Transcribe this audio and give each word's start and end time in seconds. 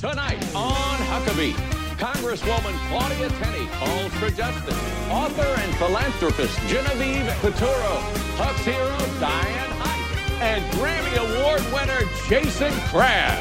Tonight 0.00 0.42
on 0.54 0.96
Huckabee, 0.96 1.52
Congresswoman 1.98 2.72
Claudia 2.88 3.28
Tenney 3.28 3.66
calls 3.72 4.10
for 4.14 4.30
justice. 4.30 5.10
Author 5.10 5.60
and 5.60 5.74
philanthropist 5.74 6.58
Genevieve 6.68 7.26
Piturro, 7.42 8.00
Huck's 8.40 8.64
hero 8.64 8.96
Diane 9.20 9.70
Height, 9.76 10.40
and 10.40 10.64
Grammy 10.72 11.14
Award 11.18 11.60
winner 11.74 12.00
Jason 12.30 12.72
Crabb. 12.88 13.36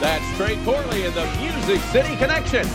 That's 0.00 0.36
Trey 0.38 0.56
Corley 0.64 1.04
in 1.04 1.12
the 1.12 1.26
Music 1.38 1.82
City 1.90 2.16
Connection. 2.16 2.66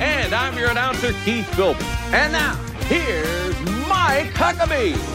And 0.00 0.34
I'm 0.34 0.56
your 0.56 0.70
announcer, 0.70 1.12
Keith 1.26 1.44
Bilbrey. 1.48 1.84
And 2.14 2.32
now, 2.32 2.54
here's 2.88 3.60
Mike 3.86 4.32
Huckabee. 4.32 5.13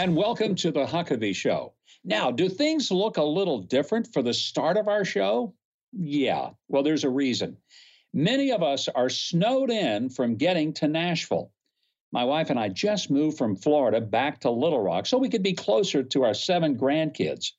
And 0.00 0.16
welcome 0.16 0.54
to 0.54 0.70
the 0.70 0.86
Huckabee 0.86 1.36
Show. 1.36 1.74
Now, 2.04 2.30
do 2.30 2.48
things 2.48 2.90
look 2.90 3.18
a 3.18 3.22
little 3.22 3.60
different 3.60 4.10
for 4.14 4.22
the 4.22 4.32
start 4.32 4.78
of 4.78 4.88
our 4.88 5.04
show? 5.04 5.54
Yeah, 5.92 6.52
well, 6.68 6.82
there's 6.82 7.04
a 7.04 7.10
reason. 7.10 7.58
Many 8.14 8.50
of 8.50 8.62
us 8.62 8.88
are 8.88 9.10
snowed 9.10 9.70
in 9.70 10.08
from 10.08 10.36
getting 10.36 10.72
to 10.72 10.88
Nashville. 10.88 11.52
My 12.12 12.24
wife 12.24 12.48
and 12.48 12.58
I 12.58 12.70
just 12.70 13.10
moved 13.10 13.36
from 13.36 13.56
Florida 13.56 14.00
back 14.00 14.40
to 14.40 14.50
Little 14.50 14.80
Rock 14.80 15.04
so 15.04 15.18
we 15.18 15.28
could 15.28 15.42
be 15.42 15.52
closer 15.52 16.02
to 16.02 16.24
our 16.24 16.32
seven 16.32 16.78
grandkids. 16.78 17.50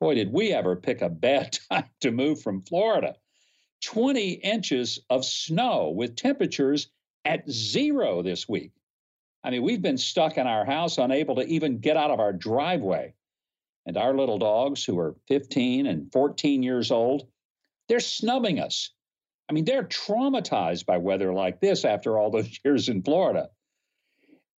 Boy, 0.00 0.16
did 0.16 0.32
we 0.32 0.52
ever 0.52 0.74
pick 0.74 1.00
a 1.00 1.08
bad 1.08 1.56
time 1.70 1.88
to 2.00 2.10
move 2.10 2.42
from 2.42 2.62
Florida. 2.62 3.14
20 3.84 4.32
inches 4.32 4.98
of 5.08 5.24
snow 5.24 5.90
with 5.90 6.16
temperatures 6.16 6.88
at 7.24 7.48
zero 7.48 8.20
this 8.20 8.48
week. 8.48 8.72
I 9.44 9.50
mean, 9.50 9.62
we've 9.62 9.82
been 9.82 9.98
stuck 9.98 10.38
in 10.38 10.46
our 10.46 10.64
house, 10.64 10.98
unable 10.98 11.36
to 11.36 11.46
even 11.46 11.78
get 11.78 11.96
out 11.96 12.10
of 12.10 12.20
our 12.20 12.32
driveway. 12.32 13.14
And 13.86 13.96
our 13.96 14.14
little 14.14 14.38
dogs, 14.38 14.84
who 14.84 14.98
are 15.00 15.16
15 15.26 15.86
and 15.86 16.12
14 16.12 16.62
years 16.62 16.92
old, 16.92 17.26
they're 17.88 17.98
snubbing 18.00 18.60
us. 18.60 18.90
I 19.48 19.52
mean, 19.52 19.64
they're 19.64 19.84
traumatized 19.84 20.86
by 20.86 20.98
weather 20.98 21.32
like 21.32 21.60
this 21.60 21.84
after 21.84 22.18
all 22.18 22.30
those 22.30 22.60
years 22.64 22.88
in 22.88 23.02
Florida. 23.02 23.50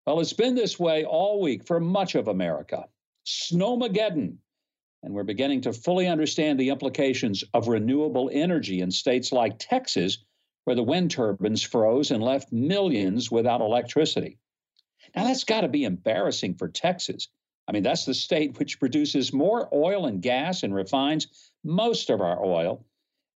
Well, 0.06 0.20
it's 0.20 0.34
been 0.34 0.54
this 0.54 0.78
way 0.78 1.04
all 1.04 1.40
week 1.40 1.66
for 1.66 1.80
much 1.80 2.14
of 2.14 2.28
America. 2.28 2.84
Snowmageddon. 3.26 4.36
And 5.02 5.14
we're 5.14 5.24
beginning 5.24 5.62
to 5.62 5.72
fully 5.72 6.06
understand 6.06 6.60
the 6.60 6.68
implications 6.68 7.44
of 7.54 7.68
renewable 7.68 8.30
energy 8.32 8.80
in 8.80 8.90
states 8.90 9.32
like 9.32 9.58
Texas, 9.58 10.18
where 10.64 10.76
the 10.76 10.82
wind 10.82 11.10
turbines 11.10 11.62
froze 11.62 12.10
and 12.10 12.22
left 12.22 12.52
millions 12.52 13.30
without 13.30 13.60
electricity. 13.62 14.38
Now, 15.14 15.24
that's 15.24 15.44
got 15.44 15.62
to 15.62 15.68
be 15.68 15.84
embarrassing 15.84 16.54
for 16.54 16.68
Texas. 16.68 17.28
I 17.66 17.72
mean, 17.72 17.82
that's 17.82 18.04
the 18.04 18.14
state 18.14 18.58
which 18.58 18.80
produces 18.80 19.32
more 19.32 19.68
oil 19.72 20.06
and 20.06 20.22
gas 20.22 20.62
and 20.62 20.74
refines 20.74 21.26
most 21.64 22.10
of 22.10 22.20
our 22.20 22.44
oil, 22.44 22.84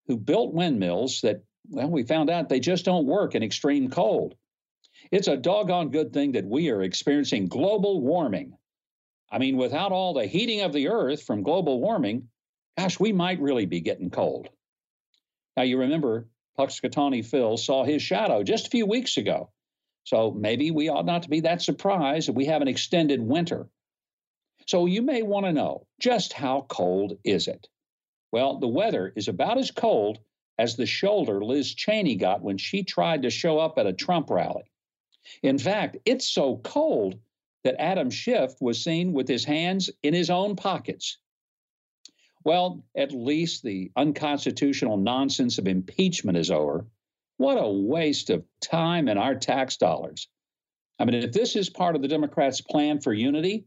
who 0.08 0.18
built 0.18 0.54
windmills 0.54 1.22
that, 1.22 1.44
well, 1.70 1.90
we 1.90 2.04
found 2.04 2.30
out 2.30 2.50
they 2.50 2.60
just 2.60 2.86
don't 2.86 3.06
work 3.06 3.36
in 3.36 3.44
extreme 3.44 3.90
cold. 3.90 4.36
It's 5.12 5.28
a 5.28 5.38
doggone 5.38 5.90
good 5.90 6.14
thing 6.14 6.34
that 6.34 6.46
we 6.46 6.70
are 6.70 6.82
experiencing 6.82 7.48
global 7.48 8.02
warming. 8.02 8.58
I 9.30 9.38
mean, 9.38 9.58
without 9.58 9.92
all 9.92 10.14
the 10.14 10.26
heating 10.26 10.62
of 10.62 10.74
the 10.74 10.88
earth 10.88 11.24
from 11.24 11.44
global 11.44 11.80
warming, 11.80 12.30
gosh, 12.78 13.00
we 13.00 13.12
might 13.12 13.42
really 13.42 13.66
be 13.66 13.82
getting 13.82 14.10
cold. 14.10 14.50
Now, 15.56 15.64
you 15.64 15.80
remember 15.80 16.28
Punxsutawney 16.58 17.26
Phil 17.26 17.58
saw 17.58 17.84
his 17.84 18.02
shadow 18.02 18.44
just 18.44 18.68
a 18.68 18.70
few 18.70 18.86
weeks 18.86 19.18
ago. 19.18 19.50
So 20.08 20.32
maybe 20.32 20.72
we 20.72 20.88
ought 20.88 21.06
not 21.06 21.24
to 21.24 21.30
be 21.30 21.42
that 21.42 21.62
surprised 21.62 22.30
that 22.30 22.34
we 22.34 22.46
have 22.46 22.62
an 22.62 22.70
extended 22.70 23.20
winter. 23.20 23.68
So 24.66 24.86
you 24.86 25.02
may 25.02 25.22
want 25.22 25.48
to 25.48 25.52
know 25.52 25.86
just 26.00 26.32
how 26.32 26.66
cold 26.70 27.18
is 27.26 27.50
it? 27.50 27.68
Well, 28.32 28.58
the 28.58 28.70
weather 28.70 29.12
is 29.18 29.28
about 29.28 29.58
as 29.58 29.70
cold 29.70 30.20
as 30.58 30.78
the 30.78 30.86
shoulder 30.86 31.44
Liz 31.44 31.74
Cheney 31.74 32.16
got 32.16 32.42
when 32.42 32.58
she 32.58 32.84
tried 32.84 33.24
to 33.24 33.30
show 33.30 33.60
up 33.60 33.78
at 33.78 33.86
a 33.86 33.92
Trump 33.92 34.30
rally. 34.30 34.72
In 35.44 35.58
fact, 35.58 35.98
it's 36.06 36.26
so 36.26 36.56
cold 36.64 37.20
that 37.66 37.76
Adam 37.78 38.10
Schiff 38.10 38.54
was 38.62 38.82
seen 38.82 39.12
with 39.12 39.28
his 39.28 39.44
hands 39.44 39.90
in 40.04 40.14
his 40.14 40.30
own 40.30 40.56
pockets. 40.56 41.18
Well, 42.46 42.82
at 42.96 43.12
least 43.12 43.62
the 43.62 43.92
unconstitutional 43.98 44.96
nonsense 44.96 45.58
of 45.58 45.68
impeachment 45.68 46.38
is 46.38 46.50
over. 46.50 46.88
What 47.38 47.56
a 47.56 47.70
waste 47.70 48.32
of 48.32 48.44
time 48.62 49.08
and 49.08 49.20
our 49.20 49.36
tax 49.36 49.78
dollars. 49.78 50.28
I 51.00 51.06
mean, 51.06 51.16
if 51.16 51.32
this 51.32 51.56
is 51.56 51.70
part 51.70 51.96
of 51.96 52.02
the 52.02 52.08
Democrats' 52.08 52.62
plan 52.62 53.00
for 53.00 53.14
unity, 53.14 53.66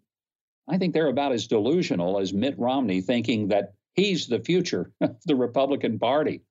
I 0.68 0.76
think 0.78 0.92
they're 0.92 1.06
about 1.06 1.32
as 1.32 1.46
delusional 1.46 2.18
as 2.18 2.32
Mitt 2.32 2.58
Romney 2.58 3.00
thinking 3.00 3.48
that 3.48 3.74
he's 3.94 4.26
the 4.26 4.40
future 4.40 4.92
of 5.00 5.16
the 5.24 5.36
Republican 5.36 5.98
Party. 5.98 6.42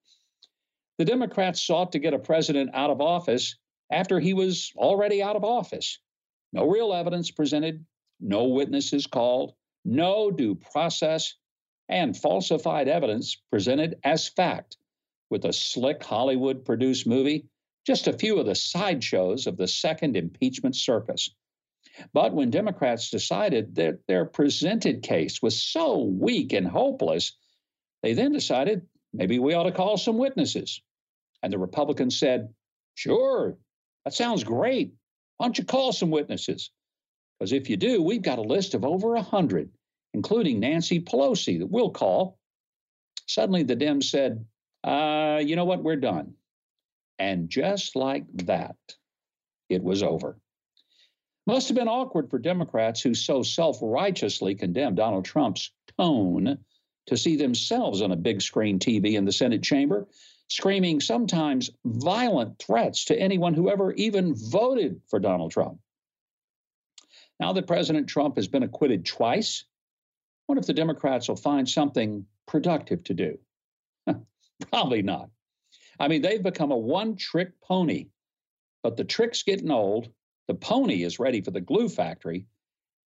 The 0.97 1.05
Democrats 1.05 1.61
sought 1.61 1.91
to 1.91 1.99
get 1.99 2.13
a 2.13 2.19
president 2.19 2.71
out 2.73 2.89
of 2.89 3.01
office 3.01 3.55
after 3.91 4.19
he 4.19 4.33
was 4.33 4.71
already 4.77 5.21
out 5.21 5.35
of 5.35 5.43
office. 5.43 5.99
No 6.53 6.67
real 6.67 6.93
evidence 6.93 7.31
presented, 7.31 7.85
no 8.19 8.45
witnesses 8.45 9.07
called, 9.07 9.53
no 9.83 10.31
due 10.31 10.55
process, 10.55 11.35
and 11.89 12.15
falsified 12.15 12.87
evidence 12.87 13.35
presented 13.49 13.99
as 14.03 14.27
fact 14.27 14.77
with 15.29 15.45
a 15.45 15.53
slick 15.53 16.03
Hollywood 16.03 16.65
produced 16.65 17.07
movie, 17.07 17.45
just 17.85 18.07
a 18.07 18.13
few 18.13 18.39
of 18.39 18.45
the 18.45 18.55
sideshows 18.55 19.47
of 19.47 19.57
the 19.57 19.67
second 19.67 20.15
impeachment 20.15 20.75
circus. 20.75 21.29
But 22.13 22.33
when 22.33 22.49
Democrats 22.49 23.09
decided 23.09 23.75
that 23.75 23.99
their 24.07 24.25
presented 24.25 25.01
case 25.01 25.41
was 25.41 25.61
so 25.61 26.03
weak 26.03 26.53
and 26.53 26.67
hopeless, 26.67 27.35
they 28.03 28.13
then 28.13 28.31
decided 28.31 28.85
maybe 29.13 29.39
we 29.39 29.53
ought 29.53 29.63
to 29.63 29.71
call 29.71 29.97
some 29.97 30.17
witnesses. 30.17 30.81
And 31.41 31.51
the 31.51 31.57
Republicans 31.57 32.19
said, 32.19 32.53
Sure, 32.95 33.57
that 34.05 34.13
sounds 34.13 34.43
great. 34.43 34.93
Why 35.37 35.45
don't 35.45 35.57
you 35.57 35.63
call 35.63 35.93
some 35.93 36.11
witnesses? 36.11 36.71
Because 37.39 37.53
if 37.53 37.69
you 37.69 37.77
do, 37.77 38.03
we've 38.03 38.21
got 38.21 38.39
a 38.39 38.43
list 38.43 38.73
of 38.73 38.83
over 38.83 39.15
a 39.15 39.21
100, 39.21 39.69
including 40.13 40.59
Nancy 40.59 40.99
Pelosi, 40.99 41.59
that 41.59 41.67
we'll 41.67 41.91
call. 41.91 42.37
Suddenly 43.27 43.63
the 43.63 43.77
Dems 43.77 44.05
said, 44.05 44.45
uh, 44.83 45.41
you 45.43 45.55
know 45.55 45.65
what, 45.65 45.83
we're 45.83 45.95
done. 45.95 46.33
And 47.17 47.49
just 47.49 47.95
like 47.95 48.25
that, 48.45 48.77
it 49.67 49.83
was 49.83 50.03
over. 50.03 50.37
Must 51.45 51.67
have 51.67 51.77
been 51.77 51.87
awkward 51.87 52.29
for 52.29 52.39
Democrats 52.39 53.01
who 53.01 53.13
so 53.13 53.43
self 53.43 53.79
righteously 53.81 54.55
condemned 54.55 54.97
Donald 54.97 55.25
Trump's 55.25 55.71
tone 55.97 56.59
to 57.07 57.17
see 57.17 57.35
themselves 57.35 58.01
on 58.01 58.11
a 58.11 58.15
big 58.15 58.41
screen 58.41 58.77
TV 58.77 59.13
in 59.13 59.25
the 59.25 59.31
Senate 59.31 59.63
chamber, 59.63 60.07
screaming 60.47 61.01
sometimes 61.01 61.71
violent 61.85 62.59
threats 62.59 63.05
to 63.05 63.19
anyone 63.19 63.53
who 63.55 63.69
ever 63.69 63.93
even 63.93 64.35
voted 64.35 65.01
for 65.09 65.19
Donald 65.19 65.51
Trump. 65.51 65.79
Now 67.39 67.53
that 67.53 67.67
President 67.67 68.07
Trump 68.07 68.35
has 68.35 68.47
been 68.47 68.63
acquitted 68.63 69.05
twice, 69.05 69.65
what 70.45 70.57
if 70.57 70.67
the 70.67 70.73
Democrats 70.73 71.27
will 71.27 71.35
find 71.35 71.67
something 71.67 72.25
productive 72.47 73.03
to 73.05 73.13
do? 73.13 73.39
Probably 74.67 75.01
not. 75.01 75.29
I 75.99 76.07
mean, 76.07 76.21
they've 76.21 76.43
become 76.43 76.71
a 76.71 76.77
one 76.77 77.15
trick 77.15 77.59
pony, 77.61 78.07
but 78.83 78.97
the 78.97 79.03
trick's 79.03 79.43
getting 79.43 79.71
old. 79.71 80.09
The 80.47 80.55
pony 80.55 81.03
is 81.03 81.19
ready 81.19 81.41
for 81.41 81.51
the 81.51 81.61
glue 81.61 81.89
factory, 81.89 82.47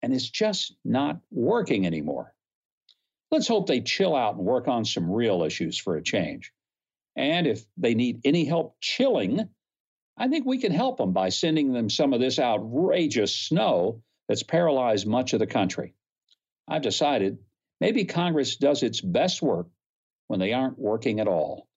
and 0.01 0.13
it's 0.13 0.29
just 0.29 0.75
not 0.83 1.19
working 1.31 1.85
anymore. 1.85 2.33
Let's 3.31 3.47
hope 3.47 3.67
they 3.67 3.81
chill 3.81 4.15
out 4.15 4.35
and 4.35 4.45
work 4.45 4.67
on 4.67 4.85
some 4.85 5.11
real 5.11 5.43
issues 5.43 5.77
for 5.77 5.97
a 5.97 6.03
change. 6.03 6.51
And 7.15 7.45
if 7.47 7.65
they 7.75 7.93
need 7.93 8.21
any 8.23 8.45
help 8.45 8.77
chilling, 8.79 9.49
I 10.17 10.27
think 10.27 10.45
we 10.45 10.59
can 10.59 10.71
help 10.71 10.97
them 10.97 11.13
by 11.13 11.29
sending 11.29 11.73
them 11.73 11.89
some 11.89 12.13
of 12.13 12.19
this 12.19 12.39
outrageous 12.39 13.35
snow 13.35 14.01
that's 14.27 14.43
paralyzed 14.43 15.07
much 15.07 15.33
of 15.33 15.39
the 15.39 15.47
country. 15.47 15.93
I've 16.67 16.81
decided 16.81 17.37
maybe 17.81 18.05
Congress 18.05 18.55
does 18.55 18.83
its 18.83 19.01
best 19.01 19.41
work 19.41 19.67
when 20.27 20.39
they 20.39 20.53
aren't 20.53 20.79
working 20.79 21.19
at 21.19 21.27
all, 21.27 21.67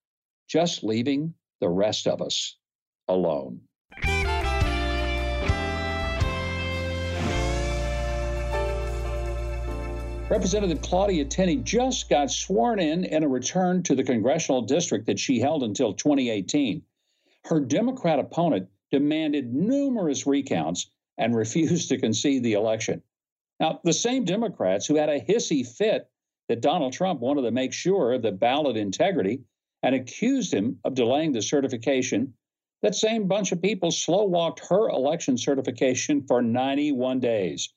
just 0.49 0.83
leaving 0.85 1.35
the 1.61 1.69
rest 1.69 2.07
of 2.07 2.21
us 2.21 2.57
alone. 3.09 3.61
Representative 10.31 10.81
Claudia 10.81 11.25
Tenney 11.25 11.57
just 11.57 12.09
got 12.09 12.31
sworn 12.31 12.79
in 12.79 13.05
in 13.05 13.25
a 13.25 13.29
return 13.29 13.83
to 13.83 13.97
the 13.97 14.05
congressional 14.05 14.63
district 14.63 15.07
that 15.07 15.19
she 15.19 15.41
held 15.41 15.65
until 15.65 15.93
2018. 15.93 16.83
Her 17.47 17.59
Democrat 17.59 18.21
opponent 18.21 18.69
demanded 18.93 19.53
numerous 19.53 20.29
recounts 20.29 20.89
and 21.19 21.35
refused 21.37 21.89
to 21.89 21.99
concede 21.99 22.45
the 22.45 22.53
election. 22.53 23.03
Now, 23.59 23.81
the 23.83 23.93
same 23.93 24.25
Democrats 24.25 24.87
who 24.87 24.95
had 24.95 25.09
a 25.09 25.21
hissy 25.21 25.67
fit 25.67 26.09
that 26.51 26.61
Donald 26.61 26.93
Trump 26.93 27.21
wanted 27.21 27.43
to 27.43 27.53
make 27.53 27.73
sure 27.73 28.13
of 28.13 28.23
the 28.23 28.33
ballot 28.33 28.77
integrity 28.77 29.39
and 29.85 29.95
accused 29.95 30.53
him 30.53 30.81
of 30.83 30.95
delaying 30.95 31.31
the 31.31 31.41
certification. 31.41 32.35
That 32.83 32.97
same 32.97 33.29
bunch 33.29 33.53
of 33.53 33.63
people 33.63 33.93
slow 33.93 34.25
walked 34.25 34.67
her 34.69 34.89
election 34.89 35.39
certification 35.39 36.25
for 36.27 36.43
91 36.43 37.21
days. 37.21 37.73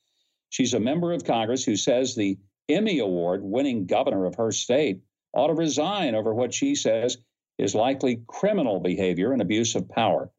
She's 0.50 0.74
a 0.74 0.80
member 0.80 1.14
of 1.14 1.24
Congress 1.24 1.64
who 1.64 1.76
says 1.76 2.16
the 2.16 2.36
Emmy 2.68 2.98
Award 2.98 3.44
winning 3.44 3.86
governor 3.86 4.26
of 4.26 4.34
her 4.38 4.52
state 4.52 5.02
ought 5.34 5.50
to 5.50 5.54
resign 5.54 6.16
over 6.16 6.34
what 6.34 6.52
she 6.52 6.74
says 6.74 7.20
is 7.60 7.76
likely 7.76 8.24
criminal 8.26 8.80
behavior 8.80 9.34
and 9.34 9.42
abuse 9.44 9.76
of 9.76 9.88
power. 9.88 10.32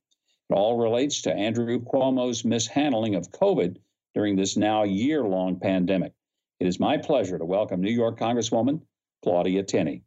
It 0.51 0.55
all 0.55 0.77
relates 0.77 1.23
to 1.23 1.33
Andrew 1.33 1.79
Cuomo's 1.79 2.45
mishandling 2.45 3.15
of 3.15 3.31
COVID 3.31 3.77
during 4.13 4.35
this 4.35 4.57
now 4.57 4.83
year 4.83 5.23
long 5.23 5.61
pandemic. 5.61 6.15
It 6.61 6.67
is 6.67 6.79
my 6.79 6.97
pleasure 6.99 7.39
to 7.39 7.45
welcome 7.45 7.81
New 7.81 7.91
York 7.91 8.19
Congresswoman 8.19 8.81
Claudia 9.23 9.63
Tenney. 9.63 10.03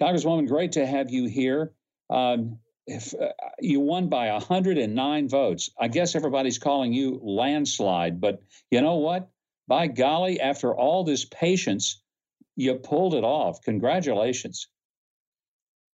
Congresswoman, 0.00 0.48
great 0.48 0.72
to 0.72 0.86
have 0.86 1.10
you 1.10 1.26
here. 1.26 1.72
Um, 2.10 2.58
if 2.86 3.14
uh, 3.14 3.28
you 3.60 3.80
won 3.80 4.08
by 4.08 4.30
109 4.30 5.28
votes, 5.28 5.70
I 5.78 5.88
guess 5.88 6.14
everybody's 6.14 6.58
calling 6.58 6.92
you 6.92 7.20
landslide, 7.22 8.20
but 8.20 8.42
you 8.70 8.80
know 8.80 8.96
what? 8.96 9.28
By 9.68 9.88
golly, 9.88 10.40
after 10.40 10.74
all 10.74 11.02
this 11.04 11.24
patience, 11.24 12.02
you 12.56 12.74
pulled 12.74 13.14
it 13.14 13.24
off. 13.24 13.60
Congratulations. 13.62 14.68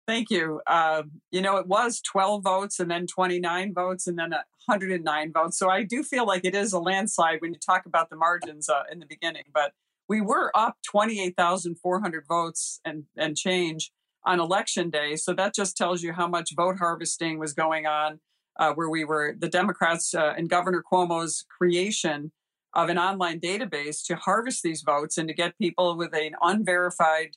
Thank 0.06 0.30
you. 0.30 0.60
Uh, 0.66 1.04
you 1.30 1.40
know, 1.40 1.56
it 1.56 1.66
was 1.66 2.00
12 2.00 2.42
votes 2.42 2.80
and 2.80 2.90
then 2.90 3.06
29 3.06 3.72
votes 3.72 4.06
and 4.06 4.18
then 4.18 4.30
109 4.66 5.32
votes. 5.32 5.58
So 5.58 5.70
I 5.70 5.84
do 5.84 6.02
feel 6.02 6.26
like 6.26 6.44
it 6.44 6.54
is 6.54 6.72
a 6.72 6.78
landslide 6.78 7.40
when 7.40 7.54
you 7.54 7.58
talk 7.58 7.86
about 7.86 8.10
the 8.10 8.16
margins 8.16 8.68
uh, 8.68 8.82
in 8.90 8.98
the 8.98 9.06
beginning. 9.06 9.44
But 9.54 9.72
we 10.08 10.20
were 10.20 10.50
up 10.54 10.76
28,400 10.90 12.24
votes 12.28 12.80
and, 12.84 13.04
and 13.16 13.36
change 13.36 13.92
on 14.24 14.40
election 14.40 14.90
day. 14.90 15.16
So 15.16 15.32
that 15.34 15.54
just 15.54 15.76
tells 15.76 16.02
you 16.02 16.12
how 16.12 16.28
much 16.28 16.50
vote 16.56 16.76
harvesting 16.78 17.38
was 17.38 17.54
going 17.54 17.86
on, 17.86 18.20
uh, 18.58 18.72
where 18.72 18.90
we 18.90 19.04
were, 19.04 19.34
the 19.38 19.48
Democrats 19.48 20.14
uh, 20.14 20.34
and 20.36 20.48
Governor 20.48 20.82
Cuomo's 20.90 21.44
creation 21.58 22.32
of 22.74 22.88
an 22.88 22.98
online 22.98 23.40
database 23.40 24.04
to 24.06 24.16
harvest 24.16 24.62
these 24.62 24.82
votes 24.82 25.18
and 25.18 25.28
to 25.28 25.34
get 25.34 25.58
people 25.58 25.96
with 25.96 26.14
an 26.14 26.32
unverified 26.40 27.32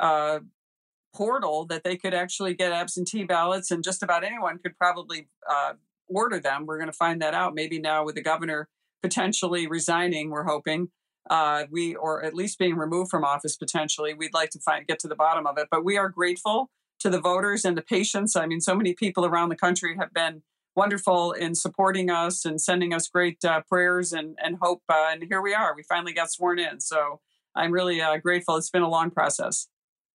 uh, 0.00 0.38
portal 1.14 1.66
that 1.66 1.84
they 1.84 1.96
could 1.96 2.14
actually 2.14 2.54
get 2.54 2.72
absentee 2.72 3.24
ballots, 3.24 3.70
and 3.70 3.82
just 3.82 4.02
about 4.02 4.24
anyone 4.24 4.58
could 4.58 4.76
probably 4.78 5.28
uh, 5.50 5.72
order 6.06 6.38
them. 6.38 6.64
We're 6.66 6.78
going 6.78 6.90
to 6.90 6.96
find 6.96 7.20
that 7.22 7.34
out 7.34 7.54
maybe 7.54 7.78
now 7.80 8.04
with 8.04 8.14
the 8.14 8.22
governor 8.22 8.68
potentially 9.02 9.66
resigning. 9.66 10.30
We're 10.30 10.44
hoping 10.44 10.90
uh, 11.30 11.64
we, 11.70 11.94
or 11.94 12.24
at 12.24 12.34
least 12.34 12.58
being 12.58 12.76
removed 12.76 13.10
from 13.10 13.24
office 13.24 13.56
potentially. 13.56 14.14
We'd 14.14 14.34
like 14.34 14.50
to 14.50 14.60
find 14.60 14.86
get 14.86 14.98
to 15.00 15.08
the 15.08 15.16
bottom 15.16 15.46
of 15.46 15.58
it, 15.58 15.68
but 15.70 15.84
we 15.84 15.96
are 15.96 16.08
grateful 16.08 16.70
to 17.00 17.10
the 17.10 17.20
voters 17.20 17.64
and 17.64 17.76
the 17.76 17.82
patients. 17.82 18.36
I 18.36 18.46
mean, 18.46 18.60
so 18.60 18.74
many 18.74 18.94
people 18.94 19.24
around 19.24 19.50
the 19.50 19.56
country 19.56 19.96
have 19.98 20.12
been 20.12 20.42
wonderful 20.74 21.32
in 21.32 21.54
supporting 21.54 22.10
us 22.10 22.44
and 22.44 22.60
sending 22.60 22.94
us 22.94 23.08
great 23.08 23.44
uh, 23.44 23.62
prayers 23.68 24.12
and, 24.12 24.36
and 24.42 24.56
hope. 24.60 24.82
Uh, 24.88 25.08
and 25.10 25.24
here 25.28 25.42
we 25.42 25.54
are. 25.54 25.74
We 25.74 25.82
finally 25.82 26.12
got 26.12 26.30
sworn 26.30 26.58
in. 26.58 26.80
So 26.80 27.20
I'm 27.54 27.72
really 27.72 28.00
uh, 28.00 28.16
grateful. 28.18 28.56
It's 28.56 28.70
been 28.70 28.82
a 28.82 28.88
long 28.88 29.10
process. 29.10 29.68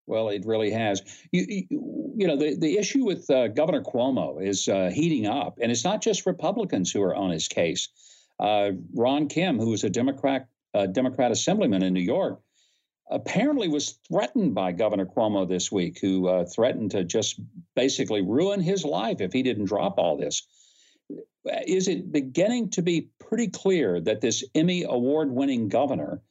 Well, 0.05 0.29
it 0.29 0.43
really 0.45 0.71
has. 0.71 1.01
You, 1.31 1.45
you, 1.47 2.13
you 2.17 2.27
know, 2.27 2.37
the, 2.37 2.55
the 2.57 2.77
issue 2.77 3.05
with 3.05 3.29
uh, 3.29 3.47
Governor 3.49 3.81
Cuomo 3.81 4.45
is 4.45 4.67
uh, 4.67 4.91
heating 4.93 5.27
up, 5.27 5.59
and 5.61 5.71
it's 5.71 5.85
not 5.85 6.01
just 6.01 6.25
Republicans 6.25 6.91
who 6.91 7.01
are 7.01 7.15
on 7.15 7.31
his 7.31 7.47
case. 7.47 7.89
Uh, 8.39 8.71
Ron 8.93 9.27
Kim, 9.27 9.59
who 9.59 9.69
was 9.69 9.83
a 9.83 9.89
Democrat 9.89 10.47
Democrat 10.91 11.31
assemblyman 11.31 11.83
in 11.83 11.93
New 11.93 12.01
York, 12.01 12.41
apparently 13.09 13.67
was 13.67 13.99
threatened 14.07 14.55
by 14.55 14.71
Governor 14.71 15.05
Cuomo 15.05 15.47
this 15.47 15.71
week, 15.71 15.99
who 15.99 16.27
uh, 16.27 16.45
threatened 16.45 16.91
to 16.91 17.03
just 17.03 17.39
basically 17.75 18.21
ruin 18.21 18.61
his 18.61 18.83
life 18.83 19.21
if 19.21 19.33
he 19.33 19.43
didn't 19.43 19.65
drop 19.65 19.97
all 19.97 20.17
this. 20.17 20.47
Is 21.67 21.87
it 21.87 22.11
beginning 22.11 22.69
to 22.71 22.81
be 22.81 23.09
pretty 23.19 23.49
clear 23.49 23.99
that 24.01 24.21
this 24.21 24.43
Emmy 24.55 24.83
award 24.83 25.29
winning 25.29 25.67
governor, 25.67 26.21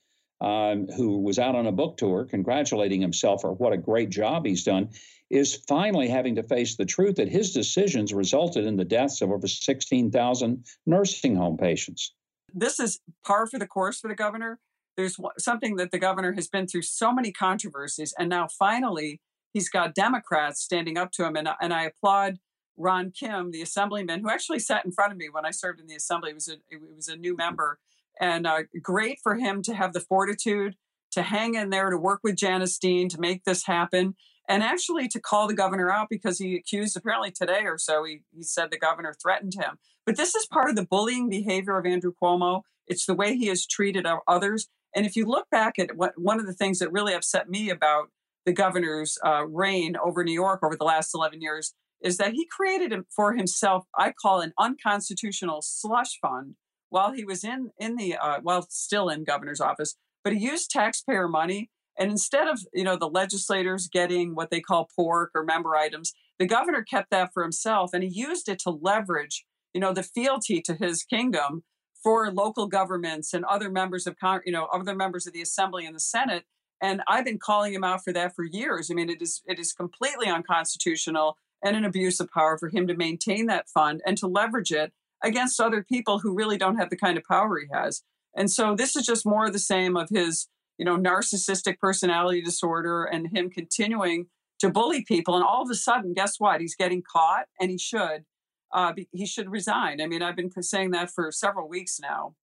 um, 0.41 0.89
who 0.89 1.19
was 1.21 1.39
out 1.39 1.55
on 1.55 1.67
a 1.67 1.73
book 1.73 1.99
tour 1.99 2.25
congratulating 2.25 3.01
himself 3.01 3.43
for 3.43 3.53
what 3.53 3.73
a 3.73 3.77
great 3.77 4.11
job 4.11 4.47
he's 4.47 4.65
done, 4.65 4.89
is 5.31 5.55
finally 5.69 6.09
having 6.09 6.35
to 6.37 6.43
face 6.43 6.77
the 6.77 6.85
truth 6.85 7.17
that 7.17 7.29
his 7.29 7.53
decisions 7.53 8.13
resulted 8.13 8.65
in 8.65 8.77
the 8.77 8.85
deaths 8.85 9.21
of 9.23 9.31
over 9.31 9.47
16,000 9.47 10.65
nursing 10.87 11.37
home 11.37 11.57
patients? 11.57 12.13
This 12.55 12.79
is 12.79 13.01
par 13.25 13.47
for 13.47 13.59
the 13.59 13.67
course 13.67 14.01
for 14.01 14.09
the 14.09 14.15
governor 14.15 14.59
there's 14.97 15.17
something 15.39 15.77
that 15.77 15.91
the 15.91 15.99
governor 15.99 16.33
has 16.33 16.49
been 16.49 16.67
through 16.67 16.83
so 16.83 17.13
many 17.13 17.33
controversies, 17.33 18.15
and 18.19 18.29
now 18.29 18.47
finally 18.47 19.21
he's 19.53 19.69
got 19.69 19.95
Democrats 19.95 20.63
standing 20.63 20.99
up 20.99 21.13
to 21.13 21.25
him. 21.25 21.37
And, 21.37 21.49
and 21.61 21.73
I 21.73 21.85
applaud 21.85 22.39
Ron 22.77 23.11
Kim, 23.11 23.51
the 23.51 23.63
assemblyman, 23.63 24.21
who 24.21 24.31
actually 24.31 24.59
sat 24.59 24.85
in 24.85 24.93
front 24.93 25.13
of 25.13 25.19
me 25.19 25.29
when 25.31 25.47
I 25.47 25.51
served 25.51 25.81
in 25.81 25.87
the 25.87 25.95
assembly. 25.95 26.33
Was 26.35 26.49
a, 26.49 26.55
it 26.71 26.81
was 26.95 27.09
a 27.09 27.17
new 27.17 27.37
member, 27.37 27.79
and 28.21 28.47
uh, 28.47 28.63
great 28.83 29.19
for 29.23 29.37
him 29.37 29.63
to 29.63 29.75
have 29.75 29.93
the 29.93 30.01
fortitude 30.01 30.77
to 31.13 31.23
hang 31.23 31.55
in 31.55 31.71
there 31.71 31.91
to 31.91 31.99
work 31.99 32.21
with 32.23 32.37
Janice 32.37 32.79
Dean 32.79 33.09
to 33.11 33.21
make 33.21 33.45
this 33.45 33.67
happen. 33.67 34.15
And 34.49 34.63
actually, 34.63 35.09
to 35.09 35.21
call 35.21 35.47
the 35.47 35.55
governor 35.55 35.91
out 35.91 36.09
because 36.11 36.39
he 36.39 36.57
accused, 36.57 36.97
apparently 36.97 37.31
today 37.31 37.63
or 37.65 37.79
so, 37.79 38.05
he, 38.05 38.23
he 38.35 38.43
said 38.43 38.71
the 38.71 38.79
governor 38.79 39.15
threatened 39.21 39.55
him. 39.55 39.79
But 40.05 40.17
this 40.17 40.35
is 40.35 40.47
part 40.47 40.69
of 40.69 40.77
the 40.77 40.87
bullying 40.87 41.29
behavior 41.29 41.79
of 41.79 41.87
Andrew 41.87 42.13
Cuomo. 42.21 42.63
It's 42.87 43.07
the 43.07 43.15
way 43.15 43.37
he 43.37 43.47
has 43.47 43.67
treated 43.67 44.07
others. 44.27 44.69
And 44.95 45.07
if 45.07 45.17
you 45.17 45.25
look 45.25 45.49
back 45.51 45.79
at 45.79 45.97
what 45.97 46.13
one 46.17 46.41
of 46.41 46.47
the 46.47 46.53
things 46.53 46.81
that 46.81 46.93
really 46.93 47.15
upset 47.15 47.49
me 47.49 47.71
about 47.71 48.09
the 48.45 48.53
governor's 48.53 49.17
uh, 49.25 49.47
reign 49.47 49.97
over 50.03 50.25
New 50.25 50.33
York 50.33 50.61
over 50.63 50.77
the 50.77 50.85
last 50.85 51.15
11 51.15 51.41
years 51.41 51.75
is 52.03 52.17
that 52.17 52.33
he 52.33 52.47
created 52.47 52.93
for 53.15 53.35
himself, 53.35 53.85
I 53.97 54.13
call 54.13 54.41
an 54.41 54.53
unconstitutional 54.59 55.63
slush 55.63 56.19
fund 56.21 56.57
while 56.91 57.13
he 57.13 57.25
was 57.25 57.45
in 57.45 57.71
in 57.79 57.97
the 57.97 58.17
uh, 58.17 58.41
while 58.43 58.67
still 58.69 59.09
in 59.09 59.25
governor's 59.25 59.61
office. 59.61 59.95
But 60.25 60.35
he 60.35 60.45
used 60.45 60.71
taxpayer 60.71 61.29
money, 61.29 61.71
and 61.99 62.11
instead 62.11 62.49
of 62.49 62.61
you 62.73 62.85
know 62.85 62.97
the 62.97 63.09
legislators 63.09 63.89
getting 63.89 64.35
what 64.35 64.51
they 64.51 64.61
call 64.61 64.89
pork 64.95 65.31
or 65.35 65.45
member 65.45 65.77
items, 65.77 66.13
the 66.39 66.47
governor 66.47 66.83
kept 66.83 67.11
that 67.11 67.31
for 67.33 67.43
himself, 67.43 67.91
and 67.93 68.03
he 68.03 68.11
used 68.11 68.49
it 68.49 68.59
to 68.61 68.71
leverage 68.71 69.45
you 69.75 69.81
know 69.81 69.93
the 69.93 70.03
fealty 70.03 70.61
to 70.63 70.75
his 70.75 71.05
kingdom 71.05 71.65
for 72.03 72.31
local 72.33 72.67
governments 72.67 73.33
and 73.33 73.45
other 73.45 73.71
members 73.71 74.07
of 74.07 74.19
Congress, 74.19 74.47
you 74.47 74.53
know 74.53 74.67
other 74.73 74.95
members 74.95 75.27
of 75.27 75.33
the 75.33 75.43
assembly 75.43 75.87
and 75.87 75.95
the 75.95 76.01
senate. 76.01 76.45
And 76.81 77.01
i've 77.07 77.25
been 77.25 77.39
calling 77.39 77.73
him 77.73 77.85
out 77.85 78.03
for 78.03 78.13
that 78.13 78.35
for 78.35 78.45
years. 78.45 78.91
I 78.91 78.95
mean 78.95 79.11
it 79.11 79.23
is 79.23 79.43
it 79.47 79.59
is 79.59 79.73
completely 79.73 80.29
unconstitutional 80.29 81.37
and 81.63 81.77
an 81.77 81.85
abuse 81.85 82.19
of 82.21 82.31
power 82.31 82.59
for 82.59 82.69
him 82.69 82.87
to 82.89 82.97
maintain 82.97 83.47
that 83.47 83.69
fund 83.69 84.03
and 84.05 84.19
to 84.19 84.27
leverage 84.27 84.73
it 84.73 84.93
against 85.23 85.61
other 85.61 85.83
people 85.83 86.19
who 86.19 86.35
really 86.35 86.59
don't 86.59 86.77
have 86.77 86.91
the 86.91 86.97
kind 86.97 87.17
of 87.17 87.25
power 87.25 87.59
he 87.61 87.67
has. 87.73 88.03
And 88.37 88.51
so 88.51 88.75
this 88.75 88.97
is 88.97 89.07
just 89.07 89.25
more 89.25 89.47
of 89.47 89.53
the 89.53 89.59
same 89.59 89.97
of 89.97 90.09
his 90.09 90.49
you 90.79 90.85
know 90.85 90.97
narcissistic 90.97 91.79
personality 91.79 92.43
disorder 92.43 93.05
and 93.05 93.37
him 93.37 93.51
continuing 93.51 94.27
to 94.59 94.71
bully 94.71 95.05
people 95.05 95.35
and 95.35 95.45
all 95.45 95.63
of 95.63 95.71
a 95.71 95.75
sudden 95.75 96.15
guess 96.15 96.39
what 96.39 96.61
he's 96.61 96.75
getting 96.75 97.03
caught 97.03 97.47
and 97.61 97.71
he 97.71 97.79
should 97.79 98.25
uh, 98.73 98.93
he 99.13 99.27
should 99.27 99.51
resign. 99.51 100.01
I 100.01 100.07
mean, 100.07 100.23
I've 100.23 100.37
been 100.37 100.51
saying 100.63 100.93
that 100.93 101.11
for 101.11 101.31
several 101.31 101.69
weeks 101.69 102.01
now. 102.01 102.35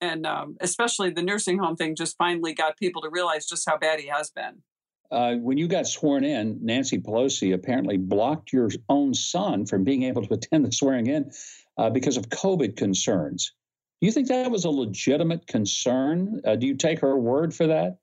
And 0.00 0.26
um, 0.26 0.56
especially 0.60 1.10
the 1.10 1.22
nursing 1.22 1.58
home 1.58 1.76
thing 1.76 1.94
just 1.94 2.16
finally 2.16 2.54
got 2.54 2.78
people 2.78 3.02
to 3.02 3.10
realize 3.10 3.46
just 3.46 3.68
how 3.68 3.76
bad 3.76 4.00
he 4.00 4.08
has 4.08 4.30
been. 4.30 4.62
Uh, 5.10 5.34
when 5.34 5.58
you 5.58 5.66
got 5.66 5.86
sworn 5.86 6.24
in, 6.24 6.58
Nancy 6.62 6.98
Pelosi 6.98 7.52
apparently 7.52 7.96
blocked 7.96 8.52
your 8.52 8.70
own 8.88 9.12
son 9.12 9.66
from 9.66 9.84
being 9.84 10.04
able 10.04 10.24
to 10.24 10.34
attend 10.34 10.64
the 10.64 10.72
swearing 10.72 11.08
in 11.08 11.32
uh, 11.76 11.90
because 11.90 12.16
of 12.16 12.28
COVID 12.28 12.76
concerns. 12.76 13.52
Do 14.00 14.06
you 14.06 14.12
think 14.12 14.28
that 14.28 14.50
was 14.50 14.64
a 14.64 14.70
legitimate 14.70 15.46
concern? 15.46 16.40
Uh, 16.46 16.56
do 16.56 16.66
you 16.66 16.74
take 16.74 17.00
her 17.00 17.18
word 17.18 17.54
for 17.54 17.66
that? 17.66 17.98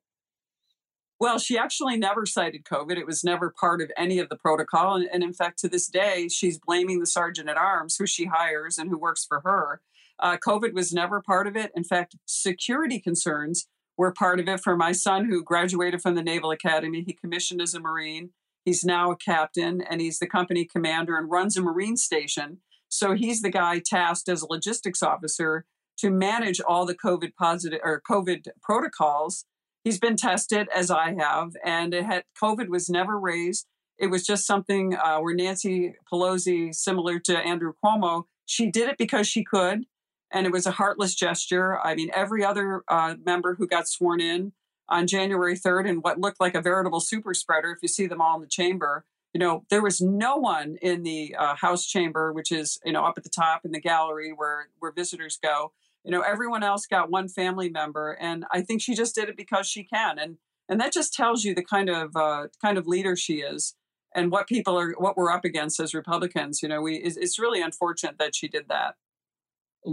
Well, 1.20 1.40
she 1.40 1.58
actually 1.58 1.96
never 1.96 2.24
cited 2.24 2.64
COVID. 2.64 2.96
It 2.96 3.06
was 3.06 3.24
never 3.24 3.50
part 3.50 3.82
of 3.82 3.90
any 3.96 4.20
of 4.20 4.28
the 4.28 4.36
protocol. 4.36 4.94
And, 4.94 5.08
and 5.12 5.24
in 5.24 5.32
fact, 5.32 5.58
to 5.60 5.68
this 5.68 5.88
day, 5.88 6.28
she's 6.28 6.60
blaming 6.60 7.00
the 7.00 7.06
sergeant 7.06 7.48
at 7.48 7.56
arms 7.56 7.96
who 7.96 8.06
she 8.06 8.26
hires 8.26 8.78
and 8.78 8.88
who 8.88 8.96
works 8.96 9.24
for 9.24 9.40
her. 9.40 9.80
Uh, 10.20 10.36
COVID 10.36 10.72
was 10.72 10.92
never 10.92 11.20
part 11.20 11.48
of 11.48 11.56
it. 11.56 11.72
In 11.74 11.82
fact, 11.82 12.14
security 12.26 13.00
concerns 13.00 13.66
were 13.96 14.12
part 14.12 14.38
of 14.38 14.46
it 14.46 14.60
for 14.60 14.76
my 14.76 14.92
son, 14.92 15.24
who 15.24 15.42
graduated 15.42 16.00
from 16.00 16.14
the 16.14 16.22
Naval 16.22 16.52
Academy. 16.52 17.02
He 17.02 17.12
commissioned 17.12 17.60
as 17.60 17.74
a 17.74 17.80
Marine. 17.80 18.30
He's 18.64 18.84
now 18.84 19.10
a 19.10 19.16
captain 19.16 19.80
and 19.80 20.00
he's 20.00 20.20
the 20.20 20.28
company 20.28 20.64
commander 20.64 21.16
and 21.16 21.28
runs 21.28 21.56
a 21.56 21.62
Marine 21.62 21.96
station. 21.96 22.58
So 22.88 23.14
he's 23.14 23.42
the 23.42 23.50
guy 23.50 23.80
tasked 23.84 24.28
as 24.28 24.42
a 24.42 24.46
logistics 24.48 25.02
officer 25.02 25.64
to 25.98 26.10
manage 26.10 26.60
all 26.60 26.86
the 26.86 26.96
COVID 26.96 27.34
positive 27.34 27.80
or 27.82 28.02
COVID 28.08 28.48
protocols 28.62 29.44
he's 29.84 29.98
been 29.98 30.16
tested 30.16 30.68
as 30.74 30.90
I 30.90 31.14
have, 31.18 31.56
and 31.64 31.94
it 31.94 32.04
had 32.04 32.24
COVID 32.40 32.68
was 32.68 32.90
never 32.90 33.18
raised. 33.18 33.66
It 33.98 34.08
was 34.08 34.24
just 34.24 34.46
something 34.46 34.94
uh, 34.94 35.18
where 35.18 35.34
Nancy 35.34 35.94
Pelosi, 36.12 36.74
similar 36.74 37.18
to 37.20 37.38
Andrew 37.38 37.72
Cuomo, 37.82 38.24
she 38.44 38.70
did 38.70 38.88
it 38.88 38.98
because 38.98 39.26
she 39.26 39.44
could, 39.44 39.86
and 40.30 40.46
it 40.46 40.52
was 40.52 40.66
a 40.66 40.72
heartless 40.72 41.14
gesture. 41.14 41.78
I 41.80 41.94
mean, 41.94 42.10
every 42.14 42.44
other 42.44 42.82
uh, 42.88 43.14
member 43.24 43.54
who 43.54 43.66
got 43.66 43.88
sworn 43.88 44.20
in 44.20 44.52
on 44.88 45.06
January 45.06 45.56
3rd 45.56 45.88
and 45.88 46.02
what 46.02 46.20
looked 46.20 46.40
like 46.40 46.54
a 46.54 46.60
veritable 46.60 47.00
super 47.00 47.34
spreader, 47.34 47.72
if 47.72 47.78
you 47.82 47.88
see 47.88 48.06
them 48.06 48.20
all 48.20 48.36
in 48.36 48.42
the 48.42 48.46
chamber, 48.48 49.04
you 49.34 49.38
know, 49.38 49.64
there 49.68 49.82
was 49.82 50.00
no 50.00 50.36
one 50.36 50.76
in 50.80 51.02
the 51.02 51.34
uh, 51.38 51.54
House 51.56 51.86
chamber, 51.86 52.32
which 52.32 52.52
is, 52.52 52.78
you 52.84 52.92
know, 52.92 53.04
up 53.04 53.18
at 53.18 53.24
the 53.24 53.30
top 53.30 53.64
in 53.64 53.72
the 53.72 53.80
gallery 53.80 54.32
where 54.34 54.68
where 54.78 54.92
visitors 54.92 55.38
go. 55.42 55.72
You 56.04 56.12
know, 56.12 56.22
everyone 56.22 56.62
else 56.62 56.86
got 56.86 57.10
one 57.10 57.28
family 57.28 57.68
member, 57.68 58.12
and 58.12 58.44
I 58.50 58.62
think 58.62 58.80
she 58.80 58.94
just 58.94 59.14
did 59.14 59.28
it 59.28 59.36
because 59.36 59.66
she 59.66 59.84
can, 59.84 60.18
and 60.18 60.36
and 60.68 60.80
that 60.80 60.92
just 60.92 61.12
tells 61.12 61.44
you 61.44 61.54
the 61.54 61.64
kind 61.64 61.88
of 61.88 62.16
uh, 62.16 62.48
kind 62.62 62.78
of 62.78 62.86
leader 62.86 63.16
she 63.16 63.36
is, 63.36 63.74
and 64.14 64.30
what 64.30 64.48
people 64.48 64.78
are, 64.78 64.92
what 64.92 65.16
we're 65.16 65.30
up 65.30 65.44
against 65.44 65.80
as 65.80 65.94
Republicans. 65.94 66.62
You 66.62 66.68
know, 66.68 66.80
we 66.80 66.96
it's, 66.96 67.16
it's 67.16 67.38
really 67.38 67.60
unfortunate 67.60 68.18
that 68.18 68.34
she 68.34 68.48
did 68.48 68.68
that. 68.68 68.94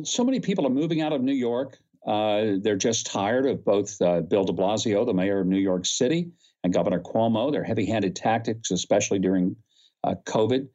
So 0.04 0.24
many 0.24 0.40
people 0.40 0.66
are 0.66 0.72
moving 0.72 1.02
out 1.02 1.14
of 1.14 1.22
New 1.22 1.34
York. 1.34 1.78
Uh, 2.06 2.58
they're 2.62 2.76
just 2.76 3.08
tired 3.08 3.46
of 3.46 3.66
both 3.66 4.00
uh, 4.02 4.22
Bill 4.22 4.44
de 4.44 4.54
Blasio, 4.54 5.06
the 5.06 5.14
mayor 5.14 5.42
of 5.42 5.48
New 5.48 5.60
York 5.60 5.86
City, 5.86 6.30
and 6.64 6.74
Governor 6.74 7.00
Cuomo, 7.00 7.52
their 7.52 7.64
heavy 7.64 7.86
handed 7.86 8.16
tactics, 8.16 8.72
especially 8.72 9.20
during 9.20 9.56
uh, 10.04 10.16
COVID. 10.26 10.68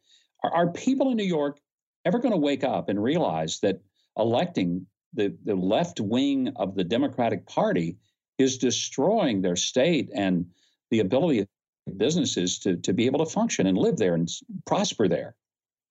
Are, 0.42 0.54
are, 0.54 0.72
people 0.72 1.10
in 1.10 1.16
New 1.16 1.24
York 1.24 1.58
ever 2.04 2.18
going 2.18 2.32
to 2.32 2.38
wake 2.38 2.64
up 2.64 2.88
and 2.88 3.02
realize 3.02 3.60
that 3.60 3.80
electing 4.16 4.86
the, 5.14 5.36
the 5.44 5.54
left 5.54 6.00
wing 6.00 6.52
of 6.56 6.74
the 6.74 6.84
Democratic 6.84 7.46
Party 7.46 7.96
is 8.38 8.58
destroying 8.58 9.42
their 9.42 9.56
state 9.56 10.10
and 10.14 10.46
the 10.90 11.00
ability 11.00 11.40
of 11.40 11.48
businesses 11.96 12.58
to, 12.60 12.76
to 12.76 12.92
be 12.92 13.06
able 13.06 13.24
to 13.24 13.30
function 13.30 13.66
and 13.66 13.76
live 13.76 13.96
there 13.96 14.14
and 14.14 14.28
prosper 14.66 15.08
there? 15.08 15.34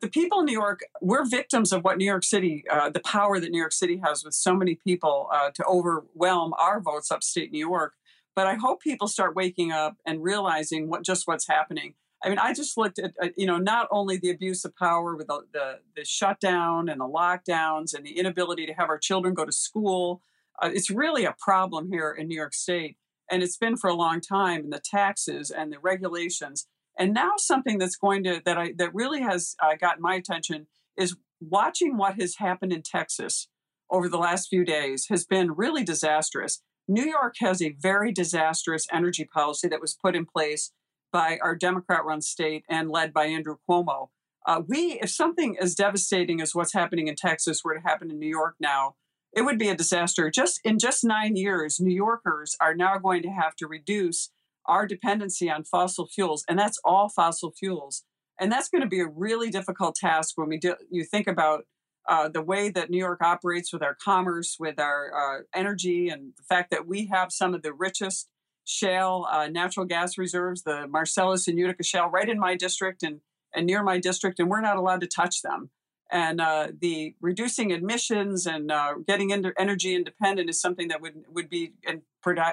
the 0.01 0.07
people 0.07 0.39
in 0.39 0.45
New 0.45 0.53
York, 0.53 0.81
we're 1.01 1.25
victims 1.25 1.73
of 1.73 1.83
what 1.83 1.97
New 1.97 2.05
York 2.05 2.23
City, 2.23 2.63
uh, 2.71 2.89
the 2.89 3.01
power 3.01 3.39
that 3.39 3.51
New 3.51 3.57
York 3.57 3.73
City 3.73 4.01
has 4.03 4.23
with 4.23 4.33
so 4.33 4.55
many 4.55 4.75
people 4.75 5.27
uh, 5.31 5.51
to 5.51 5.63
overwhelm 5.65 6.53
our 6.59 6.79
votes 6.79 7.11
upstate 7.11 7.51
New 7.51 7.59
York. 7.67 7.93
But 8.35 8.47
I 8.47 8.55
hope 8.55 8.81
people 8.81 9.07
start 9.07 9.35
waking 9.35 9.71
up 9.71 9.97
and 10.05 10.23
realizing 10.23 10.87
what 10.87 11.03
just 11.03 11.27
what's 11.27 11.47
happening. 11.47 11.95
I 12.23 12.29
mean, 12.29 12.39
I 12.39 12.53
just 12.53 12.77
looked 12.77 12.99
at, 12.99 13.13
you 13.37 13.45
know, 13.45 13.57
not 13.57 13.87
only 13.91 14.17
the 14.17 14.29
abuse 14.29 14.65
of 14.65 14.75
power 14.75 15.15
with 15.15 15.27
the, 15.27 15.41
the, 15.53 15.79
the 15.95 16.03
shutdown 16.03 16.89
and 16.89 16.99
the 16.99 17.05
lockdowns 17.05 17.93
and 17.93 18.05
the 18.05 18.17
inability 18.17 18.65
to 18.65 18.73
have 18.73 18.89
our 18.89 18.97
children 18.97 19.33
go 19.33 19.45
to 19.45 19.51
school. 19.51 20.21
Uh, 20.61 20.69
it's 20.73 20.89
really 20.89 21.23
a 21.23 21.35
problem 21.39 21.89
here 21.89 22.11
in 22.11 22.27
New 22.27 22.35
York 22.35 22.53
State. 22.53 22.97
And 23.31 23.41
it's 23.41 23.57
been 23.57 23.77
for 23.77 23.89
a 23.89 23.95
long 23.95 24.21
time, 24.21 24.63
and 24.63 24.73
the 24.73 24.81
taxes 24.83 25.51
and 25.51 25.71
the 25.71 25.79
regulations. 25.79 26.67
And 26.97 27.13
now 27.13 27.33
something 27.37 27.77
that's 27.77 27.95
going 27.95 28.23
to, 28.23 28.41
that 28.43 28.57
I, 28.57 28.73
that 28.77 28.93
really 28.93 29.21
has 29.21 29.55
uh, 29.63 29.75
gotten 29.79 30.01
my 30.01 30.15
attention 30.15 30.67
is 30.97 31.15
watching 31.39 31.95
what 31.95 32.19
has 32.19 32.35
happened 32.37 32.73
in 32.73 32.81
Texas 32.81 33.47
over 33.89 34.09
the 34.09 34.17
last 34.17 34.49
few 34.49 34.65
days 34.65 35.07
has 35.09 35.25
been 35.25 35.51
really 35.51 35.83
disastrous. 35.83 36.61
New 36.87 37.05
York 37.05 37.35
has 37.39 37.61
a 37.61 37.75
very 37.79 38.11
disastrous 38.11 38.87
energy 38.91 39.23
policy 39.23 39.67
that 39.67 39.79
was 39.79 39.93
put 39.93 40.15
in 40.15 40.25
place 40.25 40.71
by 41.11 41.39
our 41.41 41.55
Democrat 41.55 42.05
run 42.05 42.21
state 42.21 42.63
and 42.69 42.89
led 42.89 43.13
by 43.13 43.25
Andrew 43.25 43.57
Cuomo. 43.67 44.09
Uh, 44.45 44.61
we, 44.67 44.99
if 45.01 45.09
something 45.09 45.57
as 45.59 45.75
devastating 45.75 46.41
as 46.41 46.55
what's 46.55 46.73
happening 46.73 47.07
in 47.07 47.15
Texas 47.15 47.63
were 47.63 47.75
to 47.75 47.81
happen 47.81 48.09
in 48.09 48.19
New 48.19 48.27
York 48.27 48.55
now, 48.59 48.95
it 49.33 49.43
would 49.43 49.59
be 49.59 49.69
a 49.69 49.75
disaster. 49.75 50.31
Just 50.31 50.59
in 50.63 50.79
just 50.79 51.03
nine 51.03 51.35
years, 51.35 51.79
New 51.79 51.93
Yorkers 51.93 52.55
are 52.59 52.73
now 52.73 52.97
going 52.97 53.21
to 53.23 53.29
have 53.29 53.55
to 53.57 53.67
reduce 53.67 54.31
our 54.65 54.87
dependency 54.87 55.49
on 55.49 55.63
fossil 55.63 56.07
fuels, 56.07 56.43
and 56.47 56.57
that's 56.57 56.79
all 56.83 57.09
fossil 57.09 57.51
fuels. 57.51 58.03
And 58.39 58.51
that's 58.51 58.69
going 58.69 58.81
to 58.81 58.87
be 58.87 59.01
a 59.01 59.07
really 59.07 59.49
difficult 59.49 59.95
task 59.95 60.33
when 60.35 60.47
we 60.47 60.57
do. 60.57 60.75
You 60.89 61.03
think 61.03 61.27
about 61.27 61.65
uh, 62.07 62.29
the 62.29 62.41
way 62.41 62.69
that 62.69 62.89
New 62.89 62.97
York 62.97 63.21
operates 63.21 63.73
with 63.73 63.83
our 63.83 63.95
commerce, 64.03 64.55
with 64.59 64.79
our 64.79 65.11
uh, 65.13 65.41
energy, 65.53 66.09
and 66.09 66.33
the 66.37 66.43
fact 66.43 66.71
that 66.71 66.87
we 66.87 67.07
have 67.07 67.31
some 67.31 67.53
of 67.53 67.61
the 67.61 67.73
richest 67.73 68.29
shale 68.69 69.25
uh, 69.31 69.47
natural 69.47 69.85
gas 69.85 70.17
reserves, 70.17 70.61
the 70.61 70.87
Marcellus 70.87 71.47
and 71.47 71.57
Utica 71.57 71.83
shale, 71.83 72.07
right 72.07 72.29
in 72.29 72.39
my 72.39 72.55
district 72.55 73.01
and, 73.01 73.21
and 73.53 73.65
near 73.65 73.81
my 73.81 73.99
district, 73.99 74.39
and 74.39 74.49
we're 74.49 74.61
not 74.61 74.77
allowed 74.77 75.01
to 75.01 75.07
touch 75.07 75.41
them. 75.41 75.71
And 76.11 76.39
uh, 76.39 76.67
the 76.79 77.15
reducing 77.19 77.71
emissions 77.71 78.45
and 78.45 78.71
uh, 78.71 78.95
getting 79.07 79.31
into 79.31 79.53
energy 79.57 79.95
independent 79.95 80.49
is 80.49 80.61
something 80.61 80.87
that 80.87 81.01
would 81.01 81.25
would 81.29 81.49
be 81.49 81.73
and 81.87 82.01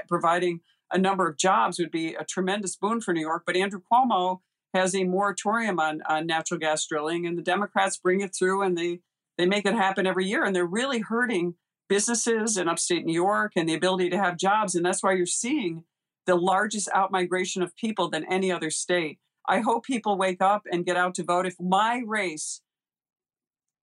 providing 0.09 0.61
a 0.91 0.99
number 0.99 1.29
of 1.29 1.37
jobs 1.37 1.79
would 1.79 1.91
be 1.91 2.15
a 2.15 2.25
tremendous 2.25 2.77
boon 2.77 3.01
for 3.01 3.13
New 3.13 3.21
York. 3.21 3.43
But 3.47 3.57
Andrew 3.57 3.81
Cuomo 3.91 4.41
has 4.73 4.95
a 4.95 5.05
moratorium 5.05 5.81
on, 5.81 6.03
on 6.09 6.27
natural 6.27 6.61
gas 6.61 6.87
drilling, 6.87 7.27
and 7.27 7.37
the 7.37 7.43
Democrats 7.43 7.97
bring 7.97 8.21
it 8.21 8.35
through, 8.35 8.63
and 8.63 8.77
they 8.77 9.01
they 9.37 9.47
make 9.47 9.67
it 9.67 9.75
happen 9.75 10.07
every 10.07 10.27
year, 10.27 10.45
and 10.45 10.57
they're 10.57 10.65
really 10.65 11.01
hurting 11.01 11.55
businesses 11.89 12.57
in 12.57 12.69
upstate 12.69 13.05
New 13.05 13.13
York 13.13 13.53
and 13.55 13.69
the 13.69 13.75
ability 13.75 14.11
to 14.11 14.19
have 14.19 14.39
jobs. 14.39 14.75
And 14.75 14.85
that's 14.85 15.03
why 15.03 15.13
you're 15.13 15.27
seeing 15.27 15.85
the 16.27 16.37
largest 16.37 16.89
outmigration 16.95 17.63
of 17.63 17.77
people 17.77 18.09
than 18.09 18.31
any 18.31 18.53
other 18.53 18.71
state. 18.71 19.19
I 19.49 19.61
hope 19.61 19.85
people 19.85 20.19
wake 20.19 20.43
up 20.43 20.63
and 20.71 20.85
get 20.85 20.97
out 20.97 21.15
to 21.17 21.23
vote. 21.23 21.47
If 21.47 21.61
my 21.61 22.03
race 22.05 22.61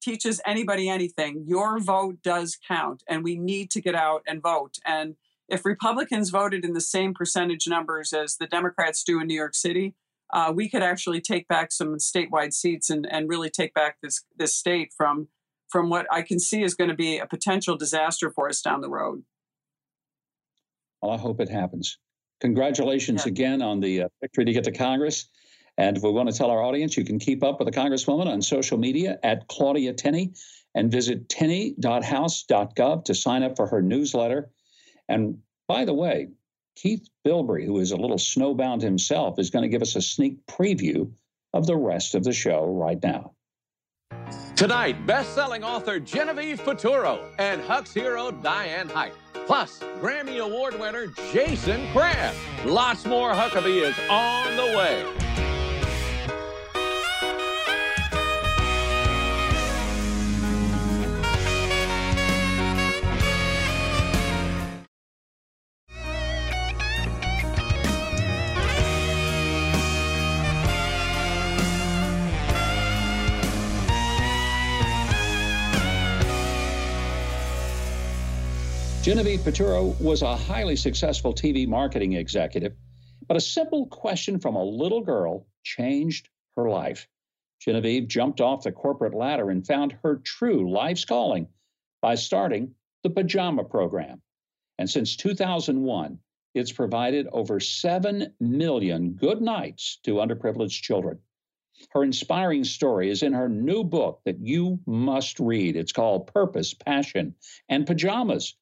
teaches 0.02 0.42
anybody 0.46 0.90
anything, 0.90 1.46
your 1.48 1.80
vote 1.80 2.18
does 2.22 2.58
count, 2.68 3.04
and 3.08 3.24
we 3.24 3.38
need 3.38 3.72
to 3.72 3.82
get 3.82 3.96
out 3.96 4.24
and 4.28 4.42
vote. 4.42 4.78
And 4.86 5.16
if 5.48 5.66
Republicans 5.66 6.30
voted 6.30 6.66
in 6.66 6.74
the 6.74 6.82
same 6.82 7.14
percentage 7.14 7.68
numbers 7.68 8.12
as 8.12 8.38
the 8.38 8.48
Democrats 8.48 9.04
do 9.04 9.22
in 9.22 9.28
New 9.28 9.36
York 9.36 9.56
City, 9.56 9.96
uh, 10.34 10.52
we 10.54 10.68
could 10.68 10.82
actually 10.82 11.22
take 11.22 11.48
back 11.48 11.72
some 11.72 11.98
statewide 11.98 12.54
seats 12.54 12.90
and, 12.90 13.06
and 13.10 13.30
really 13.30 13.50
take 13.50 13.74
back 13.74 13.98
this 14.02 14.26
this 14.36 14.56
state 14.56 14.92
from 14.96 15.28
from 15.70 15.90
what 15.90 16.06
I 16.12 16.22
can 16.22 16.40
see 16.40 16.64
is 16.64 16.76
going 16.76 16.90
to 16.90 16.96
be 16.96 17.18
a 17.18 17.26
potential 17.26 17.78
disaster 17.78 18.30
for 18.30 18.48
us 18.50 18.62
down 18.62 18.82
the 18.82 18.90
road. 18.90 19.24
Well, 21.02 21.12
I 21.12 21.18
hope 21.18 21.40
it 21.40 21.50
happens. 21.50 21.98
Congratulations 22.44 23.24
yeah. 23.26 23.32
again 23.32 23.62
on 23.62 23.80
the 23.80 24.04
uh, 24.04 24.10
victory 24.20 24.44
to 24.44 24.52
get 24.52 24.66
to 24.66 24.72
Congress. 24.72 25.30
And 25.78 25.96
if 25.96 26.04
we 26.04 26.12
want 26.12 26.30
to 26.30 26.38
tell 26.38 26.52
our 26.52 26.62
audience, 26.62 26.98
you 26.98 27.06
can 27.06 27.18
keep 27.18 27.42
up 27.42 27.58
with 27.58 27.74
the 27.74 27.80
Congresswoman 27.80 28.28
on 28.28 28.42
social 28.42 28.78
media 28.78 29.18
at 29.24 29.48
Claudia 29.48 29.94
Tenney 29.94 30.34
and 30.76 30.92
visit 30.92 31.30
tenney.house.gov 31.30 33.06
to 33.06 33.16
sign 33.16 33.44
up 33.44 33.56
for 33.56 33.68
her 33.68 33.82
newsletter. 33.82 34.52
And 35.08 35.40
by 35.70 35.86
the 35.86 35.94
way, 35.94 36.28
Keith 36.76 37.08
Bilbrey, 37.26 37.66
who 37.66 37.80
is 37.80 37.92
a 37.92 37.98
little 37.98 38.18
snowbound 38.18 38.82
himself, 38.82 39.40
is 39.40 39.50
going 39.50 39.64
to 39.64 39.70
give 39.70 39.82
us 39.82 39.96
a 39.96 40.02
sneak 40.02 40.46
preview 40.46 41.12
of 41.54 41.66
the 41.66 41.78
rest 41.78 42.14
of 42.14 42.26
the 42.26 42.34
show 42.34 42.66
right 42.66 43.02
now. 43.02 43.34
Tonight, 44.56 45.06
best-selling 45.06 45.64
author 45.64 46.00
Genevieve 46.00 46.64
Piturro 46.64 47.32
and 47.40 47.62
Huck's 47.62 47.94
hero 47.94 48.32
Diane 48.32 48.88
Height. 48.88 49.14
Plus, 49.46 49.80
Grammy 50.00 50.40
Award 50.40 50.80
winner 50.80 51.08
Jason 51.34 51.92
Crabb. 51.92 52.36
Lots 52.66 53.06
more 53.06 53.34
Huckabee 53.34 53.82
is 53.82 53.96
on 54.10 54.56
the 54.56 54.78
way. 54.78 55.53
Genevieve 79.24 79.46
Piturro 79.46 79.96
was 80.02 80.22
a 80.22 80.36
highly 80.36 80.76
successful 80.76 81.34
TV 81.34 81.66
marketing 81.66 82.12
executive, 82.12 82.74
but 83.26 83.38
a 83.38 83.40
simple 83.40 83.86
question 83.86 84.38
from 84.38 84.58
a 84.58 84.64
little 84.66 85.00
girl 85.00 85.48
changed 85.64 86.28
her 86.58 86.70
life. 86.70 87.08
Genevieve 87.62 88.10
jumped 88.10 88.42
off 88.42 88.64
the 88.64 88.72
corporate 88.74 89.14
ladder 89.14 89.50
and 89.50 89.66
found 89.66 89.96
her 90.04 90.18
true 90.18 90.70
life's 90.70 91.06
calling 91.06 91.48
by 92.02 92.16
starting 92.16 92.76
the 93.04 93.10
Pajama 93.10 93.64
Program. 93.64 94.22
And 94.78 94.90
since 94.90 95.16
2001, 95.16 96.20
it's 96.54 96.74
provided 96.74 97.30
over 97.32 97.62
7 97.62 98.34
million 98.42 99.12
good 99.12 99.42
nights 99.42 100.00
to 100.04 100.16
underprivileged 100.16 100.82
children. 100.82 101.18
Her 101.92 102.04
inspiring 102.04 102.66
story 102.66 103.10
is 103.10 103.24
in 103.24 103.32
her 103.32 103.48
new 103.48 103.86
book 103.86 104.20
that 104.26 104.42
you 104.42 104.82
must 104.86 105.40
read. 105.40 105.78
It's 105.78 105.94
called 105.94 106.28
Purpose, 106.28 106.74
Passion, 106.74 107.36
and 107.70 107.88
Pajamas 107.88 108.56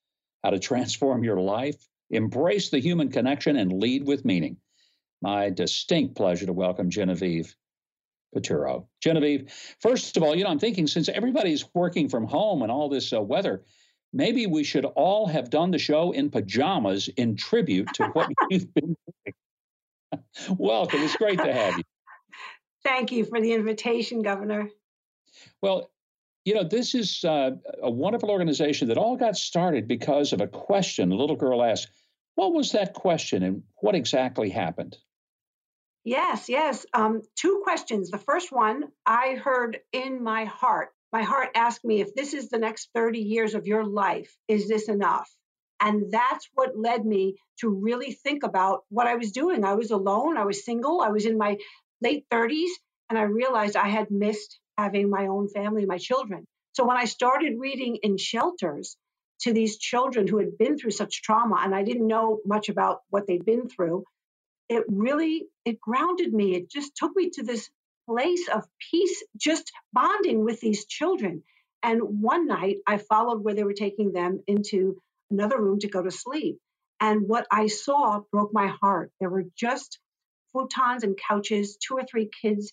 how 0.43 0.50
to 0.50 0.60
transform 0.60 1.24
your 1.24 1.39
life, 1.39 1.88
embrace 2.10 2.69
the 2.69 2.79
human 2.79 3.10
connection, 3.10 3.55
and 3.55 3.79
lead 3.79 4.05
with 4.05 4.25
meaning. 4.25 4.57
My 5.21 5.50
distinct 5.50 6.15
pleasure 6.15 6.45
to 6.45 6.53
welcome 6.53 6.89
Genevieve 6.89 7.55
Piturro. 8.33 8.88
Genevieve, 9.01 9.51
first 9.79 10.17
of 10.17 10.24
all, 10.24 10.36
you 10.36 10.43
know, 10.43 10.50
I'm 10.50 10.60
thinking 10.60 10.88
since 10.88 11.10
everybody's 11.10 11.65
working 11.74 12.10
from 12.10 12.25
home 12.25 12.63
and 12.63 12.71
all 12.71 12.89
this 12.89 13.13
uh, 13.13 13.21
weather, 13.21 13.63
maybe 14.13 14.48
we 14.48 14.63
should 14.63 14.86
all 14.86 15.27
have 15.27 15.50
done 15.50 15.71
the 15.71 15.77
show 15.77 16.12
in 16.12 16.29
pajamas 16.29 17.07
in 17.17 17.36
tribute 17.36 17.89
to 17.95 18.05
what 18.07 18.29
you've 18.50 18.74
been 18.74 18.95
doing. 18.95 19.36
Welcome. 20.57 21.01
It's 21.01 21.15
great 21.15 21.39
to 21.39 21.53
have 21.53 21.77
you. 21.77 21.83
Thank 22.83 23.12
you 23.12 23.25
for 23.25 23.39
the 23.39 23.53
invitation, 23.53 24.21
Governor. 24.24 24.69
Well, 25.62 25.91
you 26.45 26.55
know, 26.55 26.63
this 26.63 26.95
is 26.95 27.24
uh, 27.24 27.51
a 27.81 27.89
wonderful 27.89 28.31
organization 28.31 28.88
that 28.88 28.98
all 28.98 29.15
got 29.15 29.36
started 29.36 29.88
because 29.88 30.33
of 30.33 30.41
a 30.41 30.48
question 30.48 31.12
a 31.12 31.15
little 31.15 31.36
girl 31.36 31.63
asked. 31.63 31.88
What 32.36 32.53
was 32.53 32.71
that 32.71 32.93
question 32.93 33.43
and 33.43 33.63
what 33.75 33.95
exactly 33.95 34.50
happened? 34.50 34.98
Yes, 36.03 36.50
yes. 36.50 36.86
Um, 36.93 37.21
two 37.36 37.62
questions. 37.63 38.10
The 38.10 38.17
first 38.17 38.51
one 38.51 38.86
I 39.05 39.36
heard 39.36 39.79
in 39.93 40.24
my 40.24 40.45
heart. 40.45 40.89
My 41.13 41.21
heart 41.21 41.50
asked 41.55 41.86
me 41.86 42.01
if 42.01 42.15
this 42.15 42.33
is 42.33 42.50
the 42.50 42.57
next 42.57 42.89
30 42.95 43.19
years 43.19 43.53
of 43.53 43.67
your 43.67 43.86
life, 43.86 44.36
is 44.48 44.67
this 44.67 44.88
enough? 44.89 45.29
And 45.79 46.12
that's 46.12 46.48
what 46.53 46.77
led 46.77 47.05
me 47.05 47.36
to 47.60 47.69
really 47.69 48.13
think 48.13 48.43
about 48.43 48.83
what 48.89 49.07
I 49.07 49.15
was 49.15 49.31
doing. 49.31 49.63
I 49.63 49.74
was 49.74 49.91
alone, 49.91 50.38
I 50.38 50.45
was 50.45 50.63
single, 50.63 51.01
I 51.01 51.10
was 51.10 51.25
in 51.25 51.38
my 51.38 51.57
late 52.01 52.25
30s, 52.31 52.69
and 53.10 53.19
I 53.19 53.24
realized 53.24 53.75
I 53.75 53.89
had 53.89 54.10
missed 54.10 54.60
having 54.77 55.09
my 55.09 55.27
own 55.27 55.49
family, 55.49 55.85
my 55.85 55.97
children. 55.97 56.45
So 56.73 56.85
when 56.87 56.97
I 56.97 57.05
started 57.05 57.59
reading 57.59 57.97
in 58.03 58.17
shelters 58.17 58.97
to 59.41 59.53
these 59.53 59.77
children 59.77 60.27
who 60.27 60.37
had 60.37 60.57
been 60.57 60.77
through 60.77 60.91
such 60.91 61.21
trauma, 61.23 61.57
and 61.59 61.75
I 61.75 61.83
didn't 61.83 62.07
know 62.07 62.39
much 62.45 62.69
about 62.69 63.01
what 63.09 63.27
they'd 63.27 63.45
been 63.45 63.69
through, 63.69 64.03
it 64.69 64.83
really 64.87 65.47
it 65.65 65.81
grounded 65.81 66.33
me. 66.33 66.55
It 66.55 66.69
just 66.69 66.95
took 66.95 67.15
me 67.15 67.29
to 67.31 67.43
this 67.43 67.69
place 68.09 68.47
of 68.49 68.63
peace, 68.91 69.23
just 69.37 69.71
bonding 69.93 70.43
with 70.45 70.59
these 70.61 70.85
children. 70.85 71.43
And 71.83 72.01
one 72.21 72.47
night 72.47 72.77
I 72.87 72.97
followed 72.97 73.43
where 73.43 73.53
they 73.53 73.63
were 73.63 73.73
taking 73.73 74.11
them 74.13 74.41
into 74.47 74.97
another 75.29 75.61
room 75.61 75.79
to 75.79 75.89
go 75.89 76.01
to 76.01 76.11
sleep. 76.11 76.57
And 76.99 77.27
what 77.27 77.47
I 77.51 77.67
saw 77.67 78.21
broke 78.31 78.53
my 78.53 78.67
heart. 78.67 79.11
There 79.19 79.29
were 79.29 79.45
just 79.57 79.99
futons 80.55 81.03
and 81.03 81.17
couches, 81.17 81.77
two 81.77 81.95
or 81.95 82.03
three 82.03 82.29
kids 82.41 82.71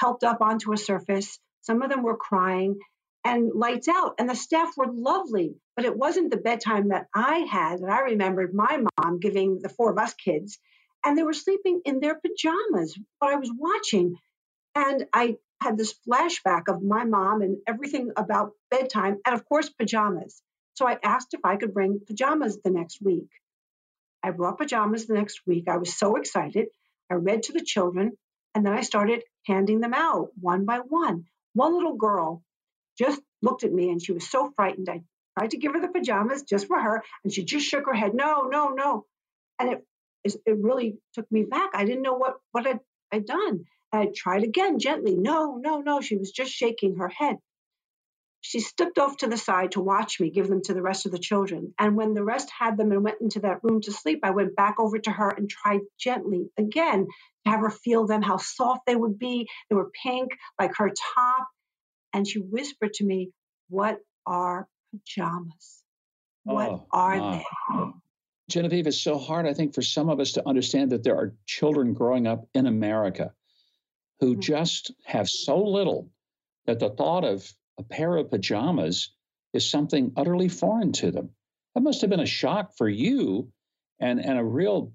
helped 0.00 0.24
up 0.24 0.40
onto 0.40 0.72
a 0.72 0.78
surface. 0.78 1.38
Some 1.60 1.82
of 1.82 1.90
them 1.90 2.02
were 2.02 2.16
crying 2.16 2.78
and 3.24 3.50
lights 3.54 3.88
out. 3.88 4.14
And 4.18 4.28
the 4.28 4.34
staff 4.34 4.72
were 4.76 4.90
lovely, 4.90 5.54
but 5.76 5.84
it 5.84 5.96
wasn't 5.96 6.30
the 6.30 6.38
bedtime 6.38 6.88
that 6.88 7.06
I 7.14 7.40
had. 7.50 7.80
that 7.80 7.90
I 7.90 8.00
remembered 8.00 8.54
my 8.54 8.82
mom 8.98 9.20
giving 9.20 9.60
the 9.60 9.68
four 9.68 9.90
of 9.90 9.98
us 9.98 10.14
kids, 10.14 10.58
and 11.04 11.16
they 11.16 11.22
were 11.22 11.34
sleeping 11.34 11.82
in 11.84 12.00
their 12.00 12.18
pajamas. 12.18 12.98
But 13.20 13.30
I 13.30 13.36
was 13.36 13.52
watching, 13.54 14.16
and 14.74 15.06
I 15.12 15.36
had 15.62 15.76
this 15.76 15.94
flashback 16.08 16.68
of 16.68 16.82
my 16.82 17.04
mom 17.04 17.42
and 17.42 17.58
everything 17.66 18.10
about 18.16 18.52
bedtime, 18.70 19.18
and 19.26 19.34
of 19.34 19.44
course, 19.44 19.68
pajamas. 19.68 20.42
So 20.74 20.88
I 20.88 20.98
asked 21.02 21.34
if 21.34 21.40
I 21.44 21.56
could 21.56 21.74
bring 21.74 22.00
pajamas 22.06 22.58
the 22.64 22.70
next 22.70 23.02
week. 23.02 23.28
I 24.22 24.30
brought 24.30 24.58
pajamas 24.58 25.06
the 25.06 25.14
next 25.14 25.42
week. 25.46 25.68
I 25.68 25.76
was 25.76 25.94
so 25.96 26.16
excited. 26.16 26.68
I 27.10 27.14
read 27.14 27.42
to 27.44 27.52
the 27.52 27.64
children, 27.64 28.12
and 28.54 28.64
then 28.64 28.72
I 28.72 28.80
started 28.80 29.22
handing 29.46 29.80
them 29.80 29.94
out 29.94 30.30
one 30.40 30.64
by 30.66 30.78
one. 30.78 31.26
One 31.54 31.74
little 31.74 31.96
girl 31.96 32.42
just 32.98 33.20
looked 33.42 33.64
at 33.64 33.72
me 33.72 33.90
and 33.90 34.02
she 34.02 34.12
was 34.12 34.28
so 34.30 34.52
frightened. 34.56 34.88
I 34.90 35.02
tried 35.38 35.52
to 35.52 35.58
give 35.58 35.74
her 35.74 35.80
the 35.80 35.88
pajamas 35.88 36.42
just 36.42 36.66
for 36.68 36.80
her, 36.80 37.02
and 37.24 37.32
she 37.32 37.44
just 37.44 37.66
shook 37.66 37.86
her 37.86 37.94
head, 37.94 38.14
no, 38.14 38.42
no, 38.50 38.68
no. 38.70 39.06
And 39.60 39.72
it 39.72 39.86
it 40.24 40.58
really 40.58 40.98
took 41.14 41.30
me 41.32 41.44
back. 41.44 41.70
I 41.74 41.84
didn't 41.86 42.02
know 42.02 42.14
what 42.14 42.36
what 42.52 42.66
I'd, 42.66 42.80
I'd 43.12 43.26
done. 43.26 43.64
And 43.92 44.02
I 44.02 44.12
tried 44.14 44.44
again 44.44 44.78
gently. 44.80 45.16
No, 45.16 45.56
no, 45.56 45.80
no. 45.80 46.00
She 46.02 46.16
was 46.16 46.32
just 46.32 46.52
shaking 46.52 46.96
her 46.98 47.08
head. 47.08 47.36
She 48.42 48.60
stepped 48.60 48.98
off 48.98 49.18
to 49.18 49.26
the 49.26 49.36
side 49.36 49.72
to 49.72 49.80
watch 49.80 50.18
me 50.18 50.30
give 50.30 50.48
them 50.48 50.62
to 50.62 50.74
the 50.74 50.82
rest 50.82 51.04
of 51.04 51.12
the 51.12 51.18
children. 51.18 51.74
And 51.78 51.96
when 51.96 52.14
the 52.14 52.24
rest 52.24 52.50
had 52.56 52.76
them 52.76 52.90
and 52.90 53.04
went 53.04 53.20
into 53.20 53.40
that 53.40 53.62
room 53.62 53.82
to 53.82 53.92
sleep, 53.92 54.20
I 54.22 54.30
went 54.30 54.56
back 54.56 54.76
over 54.78 54.98
to 54.98 55.10
her 55.10 55.28
and 55.30 55.48
tried 55.48 55.80
gently 55.98 56.50
again 56.56 57.06
to 57.44 57.50
have 57.50 57.60
her 57.60 57.70
feel 57.70 58.06
them, 58.06 58.22
how 58.22 58.38
soft 58.38 58.82
they 58.86 58.96
would 58.96 59.18
be. 59.18 59.46
They 59.68 59.76
were 59.76 59.90
pink, 60.02 60.30
like 60.58 60.72
her 60.76 60.90
top. 61.14 61.48
And 62.12 62.26
she 62.26 62.38
whispered 62.38 62.94
to 62.94 63.04
me, 63.04 63.30
What 63.68 63.98
are 64.26 64.68
pajamas? 64.90 65.82
What 66.44 66.70
oh, 66.70 66.86
are 66.92 67.32
they? 67.32 67.44
Genevieve, 68.48 68.86
it's 68.86 69.00
so 69.00 69.18
hard, 69.18 69.46
I 69.46 69.52
think, 69.52 69.74
for 69.74 69.82
some 69.82 70.08
of 70.08 70.18
us 70.18 70.32
to 70.32 70.48
understand 70.48 70.90
that 70.90 71.04
there 71.04 71.16
are 71.16 71.34
children 71.46 71.92
growing 71.92 72.26
up 72.26 72.48
in 72.54 72.66
America 72.66 73.32
who 74.18 74.32
mm-hmm. 74.32 74.40
just 74.40 74.92
have 75.04 75.28
so 75.28 75.62
little 75.62 76.10
that 76.66 76.80
the 76.80 76.90
thought 76.90 77.24
of 77.24 77.52
a 77.80 77.82
pair 77.82 78.16
of 78.16 78.30
pajamas 78.30 79.10
is 79.54 79.68
something 79.68 80.12
utterly 80.16 80.48
foreign 80.48 80.92
to 80.92 81.10
them. 81.10 81.30
That 81.74 81.80
must 81.80 82.02
have 82.02 82.10
been 82.10 82.20
a 82.20 82.26
shock 82.26 82.76
for 82.76 82.88
you 82.88 83.50
and, 83.98 84.24
and 84.24 84.38
a 84.38 84.44
real 84.44 84.92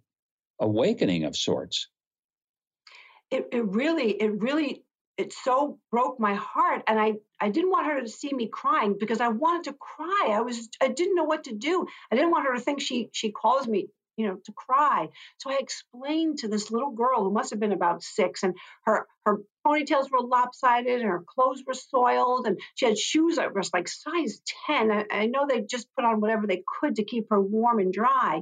awakening 0.60 1.26
of 1.26 1.36
sorts. 1.36 1.88
It, 3.32 3.50
it 3.52 3.65
really, 3.65 4.12
it 4.12 4.39
really, 4.39 4.84
it 5.17 5.34
so 5.34 5.80
broke 5.91 6.19
my 6.19 6.36
heart. 6.36 6.84
And 6.88 7.00
I, 7.00 7.15
I 7.41 7.50
didn't 7.50 7.71
want 7.71 7.88
her 7.88 8.02
to 8.02 8.08
see 8.08 8.32
me 8.32 8.48
crying 8.48 8.98
because 9.00 9.19
I 9.19 9.30
wanted 9.30 9.63
to 9.65 9.74
cry. 9.74 10.30
I 10.32 10.41
was, 10.41 10.69
I 10.80 10.89
didn't 10.89 11.15
know 11.15 11.24
what 11.24 11.45
to 11.45 11.54
do. 11.54 11.88
I 12.12 12.15
didn't 12.15 12.32
want 12.32 12.45
her 12.48 12.56
to 12.56 12.62
think 12.62 12.82
she, 12.82 13.10
she 13.13 13.32
calls 13.32 13.67
me 13.67 13.88
you 14.17 14.28
know, 14.28 14.38
to 14.45 14.51
cry. 14.54 15.10
So 15.38 15.51
I 15.51 15.58
explained 15.60 16.39
to 16.39 16.47
this 16.47 16.71
little 16.71 16.91
girl 16.91 17.23
who 17.23 17.32
must 17.32 17.49
have 17.49 17.60
been 17.60 17.71
about 17.71 18.04
six, 18.04 18.43
and 18.43 18.56
her 18.86 19.08
her 19.25 19.41
ponytails 19.65 20.12
were 20.12 20.21
lopsided, 20.21 21.01
and 21.01 21.10
her 21.10 21.23
clothes 21.28 21.63
were 21.65 21.73
soiled, 21.73 22.47
and 22.47 22.60
she 22.75 22.86
had 22.86 22.97
shoes 22.97 23.36
that 23.36 23.54
were 23.54 23.63
like 23.73 23.88
size 23.88 24.41
ten. 24.67 24.91
I, 24.91 25.06
I 25.12 25.25
know 25.28 25.45
they 25.47 25.62
just 25.62 25.88
put 25.95 26.06
on 26.06 26.21
whatever 26.21 26.47
they 26.47 26.63
could 26.80 26.95
to 26.95 27.04
keep 27.04 27.28
her 27.30 27.41
warm 27.41 27.80
and 27.80 27.91
dry, 27.91 28.41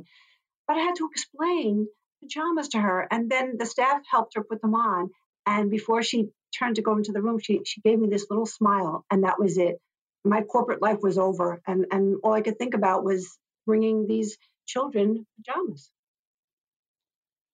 but 0.67 0.77
I 0.77 0.81
had 0.81 0.95
to 0.97 1.09
explain 1.11 1.87
pajamas 2.21 2.69
to 2.69 2.79
her, 2.79 3.07
and 3.09 3.29
then 3.29 3.57
the 3.57 3.65
staff 3.65 4.01
helped 4.09 4.35
her 4.35 4.43
put 4.43 4.61
them 4.61 4.75
on. 4.75 5.09
And 5.45 5.69
before 5.69 6.03
she 6.03 6.29
turned 6.57 6.77
to 6.77 6.81
go 6.81 6.95
into 6.95 7.11
the 7.11 7.21
room, 7.21 7.39
she 7.39 7.61
she 7.65 7.81
gave 7.81 7.99
me 7.99 8.09
this 8.09 8.27
little 8.29 8.45
smile, 8.45 9.05
and 9.11 9.23
that 9.23 9.39
was 9.39 9.57
it. 9.57 9.79
My 10.23 10.41
corporate 10.41 10.81
life 10.81 10.99
was 11.01 11.17
over, 11.17 11.61
and 11.67 11.87
and 11.91 12.17
all 12.23 12.33
I 12.33 12.41
could 12.41 12.57
think 12.57 12.75
about 12.75 13.03
was 13.03 13.37
bringing 13.65 14.07
these 14.07 14.37
children 14.65 15.25
pajamas. 15.37 15.89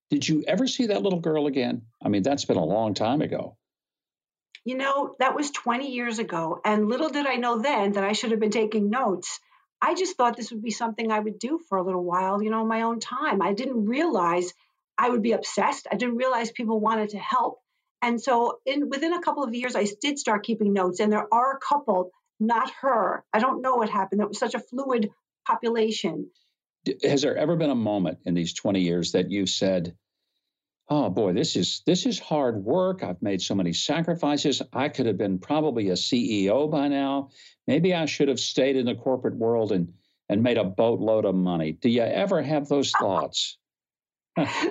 Did 0.09 0.27
you 0.27 0.43
ever 0.47 0.67
see 0.67 0.87
that 0.87 1.03
little 1.03 1.19
girl 1.19 1.47
again? 1.47 1.83
I 2.03 2.09
mean, 2.09 2.23
that's 2.23 2.45
been 2.45 2.57
a 2.57 2.65
long 2.65 2.93
time 2.93 3.21
ago. 3.21 3.57
You 4.65 4.75
know, 4.75 5.15
that 5.19 5.35
was 5.35 5.51
20 5.51 5.91
years 5.91 6.19
ago. 6.19 6.59
And 6.65 6.89
little 6.89 7.09
did 7.09 7.25
I 7.27 7.35
know 7.35 7.59
then 7.59 7.93
that 7.93 8.03
I 8.03 8.13
should 8.13 8.31
have 8.31 8.39
been 8.39 8.51
taking 8.51 8.89
notes. 8.89 9.39
I 9.81 9.93
just 9.93 10.17
thought 10.17 10.35
this 10.35 10.51
would 10.51 10.63
be 10.63 10.71
something 10.71 11.11
I 11.11 11.19
would 11.19 11.39
do 11.39 11.59
for 11.69 11.77
a 11.77 11.83
little 11.83 12.03
while, 12.03 12.43
you 12.43 12.49
know, 12.49 12.65
my 12.65 12.81
own 12.81 12.99
time. 12.99 13.41
I 13.41 13.53
didn't 13.53 13.85
realize 13.85 14.53
I 14.97 15.09
would 15.09 15.21
be 15.21 15.31
obsessed. 15.31 15.87
I 15.89 15.95
didn't 15.95 16.17
realize 16.17 16.51
people 16.51 16.79
wanted 16.79 17.09
to 17.11 17.19
help. 17.19 17.59
And 18.01 18.19
so 18.21 18.59
in 18.65 18.89
within 18.89 19.13
a 19.13 19.21
couple 19.21 19.43
of 19.43 19.53
years 19.53 19.75
I 19.75 19.87
did 20.01 20.19
start 20.19 20.43
keeping 20.43 20.73
notes 20.73 20.99
and 20.99 21.11
there 21.11 21.33
are 21.33 21.55
a 21.55 21.59
couple, 21.59 22.11
not 22.39 22.71
her. 22.81 23.23
I 23.31 23.39
don't 23.39 23.61
know 23.61 23.75
what 23.75 23.89
happened. 23.89 24.21
That 24.21 24.27
was 24.27 24.39
such 24.39 24.55
a 24.55 24.59
fluid 24.59 25.11
population 25.45 26.29
has 27.03 27.21
there 27.21 27.37
ever 27.37 27.55
been 27.55 27.69
a 27.69 27.75
moment 27.75 28.19
in 28.25 28.33
these 28.33 28.53
20 28.53 28.81
years 28.81 29.11
that 29.13 29.31
you've 29.31 29.49
said 29.49 29.95
oh 30.89 31.09
boy 31.09 31.33
this 31.33 31.55
is 31.55 31.81
this 31.85 32.05
is 32.05 32.19
hard 32.19 32.63
work. 32.63 33.03
I've 33.03 33.21
made 33.21 33.41
so 33.41 33.55
many 33.55 33.73
sacrifices. 33.73 34.61
I 34.73 34.89
could 34.89 35.05
have 35.05 35.17
been 35.17 35.39
probably 35.39 35.89
a 35.89 35.93
ceo 35.93 36.69
by 36.69 36.87
now. 36.87 37.29
Maybe 37.67 37.93
i 37.93 38.05
should 38.05 38.27
have 38.27 38.39
stayed 38.39 38.75
in 38.75 38.85
the 38.85 38.95
corporate 38.95 39.35
world 39.35 39.71
and 39.71 39.93
and 40.27 40.43
made 40.43 40.57
a 40.57 40.63
boatload 40.63 41.25
of 41.25 41.35
money. 41.35 41.71
Do 41.71 41.89
you 41.89 42.01
ever 42.01 42.41
have 42.41 42.67
those 42.67 42.91
thoughts? 42.91 43.57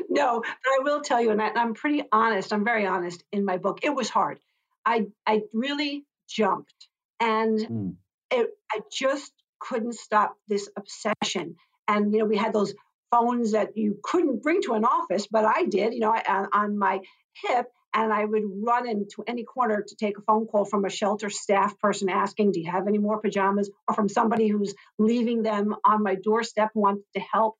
No 0.08 0.40
but 0.40 0.70
i 0.70 0.78
will 0.82 1.02
tell 1.02 1.20
you 1.20 1.30
and 1.30 1.42
I, 1.42 1.50
i'm 1.50 1.74
pretty 1.74 2.02
honest 2.10 2.54
i'm 2.54 2.64
very 2.64 2.86
honest 2.86 3.22
in 3.32 3.44
my 3.44 3.58
book 3.58 3.80
it 3.82 3.94
was 3.94 4.08
hard. 4.08 4.40
I 4.86 5.06
i 5.26 5.42
really 5.52 6.06
jumped 6.28 6.88
and 7.20 7.58
mm. 7.58 7.94
it, 8.30 8.48
i 8.72 8.80
just 8.90 9.32
couldn't 9.60 9.94
stop 9.94 10.36
this 10.48 10.68
obsession 10.76 11.56
and 11.88 12.12
you 12.12 12.20
know 12.20 12.26
we 12.26 12.36
had 12.36 12.52
those 12.52 12.74
phones 13.10 13.52
that 13.52 13.76
you 13.76 13.98
couldn't 14.02 14.42
bring 14.42 14.62
to 14.62 14.74
an 14.74 14.84
office 14.84 15.26
but 15.30 15.44
i 15.44 15.64
did 15.64 15.94
you 15.94 16.00
know 16.00 16.14
on 16.52 16.78
my 16.78 17.00
hip 17.46 17.66
and 17.94 18.12
i 18.12 18.24
would 18.24 18.42
run 18.62 18.88
into 18.88 19.24
any 19.26 19.44
corner 19.44 19.82
to 19.86 19.96
take 19.96 20.18
a 20.18 20.22
phone 20.22 20.46
call 20.46 20.64
from 20.64 20.84
a 20.84 20.90
shelter 20.90 21.30
staff 21.30 21.78
person 21.78 22.08
asking 22.08 22.52
do 22.52 22.60
you 22.60 22.70
have 22.70 22.86
any 22.86 22.98
more 22.98 23.20
pajamas? 23.20 23.70
or 23.88 23.94
from 23.94 24.08
somebody 24.08 24.48
who's 24.48 24.74
leaving 24.98 25.42
them 25.42 25.74
on 25.84 26.02
my 26.02 26.14
doorstep 26.14 26.70
wanted 26.74 27.04
to 27.14 27.20
help. 27.20 27.56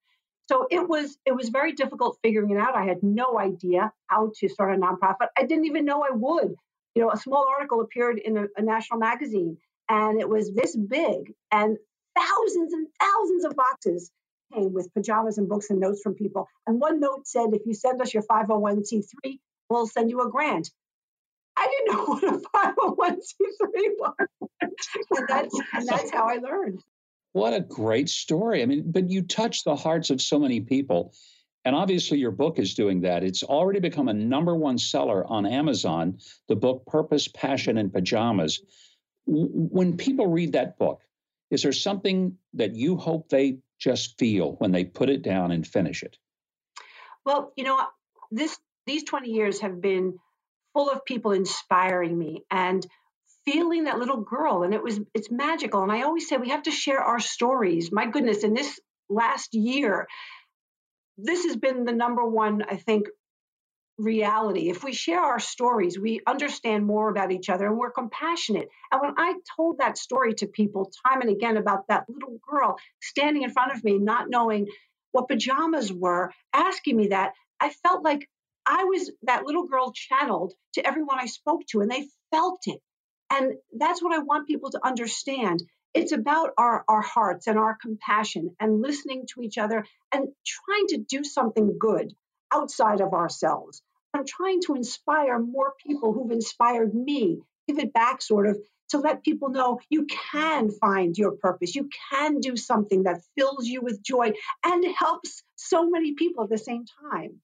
So 0.48 0.66
it 0.70 0.88
was 0.88 1.16
it 1.26 1.32
was 1.32 1.50
very 1.50 1.72
difficult 1.72 2.18
figuring 2.22 2.50
it 2.50 2.58
out. 2.58 2.76
I 2.76 2.84
had 2.84 3.02
no 3.02 3.38
idea 3.38 3.92
how 4.06 4.32
to 4.40 4.48
start 4.48 4.74
a 4.74 4.80
nonprofit. 4.80 5.28
I 5.36 5.44
didn't 5.44 5.66
even 5.66 5.84
know 5.84 6.02
i 6.02 6.10
would. 6.12 6.54
You 6.94 7.02
know 7.02 7.10
a 7.10 7.16
small 7.16 7.46
article 7.48 7.80
appeared 7.80 8.18
in 8.18 8.36
a, 8.36 8.46
a 8.56 8.62
national 8.62 8.98
magazine 8.98 9.58
and 9.88 10.20
it 10.20 10.28
was 10.28 10.52
this 10.52 10.76
big 10.76 11.32
and 11.52 11.78
thousands 12.18 12.72
and 12.72 12.86
thousands 13.00 13.44
of 13.44 13.54
boxes 13.56 14.10
came 14.52 14.72
with 14.72 14.92
pajamas 14.94 15.38
and 15.38 15.48
books 15.48 15.70
and 15.70 15.80
notes 15.80 16.00
from 16.02 16.14
people. 16.14 16.48
And 16.66 16.80
one 16.80 17.00
note 17.00 17.26
said, 17.26 17.50
if 17.52 17.62
you 17.66 17.74
send 17.74 18.00
us 18.00 18.12
your 18.12 18.22
501c3, 18.24 19.38
we'll 19.68 19.86
send 19.86 20.10
you 20.10 20.20
a 20.22 20.30
grant. 20.30 20.70
I 21.56 21.68
didn't 21.68 21.96
know 21.96 22.04
what 22.14 22.24
a 22.24 22.38
501c3 22.38 23.70
was. 23.98 24.14
and, 24.60 25.28
that's, 25.28 25.60
and 25.74 25.88
that's 25.88 26.10
how 26.10 26.28
I 26.28 26.36
learned. 26.36 26.82
What 27.32 27.52
a 27.52 27.60
great 27.60 28.08
story. 28.08 28.62
I 28.62 28.66
mean, 28.66 28.90
but 28.90 29.10
you 29.10 29.22
touch 29.22 29.64
the 29.64 29.76
hearts 29.76 30.10
of 30.10 30.20
so 30.20 30.38
many 30.38 30.60
people. 30.60 31.12
And 31.64 31.76
obviously, 31.76 32.18
your 32.18 32.30
book 32.30 32.58
is 32.58 32.74
doing 32.74 33.02
that. 33.02 33.22
It's 33.22 33.42
already 33.42 33.80
become 33.80 34.08
a 34.08 34.14
number 34.14 34.54
one 34.56 34.78
seller 34.78 35.26
on 35.26 35.44
Amazon, 35.44 36.18
the 36.48 36.56
book 36.56 36.86
Purpose, 36.86 37.28
Passion, 37.28 37.76
and 37.76 37.92
Pajamas. 37.92 38.62
When 39.26 39.96
people 39.96 40.28
read 40.28 40.52
that 40.52 40.78
book, 40.78 41.02
is 41.50 41.62
there 41.62 41.72
something 41.72 42.36
that 42.54 42.74
you 42.74 42.96
hope 42.96 43.28
they 43.28 43.58
just 43.78 44.18
feel 44.18 44.52
when 44.58 44.72
they 44.72 44.84
put 44.84 45.08
it 45.08 45.22
down 45.22 45.52
and 45.52 45.66
finish 45.66 46.02
it? 46.02 46.16
Well, 47.24 47.52
you 47.56 47.64
know, 47.64 47.80
this 48.30 48.58
these 48.86 49.04
20 49.04 49.30
years 49.30 49.60
have 49.60 49.80
been 49.80 50.18
full 50.72 50.90
of 50.90 51.04
people 51.04 51.32
inspiring 51.32 52.16
me 52.16 52.44
and 52.50 52.86
feeling 53.44 53.84
that 53.84 53.98
little 53.98 54.20
girl 54.20 54.62
and 54.62 54.74
it 54.74 54.82
was 54.82 55.00
it's 55.14 55.30
magical 55.30 55.82
and 55.82 55.90
i 55.90 56.02
always 56.02 56.28
say 56.28 56.36
we 56.36 56.50
have 56.50 56.62
to 56.62 56.70
share 56.70 57.00
our 57.00 57.20
stories 57.20 57.90
my 57.90 58.06
goodness 58.06 58.44
in 58.44 58.52
this 58.52 58.78
last 59.08 59.54
year 59.54 60.06
this 61.16 61.44
has 61.44 61.56
been 61.56 61.84
the 61.84 61.92
number 61.92 62.24
one 62.24 62.62
i 62.68 62.76
think 62.76 63.06
reality 63.98 64.70
if 64.70 64.84
we 64.84 64.92
share 64.92 65.20
our 65.20 65.40
stories 65.40 65.98
we 65.98 66.20
understand 66.26 66.86
more 66.86 67.10
about 67.10 67.32
each 67.32 67.48
other 67.48 67.66
and 67.66 67.76
we're 67.76 67.90
compassionate 67.90 68.68
and 68.92 69.00
when 69.00 69.14
i 69.18 69.34
told 69.56 69.78
that 69.78 69.98
story 69.98 70.34
to 70.34 70.46
people 70.46 70.90
time 71.06 71.20
and 71.20 71.30
again 71.30 71.56
about 71.56 71.86
that 71.88 72.04
little 72.08 72.38
girl 72.48 72.76
standing 73.02 73.42
in 73.42 73.50
front 73.50 73.72
of 73.72 73.82
me 73.82 73.98
not 73.98 74.30
knowing 74.30 74.66
what 75.10 75.28
pajamas 75.28 75.92
were 75.92 76.32
asking 76.52 76.96
me 76.96 77.08
that 77.08 77.32
i 77.60 77.70
felt 77.70 78.04
like 78.04 78.28
I 78.68 78.84
was 78.84 79.10
that 79.22 79.46
little 79.46 79.66
girl 79.66 79.92
channeled 79.92 80.52
to 80.74 80.86
everyone 80.86 81.18
I 81.18 81.24
spoke 81.24 81.62
to, 81.70 81.80
and 81.80 81.90
they 81.90 82.06
felt 82.30 82.60
it. 82.66 82.80
And 83.30 83.54
that's 83.74 84.02
what 84.02 84.12
I 84.12 84.18
want 84.18 84.46
people 84.46 84.70
to 84.70 84.86
understand. 84.86 85.62
It's 85.94 86.12
about 86.12 86.50
our, 86.58 86.84
our 86.86 87.00
hearts 87.00 87.46
and 87.46 87.58
our 87.58 87.78
compassion 87.80 88.54
and 88.60 88.82
listening 88.82 89.26
to 89.32 89.40
each 89.40 89.56
other 89.56 89.86
and 90.12 90.28
trying 90.46 90.86
to 90.88 90.98
do 90.98 91.24
something 91.24 91.78
good 91.78 92.12
outside 92.52 93.00
of 93.00 93.14
ourselves. 93.14 93.82
I'm 94.14 94.24
trying 94.26 94.60
to 94.62 94.74
inspire 94.74 95.38
more 95.38 95.74
people 95.84 96.12
who've 96.12 96.30
inspired 96.30 96.94
me, 96.94 97.40
give 97.66 97.78
it 97.78 97.92
back 97.92 98.22
sort 98.22 98.46
of 98.46 98.58
to 98.90 98.98
let 98.98 99.22
people 99.22 99.50
know 99.50 99.80
you 99.90 100.06
can 100.06 100.70
find 100.70 101.16
your 101.16 101.32
purpose. 101.32 101.74
You 101.74 101.88
can 102.10 102.40
do 102.40 102.56
something 102.56 103.02
that 103.02 103.20
fills 103.36 103.66
you 103.66 103.82
with 103.82 104.02
joy 104.02 104.32
and 104.64 104.84
helps 104.96 105.42
so 105.56 105.88
many 105.88 106.14
people 106.14 106.44
at 106.44 106.50
the 106.50 106.58
same 106.58 106.84
time. 107.02 107.40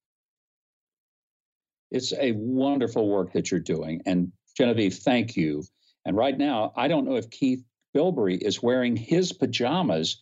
It's 1.91 2.13
a 2.13 2.33
wonderful 2.33 3.09
work 3.09 3.35
that 3.35 3.51
you're 3.51 3.61
doing. 3.61 4.03
And 4.07 4.33
Genevieve, 4.57 4.95
thank 4.95 5.37
you. 5.37 5.63
And 6.05 6.17
right 6.17 6.37
now, 6.37 6.73
I 6.77 6.89
don't 6.89 7.05
know 7.05 7.17
if 7.17 7.31
Keith 7.31 7.63
Bilbrey 7.95 8.39
is 8.41 8.63
wearing 8.63 8.97
his 8.97 9.33
pajamas, 9.33 10.21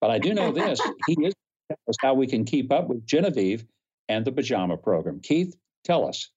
but 0.00 0.10
I 0.10 0.18
do 0.18 0.34
know 0.34 0.52
this. 0.52 0.80
he 1.06 1.16
is 1.26 1.34
how 2.00 2.14
we 2.14 2.26
can 2.26 2.44
keep 2.44 2.72
up 2.72 2.88
with 2.88 3.06
Genevieve 3.06 3.64
and 4.08 4.24
the 4.24 4.32
pajama 4.32 4.76
program. 4.76 5.20
Keith, 5.20 5.54
tell 5.84 6.06
us. 6.06 6.30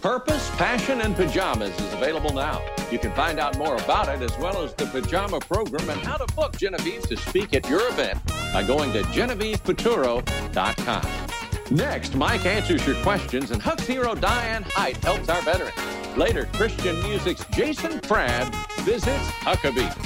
Purpose, 0.00 0.48
Passion, 0.50 1.00
and 1.00 1.16
Pajamas 1.16 1.76
is 1.80 1.92
available 1.92 2.32
now. 2.32 2.62
You 2.92 2.98
can 2.98 3.10
find 3.12 3.40
out 3.40 3.58
more 3.58 3.76
about 3.76 4.08
it 4.08 4.22
as 4.22 4.36
well 4.38 4.62
as 4.62 4.72
the 4.74 4.86
pajama 4.86 5.40
program 5.40 5.90
and 5.90 6.00
how 6.00 6.16
to 6.16 6.32
book 6.34 6.56
Genevieve 6.56 7.02
to 7.08 7.16
speak 7.16 7.54
at 7.54 7.68
your 7.68 7.88
event 7.88 8.20
by 8.52 8.62
going 8.62 8.92
to 8.92 9.02
GenevievePiturro.com. 9.02 11.26
Next, 11.70 12.14
Mike 12.14 12.46
answers 12.46 12.86
your 12.86 12.96
questions, 13.02 13.50
and 13.50 13.60
Huck's 13.60 13.86
hero 13.86 14.14
Diane 14.14 14.62
Height 14.62 14.96
helps 14.98 15.28
our 15.28 15.42
veterans. 15.42 15.74
Later, 16.16 16.48
Christian 16.52 17.02
music's 17.02 17.44
Jason 17.46 18.00
Crabb 18.00 18.54
visits 18.82 19.28
Huckabee. 19.40 20.05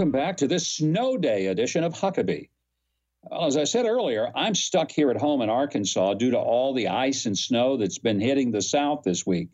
Welcome 0.00 0.12
back 0.12 0.38
to 0.38 0.48
this 0.48 0.66
snow 0.66 1.18
day 1.18 1.48
edition 1.48 1.84
of 1.84 1.92
Huckabee. 1.92 2.48
Well, 3.20 3.44
as 3.44 3.58
I 3.58 3.64
said 3.64 3.84
earlier, 3.84 4.32
I'm 4.34 4.54
stuck 4.54 4.90
here 4.90 5.10
at 5.10 5.18
home 5.18 5.42
in 5.42 5.50
Arkansas 5.50 6.14
due 6.14 6.30
to 6.30 6.38
all 6.38 6.72
the 6.72 6.88
ice 6.88 7.26
and 7.26 7.36
snow 7.36 7.76
that's 7.76 7.98
been 7.98 8.18
hitting 8.18 8.50
the 8.50 8.62
South 8.62 9.02
this 9.02 9.26
week. 9.26 9.50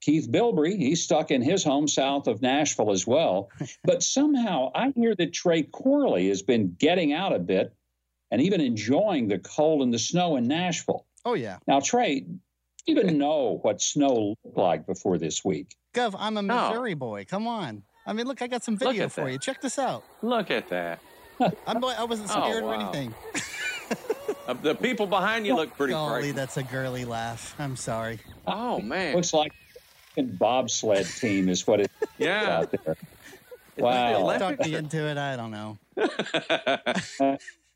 Keith 0.00 0.28
Bilbrey, 0.28 0.76
he's 0.76 1.04
stuck 1.04 1.30
in 1.30 1.42
his 1.42 1.62
home 1.62 1.86
south 1.86 2.26
of 2.26 2.42
Nashville 2.42 2.90
as 2.90 3.06
well. 3.06 3.50
But 3.84 4.02
somehow 4.02 4.72
I 4.74 4.92
hear 4.96 5.14
that 5.14 5.32
Trey 5.32 5.62
Corley 5.62 6.26
has 6.26 6.42
been 6.42 6.74
getting 6.76 7.12
out 7.12 7.32
a 7.32 7.38
bit 7.38 7.72
and 8.32 8.42
even 8.42 8.60
enjoying 8.60 9.28
the 9.28 9.38
cold 9.38 9.82
and 9.82 9.94
the 9.94 10.00
snow 10.00 10.34
in 10.34 10.48
Nashville. 10.48 11.06
Oh, 11.24 11.34
yeah. 11.34 11.58
Now, 11.68 11.78
Trey, 11.78 12.26
you 12.84 12.96
even 12.96 13.16
know 13.16 13.60
what 13.62 13.80
snow 13.80 14.34
looked 14.42 14.58
like 14.58 14.86
before 14.86 15.18
this 15.18 15.44
week. 15.44 15.76
Gov, 15.94 16.16
I'm 16.18 16.36
a 16.36 16.42
Missouri 16.42 16.94
oh. 16.94 16.96
boy. 16.96 17.26
Come 17.26 17.46
on. 17.46 17.84
I 18.06 18.12
mean, 18.12 18.26
look, 18.26 18.42
I 18.42 18.46
got 18.46 18.64
some 18.64 18.76
video 18.76 19.08
for 19.08 19.24
that. 19.24 19.32
you. 19.32 19.38
Check 19.38 19.60
this 19.60 19.78
out. 19.78 20.02
Look 20.22 20.50
at 20.50 20.68
that. 20.68 21.00
I'm, 21.66 21.84
I 21.84 22.04
wasn't 22.04 22.30
oh, 22.34 22.42
scared 22.42 22.64
oh, 22.64 22.66
wow. 22.66 22.72
or 22.72 22.74
anything. 22.74 23.14
uh, 24.48 24.52
the 24.62 24.74
people 24.74 25.06
behind 25.06 25.46
you 25.46 25.54
look 25.54 25.76
pretty 25.76 25.92
Golly, 25.92 26.20
crazy. 26.20 26.32
that's 26.32 26.56
a 26.56 26.62
girly 26.62 27.04
laugh. 27.04 27.54
I'm 27.58 27.76
sorry. 27.76 28.18
Oh, 28.46 28.80
man. 28.80 29.14
Looks 29.14 29.32
like 29.32 29.52
a 30.16 30.22
bobsled 30.22 31.06
team 31.06 31.48
is 31.48 31.66
what 31.66 31.80
it 31.80 31.90
yeah. 32.18 32.58
out 32.58 32.70
there. 32.70 32.96
Wow. 33.78 34.36
Talk 34.38 34.60
me 34.60 34.74
into 34.74 35.06
it. 35.06 35.16
I 35.16 35.36
don't 35.36 35.50
know. 35.50 35.78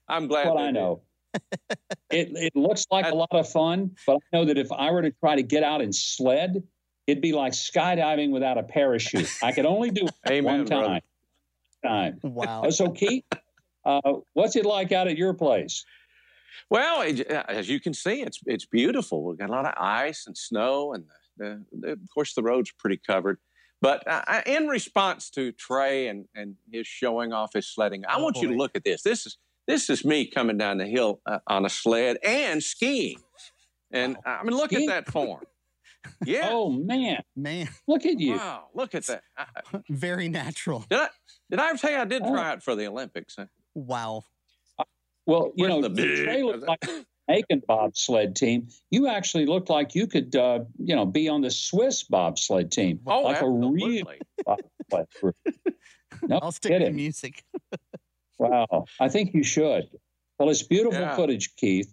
I'm 0.08 0.26
glad. 0.26 0.48
What 0.48 0.60
I 0.60 0.70
know. 0.70 1.02
it, 2.10 2.30
it 2.32 2.56
looks 2.56 2.86
like 2.90 3.06
a 3.06 3.14
lot 3.14 3.32
of 3.32 3.48
fun, 3.48 3.94
but 4.06 4.16
I 4.16 4.36
know 4.36 4.44
that 4.46 4.58
if 4.58 4.72
I 4.72 4.90
were 4.90 5.02
to 5.02 5.10
try 5.10 5.36
to 5.36 5.42
get 5.42 5.62
out 5.62 5.82
and 5.82 5.94
sled, 5.94 6.62
It'd 7.06 7.22
be 7.22 7.32
like 7.32 7.52
skydiving 7.52 8.30
without 8.30 8.58
a 8.58 8.62
parachute. 8.62 9.30
I 9.42 9.52
could 9.52 9.66
only 9.66 9.90
do 9.90 10.06
it 10.06 10.14
Amen, 10.30 10.58
one 10.58 10.66
time. 10.66 11.00
Time. 11.84 12.18
Wow. 12.22 12.64
Uh, 12.64 12.70
so, 12.70 12.90
Keith, 12.90 13.24
uh, 13.84 14.00
what's 14.32 14.56
it 14.56 14.66
like 14.66 14.92
out 14.92 15.06
at 15.06 15.16
your 15.16 15.34
place? 15.34 15.84
Well, 16.68 17.02
as 17.48 17.68
you 17.68 17.78
can 17.78 17.94
see, 17.94 18.22
it's 18.22 18.40
it's 18.46 18.66
beautiful. 18.66 19.24
We've 19.24 19.38
got 19.38 19.50
a 19.50 19.52
lot 19.52 19.66
of 19.66 19.74
ice 19.76 20.26
and 20.26 20.36
snow, 20.36 20.94
and 20.94 21.04
the, 21.36 21.64
the, 21.72 21.92
of 21.92 22.00
course 22.12 22.34
the 22.34 22.42
road's 22.42 22.72
pretty 22.72 23.00
covered. 23.06 23.38
But 23.80 24.02
uh, 24.08 24.40
in 24.46 24.66
response 24.66 25.30
to 25.30 25.52
Trey 25.52 26.08
and, 26.08 26.24
and 26.34 26.56
his 26.72 26.86
showing 26.86 27.32
off 27.32 27.52
his 27.52 27.68
sledding, 27.68 28.04
I 28.06 28.16
oh, 28.16 28.22
want 28.22 28.36
boy. 28.36 28.42
you 28.42 28.48
to 28.48 28.54
look 28.54 28.72
at 28.74 28.84
this. 28.84 29.02
This 29.02 29.26
is 29.26 29.36
this 29.66 29.90
is 29.90 30.04
me 30.04 30.26
coming 30.26 30.56
down 30.56 30.78
the 30.78 30.86
hill 30.86 31.20
uh, 31.26 31.38
on 31.46 31.64
a 31.66 31.68
sled 31.68 32.18
and 32.24 32.62
skiing. 32.62 33.18
And 33.92 34.16
wow. 34.24 34.38
I 34.40 34.44
mean, 34.44 34.56
look 34.56 34.72
skiing? 34.72 34.90
at 34.90 35.04
that 35.04 35.12
form. 35.12 35.44
Yeah. 36.24 36.48
Oh 36.50 36.70
man, 36.70 37.22
man, 37.34 37.68
look 37.86 38.06
at 38.06 38.18
you! 38.18 38.36
Wow, 38.36 38.68
look 38.74 38.94
at 38.94 39.06
that. 39.06 39.22
Very 39.88 40.28
natural. 40.28 40.84
Did 40.88 41.00
I 41.00 41.08
did 41.50 41.60
I 41.60 41.70
ever 41.70 41.78
tell 41.78 41.90
you 41.90 41.98
I 41.98 42.04
did 42.04 42.22
oh. 42.24 42.32
try 42.32 42.50
out 42.50 42.62
for 42.62 42.74
the 42.74 42.86
Olympics? 42.86 43.36
Wow. 43.74 44.24
well, 45.26 45.52
you 45.54 45.68
Where's 45.68 45.82
know, 45.82 45.88
the 45.88 46.24
Trey 46.24 46.42
looked 46.42 46.66
like 46.68 46.84
Aiken 47.28 47.62
bobsled 47.66 48.36
team. 48.36 48.68
You 48.90 49.08
actually 49.08 49.46
looked 49.46 49.68
like 49.68 49.94
you 49.94 50.06
could, 50.06 50.34
uh, 50.36 50.60
you 50.78 50.94
know, 50.94 51.06
be 51.06 51.28
on 51.28 51.40
the 51.40 51.50
Swiss 51.50 52.04
bobsled 52.04 52.70
team. 52.70 53.00
Oh, 53.06 53.22
like 53.22 53.36
absolutely. 53.36 54.12
a 54.46 54.54
real 54.54 54.54
no, 56.22 56.38
I'll 56.40 56.52
stick 56.52 56.78
to 56.78 56.90
music. 56.90 57.44
wow, 58.38 58.84
I 59.00 59.08
think 59.08 59.34
you 59.34 59.42
should. 59.42 59.88
Well, 60.38 60.50
it's 60.50 60.62
beautiful 60.62 61.00
yeah. 61.00 61.16
footage, 61.16 61.56
Keith. 61.56 61.92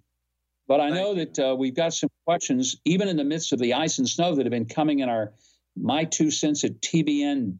But 0.67 0.79
I 0.79 0.89
know 0.89 1.13
that 1.15 1.39
uh, 1.39 1.55
we've 1.57 1.75
got 1.75 1.93
some 1.93 2.09
questions, 2.25 2.77
even 2.85 3.07
in 3.07 3.17
the 3.17 3.23
midst 3.23 3.51
of 3.51 3.59
the 3.59 3.73
ice 3.73 3.97
and 3.97 4.07
snow, 4.07 4.35
that 4.35 4.45
have 4.45 4.51
been 4.51 4.65
coming 4.65 4.99
in 4.99 5.09
our 5.09 5.33
my 5.75 6.05
two 6.05 6.29
cents 6.29 6.63
at 6.63 6.79
tbn.tv 6.81 7.57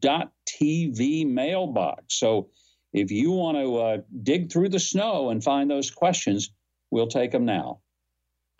mailbox. 1.28 2.02
So 2.08 2.48
if 2.92 3.10
you 3.10 3.32
want 3.32 3.58
to 3.58 3.76
uh, 3.76 3.98
dig 4.22 4.52
through 4.52 4.68
the 4.68 4.78
snow 4.78 5.30
and 5.30 5.42
find 5.42 5.68
those 5.68 5.90
questions, 5.90 6.50
we'll 6.90 7.08
take 7.08 7.32
them 7.32 7.44
now. 7.44 7.80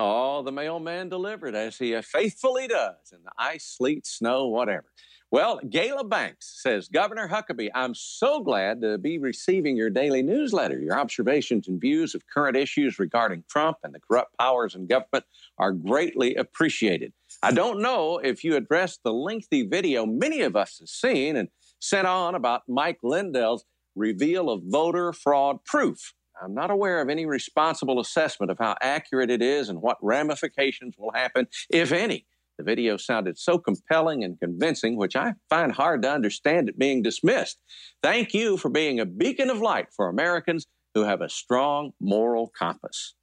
Oh, 0.01 0.43
the 0.43 0.51
mailman 0.51 1.09
delivered 1.09 1.55
as 1.55 1.79
he 1.79 2.01
faithfully 2.03 2.67
does 2.67 3.13
in 3.13 3.23
the 3.23 3.31
ice, 3.39 3.77
sleet, 3.79 4.07
snow, 4.07 4.49
whatever. 4.49 4.87
Well, 5.35 5.59
Gayla 5.65 6.09
Banks 6.09 6.63
says, 6.63 6.87
Governor 6.87 7.27
Huckabee, 7.27 7.69
I'm 7.75 7.93
so 7.97 8.41
glad 8.41 8.81
to 8.83 8.99
be 8.99 9.19
receiving 9.19 9.77
your 9.77 9.91
daily 9.91 10.23
newsletter. 10.23 10.79
Your 10.79 10.97
observations 10.97 11.67
and 11.67 11.81
views 11.81 12.15
of 12.15 12.23
current 12.33 12.57
issues 12.57 13.01
regarding 13.01 13.43
Trump 13.51 13.79
and 13.83 13.93
the 13.93 13.99
corrupt 13.99 14.39
powers 14.39 14.77
in 14.77 14.87
government 14.87 15.25
are 15.59 15.73
greatly 15.73 16.37
appreciated. 16.37 17.13
I 17.43 17.51
don't 17.51 17.83
know 17.83 18.19
if 18.19 18.45
you 18.45 18.55
addressed 18.55 19.01
the 19.03 19.13
lengthy 19.13 19.67
video 19.67 20.07
many 20.07 20.41
of 20.43 20.55
us 20.55 20.79
have 20.79 20.89
seen 20.89 21.35
and 21.35 21.49
sent 21.81 22.07
on 22.07 22.37
about 22.37 22.63
Mike 22.69 23.01
Lindell's 23.03 23.65
reveal 23.97 24.49
of 24.49 24.63
voter 24.65 25.13
fraud 25.13 25.65
proof. 25.65 26.15
I'm 26.41 26.55
not 26.55 26.71
aware 26.71 27.01
of 27.01 27.09
any 27.09 27.27
responsible 27.27 27.99
assessment 27.99 28.53
of 28.53 28.59
how 28.61 28.77
accurate 28.81 29.31
it 29.31 29.43
is 29.43 29.69
and 29.69 29.83
what 29.83 29.99
ramifications 30.01 30.95
will 30.97 31.11
happen, 31.13 31.49
if 31.71 31.91
any, 31.91 32.25
the 32.59 32.65
video 32.65 32.97
sounded 32.97 33.39
so 33.39 33.59
compelling 33.59 34.25
and 34.25 34.39
convincing, 34.39 34.97
which 34.97 35.17
I 35.17 35.35
find 35.51 35.73
hard 35.73 36.03
to 36.03 36.11
understand 36.11 36.69
it 36.69 36.79
being 36.79 37.03
dismissed. 37.03 37.59
Thank 38.03 38.35
you 38.35 38.57
for 38.57 38.69
being 38.69 39.01
a 39.01 39.07
beacon 39.07 39.51
of 39.51 39.61
light 39.61 39.89
for 39.95 40.09
Americans 40.09 40.67
who 40.95 41.03
have 41.03 41.21
a 41.21 41.29
strong 41.29 41.93
moral 42.01 42.51
compass. 42.57 43.15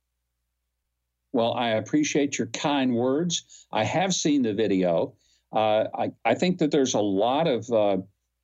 Well, 1.34 1.54
I 1.54 1.70
appreciate 1.70 2.38
your 2.38 2.48
kind 2.48 2.94
words. 2.94 3.66
I 3.72 3.86
have 3.86 4.14
seen 4.14 4.42
the 4.42 4.54
video. 4.54 5.14
Uh, 5.54 5.86
I, 5.98 6.12
I, 6.26 6.36
think 6.36 6.60
that 6.60 6.72
there's 6.72 6.94
a 6.94 7.00
lot 7.00 7.48
of 7.48 7.70
uh, 7.72 7.98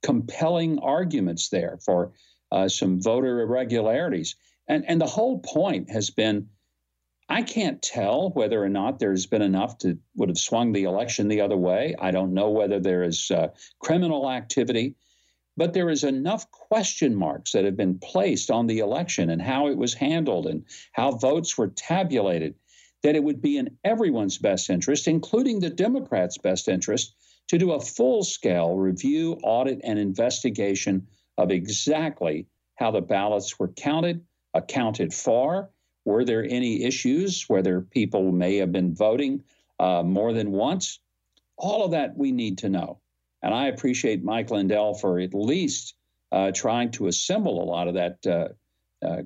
compelling 0.04 0.80
arguments 0.80 1.50
there 1.50 1.80
for 1.86 2.14
uh, 2.52 2.68
some 2.70 3.02
voter 3.02 3.42
irregularities. 3.42 4.36
And, 4.68 4.86
and 4.88 5.00
the 5.00 5.06
whole 5.06 5.40
point 5.40 5.90
has 5.90 6.10
been 6.10 6.50
I 7.30 7.42
can't 7.42 7.82
tell 7.82 8.30
whether 8.30 8.64
or 8.64 8.70
not 8.70 9.00
there's 9.00 9.26
been 9.26 9.42
enough 9.42 9.80
to 9.80 9.98
would 10.16 10.30
have 10.30 10.38
swung 10.38 10.72
the 10.72 10.84
election 10.84 11.28
the 11.28 11.42
other 11.42 11.58
way. 11.58 11.94
I 12.00 12.12
don't 12.12 12.34
know 12.34 12.50
whether 12.50 12.80
there 12.80 13.04
is 13.04 13.30
uh, 13.32 13.50
criminal 13.80 14.30
activity, 14.32 14.96
but 15.58 15.74
there 15.74 15.90
is 15.90 16.04
enough 16.04 16.50
question 16.52 17.14
marks 17.16 17.52
that 17.52 17.66
have 17.66 17.76
been 17.76 18.00
placed 18.00 18.50
on 18.50 18.68
the 18.68 18.80
election 18.80 19.30
and 19.30 19.42
how 19.42 19.68
it 19.68 19.78
was 19.78 19.94
handled 19.94 20.48
and 20.48 20.64
how 20.94 21.12
votes 21.12 21.58
were 21.58 21.68
tabulated 21.68 22.56
that 23.04 23.16
it 23.16 23.24
would 23.24 23.42
be 23.42 23.58
in 23.58 23.78
everyone's 23.84 24.38
best 24.38 24.70
interest, 24.70 25.08
including 25.08 25.60
the 25.60 25.70
Democrats' 25.70 26.38
best 26.38 26.68
interest, 26.68 27.14
to 27.48 27.58
do 27.58 27.72
a 27.72 27.80
full 27.80 28.24
scale 28.24 28.76
review, 28.76 29.38
audit, 29.44 29.80
and 29.84 30.00
investigation 30.00 31.08
of 31.38 31.52
exactly 31.52 32.48
how 32.76 32.92
the 32.92 33.02
ballots 33.02 33.60
were 33.60 33.70
counted, 33.70 34.26
accounted 34.54 35.14
for. 35.14 35.70
Were 36.08 36.24
there 36.24 36.46
any 36.46 36.86
issues, 36.86 37.50
whether 37.50 37.82
people 37.82 38.32
may 38.32 38.56
have 38.56 38.72
been 38.72 38.96
voting 38.96 39.44
uh, 39.78 40.04
more 40.04 40.32
than 40.32 40.54
once? 40.54 41.02
All 41.58 41.84
of 41.84 41.92
that 41.92 42.16
we 42.16 42.32
need 42.32 42.60
to 42.60 42.70
know. 42.70 43.00
And 43.44 43.54
I 43.54 43.68
appreciate 43.68 44.24
Mike 44.24 44.50
Lindell 44.50 44.94
for 44.94 45.20
at 45.20 45.34
least 45.34 45.96
uh, 46.32 46.54
trying 46.54 46.92
to 46.92 47.08
assemble 47.08 47.62
a 47.62 47.68
lot 47.70 47.90
of 47.90 47.96
that, 47.96 48.26
uh, 48.26 49.06
uh 49.06 49.24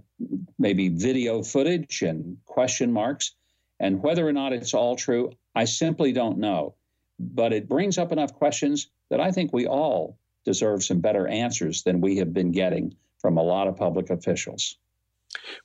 maybe 0.57 0.89
video 0.89 1.43
footage 1.43 2.01
and 2.01 2.37
question 2.45 2.91
marks. 2.91 3.35
And 3.79 4.01
whether 4.01 4.27
or 4.27 4.33
not 4.33 4.51
it's 4.51 4.73
all 4.73 4.95
true, 4.95 5.33
I 5.53 5.65
simply 5.65 6.11
don't 6.11 6.39
know. 6.39 6.73
But 7.19 7.53
it 7.53 7.69
brings 7.69 7.99
up 7.99 8.11
enough 8.11 8.33
questions 8.33 8.89
that 9.11 9.21
I 9.21 9.31
think 9.31 9.53
we 9.53 9.67
all 9.67 10.17
deserve 10.45 10.83
some 10.83 10.99
better 10.99 11.27
answers 11.27 11.83
than 11.83 12.01
we 12.01 12.17
have 12.17 12.33
been 12.33 12.51
getting 12.51 12.95
from 13.19 13.37
a 13.37 13.43
lot 13.43 13.67
of 13.67 13.77
public 13.77 14.09
officials. 14.09 14.77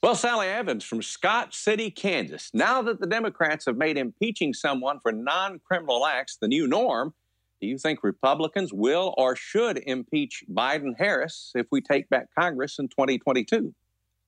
Well, 0.03 0.15
Sally 0.15 0.49
Evans 0.49 0.85
from 0.85 1.03
Scott 1.03 1.55
City, 1.55 1.91
Kansas. 1.91 2.51
Now 2.55 2.83
that 2.83 3.01
the 3.01 3.07
Democrats 3.07 3.67
have 3.67 3.77
made 3.77 3.99
impeaching 3.99 4.55
someone 4.55 5.01
for 5.01 5.13
non 5.13 5.61
criminal 5.61 6.07
acts 6.07 6.37
the 6.37 6.49
new 6.49 6.67
norm, 6.67 7.15
do 7.61 7.67
you 7.67 7.79
think 7.79 8.03
Republicans 8.03 8.73
will 8.73 9.15
or 9.17 9.35
should 9.35 9.79
impeach 9.87 10.45
Biden 10.51 10.93
Harris 10.99 11.53
if 11.55 11.67
we 11.73 11.81
take 11.81 12.09
back 12.09 12.29
Congress 12.39 12.79
in 12.79 12.89
2022? 12.89 13.75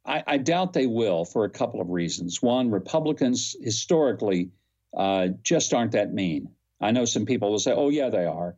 I, 0.06 0.24
I 0.26 0.38
doubt 0.38 0.72
they 0.72 0.86
will 0.86 1.24
for 1.24 1.44
a 1.44 1.50
couple 1.50 1.80
of 1.80 1.90
reasons. 1.90 2.42
One, 2.42 2.70
Republicans 2.70 3.54
historically 3.60 4.50
uh, 4.96 5.28
just 5.42 5.74
aren't 5.74 5.92
that 5.92 6.14
mean. 6.14 6.48
I 6.80 6.92
know 6.92 7.04
some 7.04 7.26
people 7.26 7.50
will 7.50 7.58
say, 7.58 7.72
oh, 7.72 7.90
yeah, 7.90 8.08
they 8.08 8.24
are. 8.24 8.56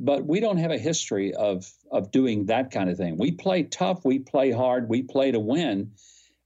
But 0.00 0.26
we 0.26 0.40
don't 0.40 0.58
have 0.58 0.70
a 0.70 0.78
history 0.78 1.34
of, 1.34 1.70
of 1.92 2.10
doing 2.10 2.46
that 2.46 2.70
kind 2.70 2.90
of 2.90 2.96
thing. 2.96 3.16
We 3.16 3.32
play 3.32 3.64
tough, 3.64 4.04
we 4.04 4.18
play 4.18 4.50
hard, 4.50 4.88
we 4.88 5.02
play 5.02 5.32
to 5.32 5.40
win. 5.40 5.92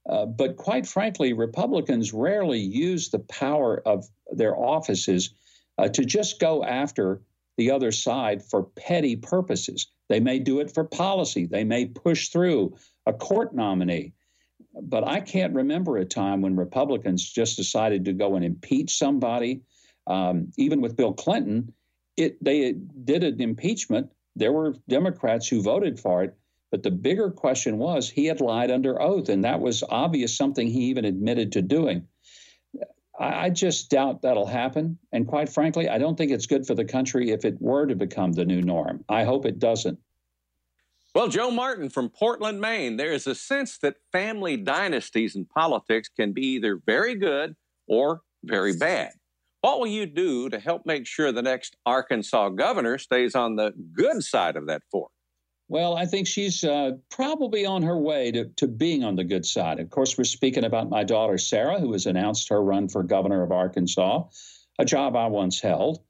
Uh, 0.09 0.25
but 0.25 0.57
quite 0.57 0.85
frankly, 0.85 1.33
Republicans 1.33 2.13
rarely 2.13 2.59
use 2.59 3.09
the 3.09 3.19
power 3.19 3.81
of 3.85 4.05
their 4.31 4.55
offices 4.55 5.33
uh, 5.77 5.87
to 5.87 6.03
just 6.03 6.39
go 6.39 6.63
after 6.63 7.21
the 7.57 7.71
other 7.71 7.91
side 7.91 8.43
for 8.43 8.63
petty 8.63 9.15
purposes. 9.15 9.87
They 10.09 10.19
may 10.19 10.39
do 10.39 10.59
it 10.59 10.73
for 10.73 10.83
policy, 10.83 11.45
they 11.45 11.63
may 11.63 11.85
push 11.85 12.29
through 12.29 12.75
a 13.05 13.13
court 13.13 13.55
nominee. 13.55 14.13
But 14.81 15.07
I 15.07 15.19
can't 15.19 15.53
remember 15.53 15.97
a 15.97 16.05
time 16.05 16.41
when 16.41 16.55
Republicans 16.55 17.23
just 17.29 17.57
decided 17.57 18.05
to 18.05 18.13
go 18.13 18.35
and 18.35 18.43
impeach 18.43 18.97
somebody. 18.97 19.61
Um, 20.07 20.51
even 20.57 20.81
with 20.81 20.95
Bill 20.95 21.13
Clinton, 21.13 21.73
it 22.17 22.43
they 22.43 22.73
did 23.03 23.23
an 23.23 23.39
impeachment. 23.39 24.11
There 24.35 24.51
were 24.51 24.75
Democrats 24.89 25.47
who 25.47 25.61
voted 25.61 25.99
for 25.99 26.23
it, 26.23 26.35
but 26.73 26.81
the 26.81 26.89
bigger 26.89 27.29
question 27.29 27.77
was 27.77 28.09
he 28.09 28.25
had 28.25 28.41
lied 28.41 28.71
under 28.71 28.99
oath, 28.99 29.29
and 29.29 29.43
that 29.43 29.61
was 29.61 29.83
obvious 29.89 30.35
something 30.35 30.65
he 30.65 30.85
even 30.85 31.05
admitted 31.05 31.51
to 31.51 31.61
doing. 31.61 32.07
I, 33.19 33.45
I 33.45 33.49
just 33.51 33.91
doubt 33.91 34.23
that'll 34.23 34.47
happen. 34.47 34.97
And 35.11 35.27
quite 35.27 35.49
frankly, 35.49 35.87
I 35.87 35.99
don't 35.99 36.17
think 36.17 36.31
it's 36.31 36.47
good 36.47 36.65
for 36.65 36.73
the 36.73 36.83
country 36.83 37.29
if 37.29 37.45
it 37.45 37.61
were 37.61 37.85
to 37.85 37.93
become 37.93 38.31
the 38.31 38.43
new 38.43 38.63
norm. 38.63 39.05
I 39.07 39.23
hope 39.23 39.45
it 39.45 39.59
doesn't. 39.59 39.99
Well, 41.13 41.27
Joe 41.27 41.51
Martin 41.51 41.89
from 41.89 42.09
Portland, 42.09 42.59
Maine, 42.59 42.97
there 42.97 43.13
is 43.13 43.27
a 43.27 43.35
sense 43.35 43.77
that 43.77 43.97
family 44.11 44.57
dynasties 44.57 45.35
in 45.35 45.45
politics 45.45 46.09
can 46.09 46.33
be 46.33 46.55
either 46.55 46.81
very 46.83 47.13
good 47.13 47.55
or 47.87 48.21
very 48.43 48.75
bad. 48.75 49.11
What 49.61 49.77
will 49.77 49.85
you 49.85 50.07
do 50.07 50.49
to 50.49 50.57
help 50.57 50.87
make 50.87 51.05
sure 51.05 51.31
the 51.31 51.43
next 51.43 51.75
Arkansas 51.85 52.49
governor 52.49 52.97
stays 52.97 53.35
on 53.35 53.57
the 53.57 53.73
good 53.93 54.23
side 54.23 54.55
of 54.55 54.65
that 54.65 54.81
fork? 54.89 55.11
Well, 55.69 55.95
I 55.95 56.05
think 56.05 56.27
she's 56.27 56.63
uh, 56.63 56.91
probably 57.09 57.65
on 57.65 57.83
her 57.83 57.97
way 57.97 58.31
to, 58.31 58.45
to 58.57 58.67
being 58.67 59.03
on 59.03 59.15
the 59.15 59.23
good 59.23 59.45
side. 59.45 59.79
Of 59.79 59.89
course, 59.89 60.17
we're 60.17 60.25
speaking 60.25 60.65
about 60.65 60.89
my 60.89 61.03
daughter, 61.03 61.37
Sarah, 61.37 61.79
who 61.79 61.93
has 61.93 62.05
announced 62.05 62.49
her 62.49 62.61
run 62.61 62.89
for 62.89 63.01
governor 63.01 63.43
of 63.43 63.51
Arkansas, 63.51 64.23
a 64.77 64.85
job 64.85 65.15
I 65.15 65.27
once 65.27 65.59
held 65.59 66.03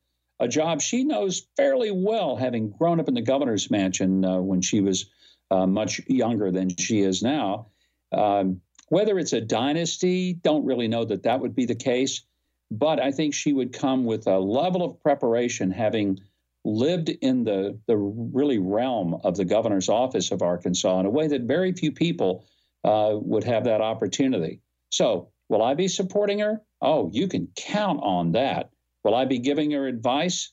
a 0.44 0.48
job 0.48 0.82
she 0.82 1.04
knows 1.04 1.48
fairly 1.56 1.92
well, 1.92 2.36
having 2.36 2.70
grown 2.72 3.00
up 3.00 3.08
in 3.08 3.14
the 3.14 3.22
governor's 3.22 3.72
mansion 3.72 4.26
uh, 4.26 4.40
when 4.40 4.62
she 4.62 4.82
was 4.82 5.06
uh, 5.52 5.66
much 5.66 6.02
younger 6.08 6.52
than 6.52 6.76
she 6.76 7.02
is 7.02 7.22
now. 7.22 7.68
Um, 8.12 8.62
whether 8.90 9.18
it's 9.18 9.34
a 9.34 9.42
dynasty, 9.42 10.34
don't 10.34 10.66
really 10.66 10.88
know 10.88 11.06
that 11.06 11.24
that 11.24 11.40
would 11.40 11.56
be 11.56 11.66
the 11.66 11.76
case, 11.76 12.22
but 12.70 13.00
I 13.00 13.12
think 13.12 13.34
she 13.34 13.54
would 13.54 13.74
come 13.74 14.06
with 14.06 14.28
a 14.28 14.38
level 14.38 14.84
of 14.84 15.02
preparation, 15.02 15.72
having 15.72 16.20
lived 16.66 17.10
in 17.10 17.44
the, 17.44 17.78
the 17.88 17.98
really 17.98 18.58
realm 18.58 19.20
of 19.24 19.36
the 19.36 19.46
governor's 19.46 19.90
office 19.90 20.32
of 20.32 20.42
Arkansas 20.42 21.00
in 21.00 21.06
a 21.06 21.10
way 21.10 21.28
that 21.28 21.42
very 21.42 21.74
few 21.74 21.92
people 21.92 22.46
uh, 22.84 23.12
would 23.14 23.44
have 23.44 23.66
that 23.66 23.82
opportunity. 23.82 24.62
So, 24.90 25.30
will 25.50 25.62
I 25.62 25.74
be 25.74 25.88
supporting 25.88 26.40
her? 26.40 26.62
Oh, 26.82 27.10
you 27.14 27.28
can 27.28 27.48
count 27.56 28.00
on 28.02 28.34
that. 28.34 28.70
Will 29.04 29.16
I 29.16 29.26
be 29.26 29.40
giving 29.40 29.72
her 29.72 29.88
advice? 29.88 30.52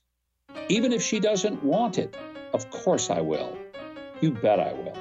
Even 0.69 0.93
if 0.93 1.03
she 1.03 1.21
doesn't 1.21 1.63
want 1.63 1.99
it, 1.99 2.17
of 2.53 2.69
course 2.71 3.11
I 3.11 3.21
will. 3.21 3.57
You 4.21 4.33
bet 4.33 4.59
I 4.59 4.73
will. 4.73 4.97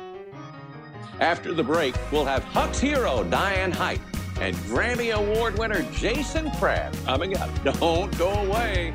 After 1.20 1.54
the 1.54 1.64
break, 1.64 1.96
we'll 2.12 2.26
have 2.26 2.44
Huck's 2.46 2.80
hero, 2.80 3.24
Diane 3.24 3.72
Height, 3.72 4.00
and 4.40 4.56
Grammy 4.56 5.14
Award 5.14 5.58
winner 5.58 5.82
Jason 5.92 6.50
Crabb 6.52 6.96
coming 7.06 7.36
up. 7.36 7.50
Don't 7.64 8.18
go 8.18 8.30
away. 8.30 8.94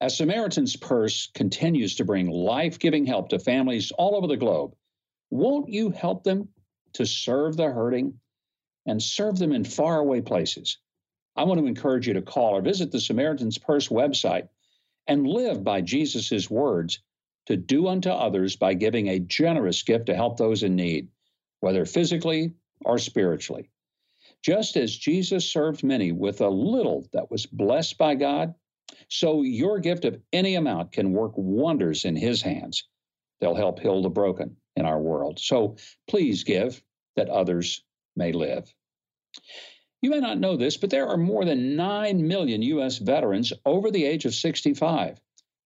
As 0.00 0.16
Samaritan's 0.16 0.76
Purse 0.76 1.30
continues 1.32 1.96
to 1.96 2.04
bring 2.04 2.28
life 2.28 2.78
giving 2.78 3.06
help 3.06 3.30
to 3.30 3.38
families 3.38 3.92
all 3.92 4.14
over 4.14 4.26
the 4.26 4.36
globe, 4.36 4.74
won't 5.30 5.70
you 5.70 5.90
help 5.90 6.22
them 6.22 6.48
to 6.92 7.06
serve 7.06 7.56
the 7.56 7.70
hurting 7.70 8.20
and 8.84 9.02
serve 9.02 9.38
them 9.38 9.52
in 9.52 9.64
faraway 9.64 10.20
places. 10.20 10.78
I 11.34 11.44
want 11.44 11.60
to 11.60 11.66
encourage 11.66 12.06
you 12.06 12.14
to 12.14 12.22
call 12.22 12.56
or 12.56 12.62
visit 12.62 12.92
the 12.92 13.00
Samaritan's 13.00 13.58
Purse 13.58 13.88
website 13.88 14.48
and 15.06 15.26
live 15.26 15.64
by 15.64 15.80
Jesus' 15.80 16.50
words 16.50 17.00
to 17.46 17.56
do 17.56 17.88
unto 17.88 18.10
others 18.10 18.56
by 18.56 18.74
giving 18.74 19.08
a 19.08 19.20
generous 19.20 19.82
gift 19.82 20.06
to 20.06 20.14
help 20.14 20.36
those 20.36 20.62
in 20.62 20.76
need, 20.76 21.08
whether 21.60 21.84
physically 21.84 22.52
or 22.84 22.98
spiritually. 22.98 23.70
Just 24.42 24.76
as 24.76 24.96
Jesus 24.96 25.50
served 25.50 25.82
many 25.82 26.12
with 26.12 26.40
a 26.40 26.48
little 26.48 27.08
that 27.12 27.30
was 27.30 27.46
blessed 27.46 27.98
by 27.98 28.14
God, 28.14 28.54
so 29.08 29.42
your 29.42 29.78
gift 29.78 30.04
of 30.04 30.20
any 30.32 30.54
amount 30.54 30.92
can 30.92 31.12
work 31.12 31.32
wonders 31.36 32.04
in 32.04 32.16
His 32.16 32.42
hands. 32.42 32.88
They'll 33.40 33.54
help 33.54 33.78
heal 33.80 34.02
the 34.02 34.08
broken 34.08 34.56
in 34.74 34.86
our 34.86 35.00
world. 35.00 35.38
So 35.38 35.76
please 36.08 36.44
give 36.44 36.82
that 37.16 37.28
others 37.28 37.82
may 38.16 38.32
live. 38.32 38.72
You 40.02 40.10
may 40.10 40.20
not 40.20 40.38
know 40.38 40.56
this, 40.56 40.76
but 40.76 40.90
there 40.90 41.08
are 41.08 41.16
more 41.16 41.44
than 41.44 41.76
9 41.76 42.26
million 42.26 42.62
U.S. 42.62 42.98
veterans 42.98 43.52
over 43.64 43.90
the 43.90 44.04
age 44.04 44.24
of 44.24 44.34
65, 44.34 45.20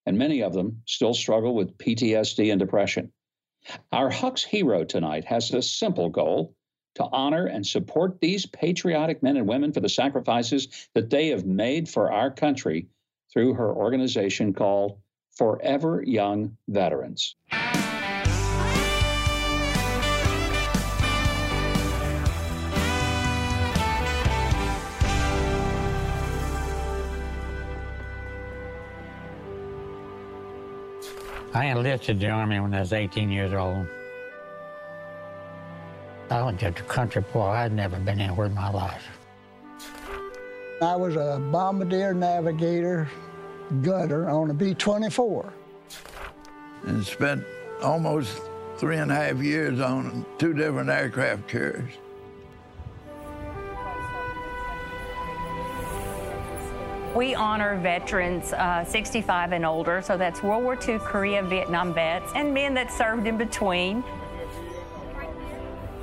and 0.06 0.18
many 0.18 0.42
of 0.42 0.52
them 0.52 0.82
still 0.86 1.14
struggle 1.14 1.54
with 1.54 1.76
PTSD 1.78 2.50
and 2.50 2.58
depression. 2.58 3.12
Our 3.92 4.10
Huck's 4.10 4.44
Hero 4.44 4.84
tonight 4.84 5.24
has 5.24 5.52
a 5.52 5.62
simple 5.62 6.08
goal 6.08 6.54
to 6.94 7.04
honor 7.12 7.46
and 7.46 7.66
support 7.66 8.20
these 8.20 8.46
patriotic 8.46 9.22
men 9.22 9.36
and 9.36 9.48
women 9.48 9.72
for 9.72 9.80
the 9.80 9.88
sacrifices 9.88 10.88
that 10.94 11.10
they 11.10 11.28
have 11.28 11.46
made 11.46 11.88
for 11.88 12.10
our 12.10 12.30
country 12.30 12.88
through 13.32 13.54
her 13.54 13.72
organization 13.74 14.52
called 14.52 14.98
Forever 15.36 16.02
Young 16.04 16.56
Veterans. 16.68 17.36
I 31.52 31.66
enlisted 31.66 32.20
the 32.20 32.28
Army 32.28 32.60
when 32.60 32.72
I 32.74 32.80
was 32.80 32.92
18 32.92 33.28
years 33.28 33.52
old. 33.52 33.86
I 36.30 36.42
went 36.42 36.60
to 36.60 36.68
a 36.68 36.72
country 36.72 37.24
boy. 37.32 37.42
I'd 37.42 37.72
never 37.72 37.98
been 37.98 38.20
anywhere 38.20 38.46
in 38.46 38.54
my 38.54 38.70
life. 38.70 39.19
I 40.82 40.96
was 40.96 41.14
a 41.14 41.38
bombardier 41.52 42.14
navigator 42.14 43.06
gunner 43.82 44.30
on 44.30 44.50
a 44.50 44.54
B 44.54 44.72
24. 44.72 45.52
And 46.84 47.04
spent 47.04 47.44
almost 47.82 48.40
three 48.78 48.96
and 48.96 49.12
a 49.12 49.14
half 49.14 49.42
years 49.42 49.78
on 49.78 50.24
two 50.38 50.54
different 50.54 50.88
aircraft 50.88 51.46
carriers. 51.48 51.92
We 57.14 57.34
honor 57.34 57.78
veterans 57.80 58.54
uh, 58.54 58.82
65 58.84 59.52
and 59.52 59.66
older, 59.66 60.00
so 60.00 60.16
that's 60.16 60.42
World 60.42 60.64
War 60.64 60.78
II, 60.88 60.98
Korea, 61.00 61.42
Vietnam 61.42 61.92
vets, 61.92 62.32
and 62.34 62.54
men 62.54 62.72
that 62.74 62.90
served 62.90 63.26
in 63.26 63.36
between. 63.36 64.02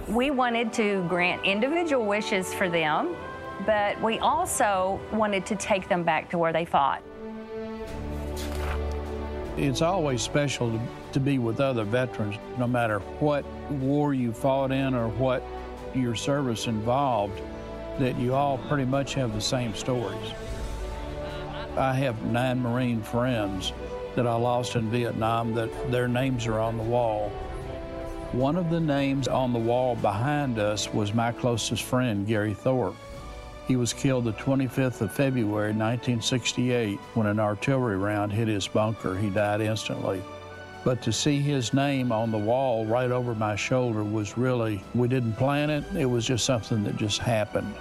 We 0.07 0.29
wanted 0.29 0.71
to 0.73 1.03
grant 1.07 1.43
individual 1.45 2.05
wishes 2.05 2.53
for 2.53 2.69
them, 2.69 3.15
but 3.65 4.01
we 4.01 4.19
also 4.19 4.99
wanted 5.11 5.45
to 5.47 5.55
take 5.55 5.89
them 5.89 6.03
back 6.03 6.29
to 6.29 6.37
where 6.37 6.53
they 6.53 6.65
fought. 6.65 7.01
It's 9.57 9.81
always 9.81 10.21
special 10.21 10.71
to, 10.71 10.79
to 11.13 11.19
be 11.19 11.39
with 11.39 11.59
other 11.59 11.83
veterans, 11.83 12.35
no 12.59 12.67
matter 12.67 12.99
what 13.19 13.43
war 13.71 14.13
you 14.13 14.31
fought 14.31 14.71
in 14.71 14.93
or 14.93 15.09
what 15.09 15.43
your 15.95 16.13
service 16.13 16.67
involved, 16.67 17.41
that 17.97 18.15
you 18.19 18.35
all 18.35 18.59
pretty 18.69 18.85
much 18.85 19.15
have 19.15 19.33
the 19.33 19.41
same 19.41 19.73
stories. 19.73 20.31
I 21.75 21.93
have 21.93 22.23
nine 22.23 22.61
Marine 22.61 23.01
friends 23.01 23.73
that 24.15 24.27
I 24.27 24.35
lost 24.35 24.75
in 24.75 24.89
Vietnam 24.89 25.53
that 25.55 25.91
their 25.91 26.07
names 26.07 26.45
are 26.47 26.59
on 26.59 26.77
the 26.77 26.83
wall. 26.83 27.29
One 28.31 28.57
of 28.57 28.69
the 28.69 28.79
names 28.79 29.27
on 29.27 29.53
the 29.53 29.59
wall 29.59 29.95
behind 29.95 30.59
us 30.59 30.91
was 30.93 31.13
my 31.13 31.31
closest 31.31 31.83
friend, 31.83 32.27
Gary 32.27 32.53
Thorpe. 32.53 32.95
He 33.67 33.75
was 33.75 33.93
killed 33.93 34.23
the 34.23 34.33
25th 34.33 35.01
of 35.01 35.11
February 35.11 35.73
1968 35.73 36.97
when 37.15 37.27
an 37.27 37.39
artillery 37.39 37.97
round 37.97 38.31
hit 38.31 38.47
his 38.47 38.67
bunker. 38.67 39.17
He 39.17 39.29
died 39.29 39.61
instantly. 39.61 40.23
But 40.83 41.01
to 41.01 41.11
see 41.11 41.39
his 41.39 41.73
name 41.73 42.11
on 42.11 42.31
the 42.31 42.37
wall 42.37 42.85
right 42.85 43.11
over 43.11 43.35
my 43.35 43.55
shoulder 43.55 44.03
was 44.03 44.37
really, 44.37 44.81
we 44.95 45.07
didn't 45.07 45.33
plan 45.33 45.69
it, 45.69 45.83
it 45.95 46.05
was 46.05 46.25
just 46.25 46.45
something 46.45 46.83
that 46.85 46.95
just 46.95 47.19
happened. 47.19 47.73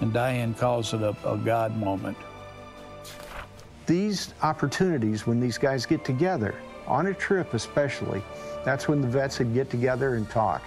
And 0.00 0.12
Diane 0.12 0.52
calls 0.52 0.92
it 0.92 1.00
a, 1.00 1.16
a 1.24 1.38
God 1.38 1.74
moment 1.76 2.18
these 3.86 4.34
opportunities 4.42 5.26
when 5.26 5.40
these 5.40 5.58
guys 5.58 5.86
get 5.86 6.04
together, 6.04 6.54
on 6.86 7.06
a 7.08 7.14
trip 7.14 7.54
especially, 7.54 8.22
that's 8.64 8.88
when 8.88 9.00
the 9.00 9.08
vets 9.08 9.38
would 9.38 9.54
get 9.54 9.70
together 9.70 10.14
and 10.14 10.28
talk. 10.30 10.62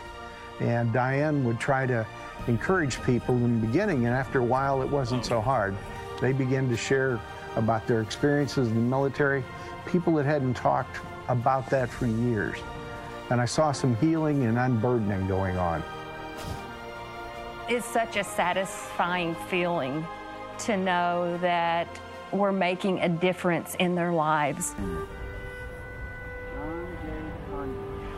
And 0.60 0.92
Diane 0.92 1.44
would 1.46 1.60
try 1.60 1.86
to 1.86 2.06
encourage 2.48 3.02
people 3.04 3.36
in 3.36 3.60
the 3.60 3.68
beginning, 3.68 4.06
and 4.06 4.16
after 4.16 4.40
a 4.40 4.44
while, 4.44 4.82
it 4.82 4.90
wasn't 4.90 5.26
so 5.26 5.42
hard. 5.42 5.76
They 6.22 6.34
began 6.34 6.70
to 6.70 6.78
share 6.78 7.20
about 7.56 7.88
their 7.88 8.02
experiences 8.02 8.68
in 8.68 8.76
the 8.76 8.82
military, 8.82 9.44
people 9.86 10.14
that 10.16 10.26
hadn't 10.26 10.54
talked 10.54 10.98
about 11.28 11.70
that 11.70 11.90
for 11.90 12.06
years. 12.06 12.58
And 13.30 13.42
I 13.42 13.46
saw 13.46 13.72
some 13.72 13.96
healing 13.98 14.46
and 14.46 14.58
unburdening 14.58 15.28
going 15.28 15.58
on. 15.58 15.84
It's 17.68 17.86
such 17.86 18.16
a 18.16 18.24
satisfying 18.24 19.36
feeling 19.50 20.06
to 20.60 20.78
know 20.78 21.38
that 21.40 21.88
we're 22.32 22.54
making 22.54 23.00
a 23.02 23.10
difference 23.10 23.76
in 23.76 23.96
their 23.96 24.14
lives. 24.14 24.74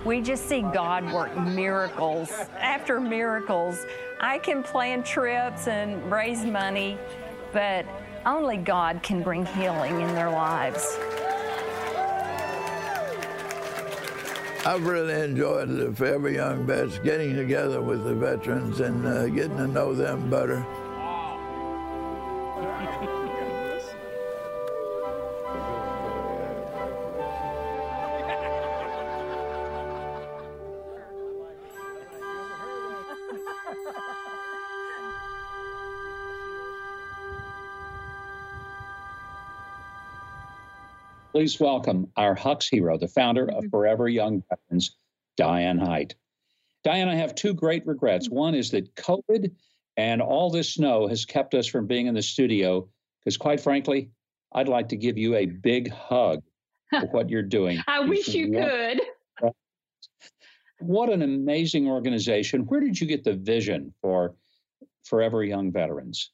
We 0.09 0.21
just 0.21 0.49
see 0.49 0.61
God 0.63 1.13
work 1.13 1.37
miracles 1.37 2.31
after 2.57 2.99
miracles. 2.99 3.85
I 4.19 4.39
can 4.39 4.63
plan 4.63 5.03
trips 5.03 5.67
and 5.67 6.11
raise 6.11 6.43
money, 6.43 6.97
but 7.53 7.85
only 8.25 8.57
God 8.57 9.03
can 9.03 9.21
bring 9.21 9.45
healing 9.45 10.01
in 10.01 10.15
their 10.15 10.31
lives. 10.31 10.97
I've 14.65 14.83
really 14.83 15.13
enjoyed 15.13 15.69
the 15.69 15.93
Forever 15.93 16.31
Young 16.31 16.65
Vets, 16.65 16.97
getting 16.97 17.35
together 17.35 17.79
with 17.79 18.03
the 18.03 18.15
veterans 18.15 18.79
and 18.79 19.05
uh, 19.05 19.27
getting 19.27 19.57
to 19.57 19.67
know 19.67 19.93
them 19.93 20.27
better. 20.27 20.65
Please 41.39 41.57
welcome 41.57 42.11
our 42.17 42.35
Huck's 42.35 42.67
hero, 42.67 42.97
the 42.97 43.07
founder 43.07 43.45
of 43.45 43.59
mm-hmm. 43.59 43.69
Forever 43.69 44.09
Young 44.09 44.43
Veterans, 44.49 44.97
Diane 45.37 45.79
Hight. 45.79 46.13
Diane, 46.83 47.07
I 47.07 47.15
have 47.15 47.33
two 47.33 47.53
great 47.53 47.87
regrets. 47.87 48.27
Mm-hmm. 48.27 48.35
One 48.35 48.55
is 48.55 48.71
that 48.71 48.93
COVID 48.95 49.49
and 49.95 50.21
all 50.21 50.49
this 50.49 50.73
snow 50.73 51.07
has 51.07 51.23
kept 51.23 51.53
us 51.53 51.65
from 51.65 51.87
being 51.87 52.07
in 52.07 52.13
the 52.13 52.21
studio 52.21 52.89
because, 53.21 53.37
quite 53.37 53.61
frankly, 53.61 54.09
I'd 54.51 54.67
like 54.67 54.89
to 54.89 54.97
give 54.97 55.17
you 55.17 55.35
a 55.35 55.45
big 55.45 55.89
hug 55.89 56.43
for 56.89 57.07
what 57.11 57.29
you're 57.29 57.41
doing. 57.41 57.81
I 57.87 58.01
wish 58.01 58.27
you 58.27 58.51
could. 58.51 58.99
What 60.81 61.09
an 61.09 61.21
amazing 61.21 61.87
organization. 61.87 62.65
Where 62.65 62.81
did 62.81 62.99
you 62.99 63.07
get 63.07 63.23
the 63.23 63.35
vision 63.35 63.93
for 64.01 64.35
Forever 65.05 65.45
Young 65.45 65.71
Veterans? 65.71 66.31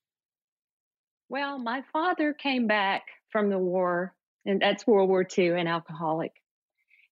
Well, 1.29 1.59
my 1.59 1.83
father 1.93 2.33
came 2.33 2.65
back 2.65 3.03
from 3.29 3.49
the 3.49 3.59
war 3.59 4.14
and 4.45 4.61
that's 4.61 4.85
World 4.85 5.09
War 5.09 5.25
II, 5.37 5.49
an 5.49 5.67
alcoholic. 5.67 6.31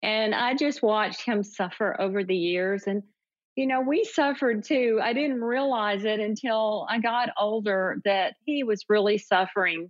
And 0.01 0.35
I 0.35 0.55
just 0.55 0.83
watched 0.83 1.21
him 1.21 1.43
suffer 1.43 1.99
over 1.99 2.23
the 2.23 2.35
years. 2.35 2.83
And, 2.87 3.03
you 3.55 3.65
know, 3.65 3.81
we 3.81 4.03
suffered 4.03 4.63
too. 4.65 4.99
I 5.01 5.13
didn't 5.13 5.41
realize 5.41 6.03
it 6.03 6.19
until 6.19 6.85
I 6.89 6.99
got 6.99 7.29
older 7.39 8.01
that 8.03 8.35
he 8.45 8.63
was 8.63 8.85
really 8.89 9.17
suffering 9.17 9.89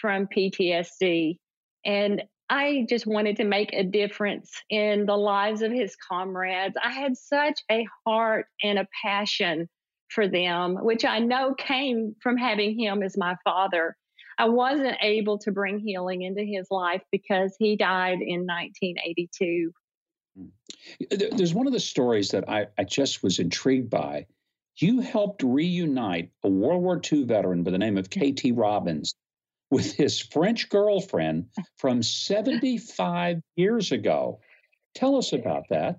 from 0.00 0.28
PTSD. 0.28 1.38
And 1.84 2.22
I 2.48 2.86
just 2.88 3.06
wanted 3.06 3.36
to 3.36 3.44
make 3.44 3.72
a 3.72 3.84
difference 3.84 4.50
in 4.70 5.04
the 5.04 5.16
lives 5.16 5.60
of 5.60 5.70
his 5.70 5.96
comrades. 5.96 6.76
I 6.82 6.92
had 6.92 7.16
such 7.16 7.60
a 7.70 7.86
heart 8.06 8.46
and 8.62 8.78
a 8.78 8.86
passion 9.04 9.68
for 10.08 10.26
them, 10.26 10.76
which 10.76 11.04
I 11.04 11.18
know 11.18 11.54
came 11.54 12.14
from 12.22 12.38
having 12.38 12.78
him 12.78 13.02
as 13.02 13.18
my 13.18 13.36
father. 13.44 13.96
I 14.38 14.48
wasn't 14.48 14.96
able 15.02 15.38
to 15.38 15.50
bring 15.50 15.80
healing 15.80 16.22
into 16.22 16.42
his 16.42 16.68
life 16.70 17.02
because 17.10 17.56
he 17.58 17.76
died 17.76 18.20
in 18.20 18.46
1982. 18.46 19.72
There's 21.10 21.54
one 21.54 21.66
of 21.66 21.72
the 21.72 21.80
stories 21.80 22.30
that 22.30 22.48
I, 22.48 22.68
I 22.78 22.84
just 22.84 23.22
was 23.24 23.40
intrigued 23.40 23.90
by. 23.90 24.26
You 24.76 25.00
helped 25.00 25.42
reunite 25.42 26.30
a 26.44 26.48
World 26.48 26.82
War 26.82 27.00
II 27.12 27.24
veteran 27.24 27.64
by 27.64 27.72
the 27.72 27.78
name 27.78 27.98
of 27.98 28.10
K.T. 28.10 28.52
Robbins 28.52 29.16
with 29.70 29.92
his 29.94 30.20
French 30.20 30.68
girlfriend 30.68 31.48
from 31.76 32.02
75 32.02 33.42
years 33.56 33.90
ago. 33.90 34.40
Tell 34.94 35.16
us 35.16 35.32
about 35.32 35.64
that. 35.70 35.98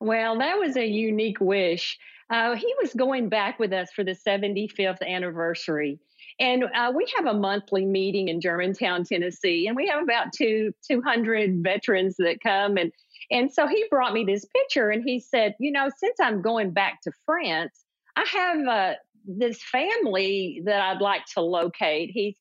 Well, 0.00 0.38
that 0.38 0.58
was 0.58 0.76
a 0.76 0.86
unique 0.86 1.40
wish. 1.40 1.98
Uh, 2.30 2.56
he 2.56 2.74
was 2.80 2.92
going 2.94 3.28
back 3.28 3.58
with 3.58 3.72
us 3.72 3.90
for 3.92 4.04
the 4.04 4.16
75th 4.26 5.06
anniversary. 5.06 6.00
And 6.38 6.64
uh, 6.64 6.92
we 6.94 7.10
have 7.16 7.26
a 7.26 7.38
monthly 7.38 7.86
meeting 7.86 8.28
in 8.28 8.40
Germantown, 8.40 9.04
Tennessee, 9.04 9.66
and 9.66 9.76
we 9.76 9.88
have 9.88 10.02
about 10.02 10.32
two 10.34 10.72
200 10.86 11.62
veterans 11.62 12.16
that 12.18 12.40
come. 12.42 12.76
And, 12.76 12.92
and 13.30 13.52
so 13.52 13.66
he 13.66 13.86
brought 13.90 14.12
me 14.12 14.24
this 14.24 14.44
picture 14.44 14.90
and 14.90 15.02
he 15.04 15.18
said, 15.18 15.54
You 15.58 15.72
know, 15.72 15.88
since 15.96 16.20
I'm 16.20 16.42
going 16.42 16.72
back 16.72 17.00
to 17.02 17.12
France, 17.24 17.84
I 18.16 18.24
have 18.30 18.66
uh, 18.66 18.94
this 19.26 19.62
family 19.62 20.62
that 20.66 20.80
I'd 20.80 21.00
like 21.00 21.24
to 21.34 21.40
locate. 21.40 22.10
He, 22.12 22.36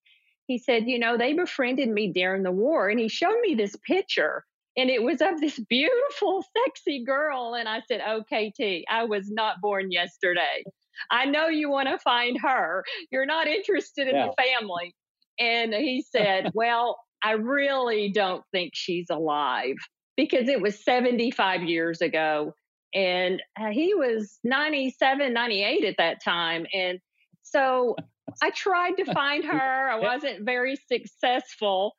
he 0.48 0.58
said, 0.58 0.88
You 0.88 1.00
know, 1.00 1.18
they 1.18 1.34
befriended 1.34 1.90
me 1.90 2.12
during 2.12 2.44
the 2.44 2.52
war. 2.52 2.90
And 2.90 3.00
he 3.00 3.08
showed 3.08 3.40
me 3.42 3.56
this 3.56 3.78
picture 3.88 4.44
and 4.78 4.90
it 4.90 5.02
was 5.02 5.22
of 5.22 5.40
this 5.40 5.60
beautiful, 5.70 6.44
sexy 6.58 7.04
girl. 7.04 7.56
And 7.58 7.68
I 7.68 7.82
said, 7.88 8.02
"Okay, 8.08 8.86
I 8.90 9.06
was 9.06 9.30
not 9.30 9.62
born 9.62 9.92
yesterday. 9.92 10.64
I 11.12 11.26
know 11.26 11.48
you 11.48 11.70
want 11.70 11.90
to 11.90 11.98
find 12.00 12.38
her. 12.42 12.84
You're 13.12 13.26
not 13.26 13.48
interested 13.48 14.08
in 14.08 14.16
yeah. 14.16 14.28
the 14.28 14.44
family. 14.44 14.96
And 15.40 15.74
he 15.74 16.04
said, 16.16 16.52
Well, 16.54 16.98
I 17.24 17.32
really 17.32 18.10
don't 18.10 18.44
think 18.52 18.72
she's 18.74 19.10
alive 19.10 19.76
because 20.16 20.48
it 20.48 20.62
was 20.62 20.84
75 20.84 21.64
years 21.64 22.02
ago. 22.02 22.54
And 22.94 23.42
uh, 23.60 23.72
he 23.72 23.94
was 23.94 24.40
97, 24.44 25.34
98 25.34 25.84
at 25.84 25.96
that 25.98 26.24
time. 26.24 26.66
And 26.74 27.00
so 27.42 27.96
I 28.42 28.52
tried 28.52 28.98
to 28.98 29.06
find 29.14 29.44
her. 29.46 29.90
I 29.90 30.00
wasn't 30.00 30.46
very 30.46 30.78
successful. 30.92 31.96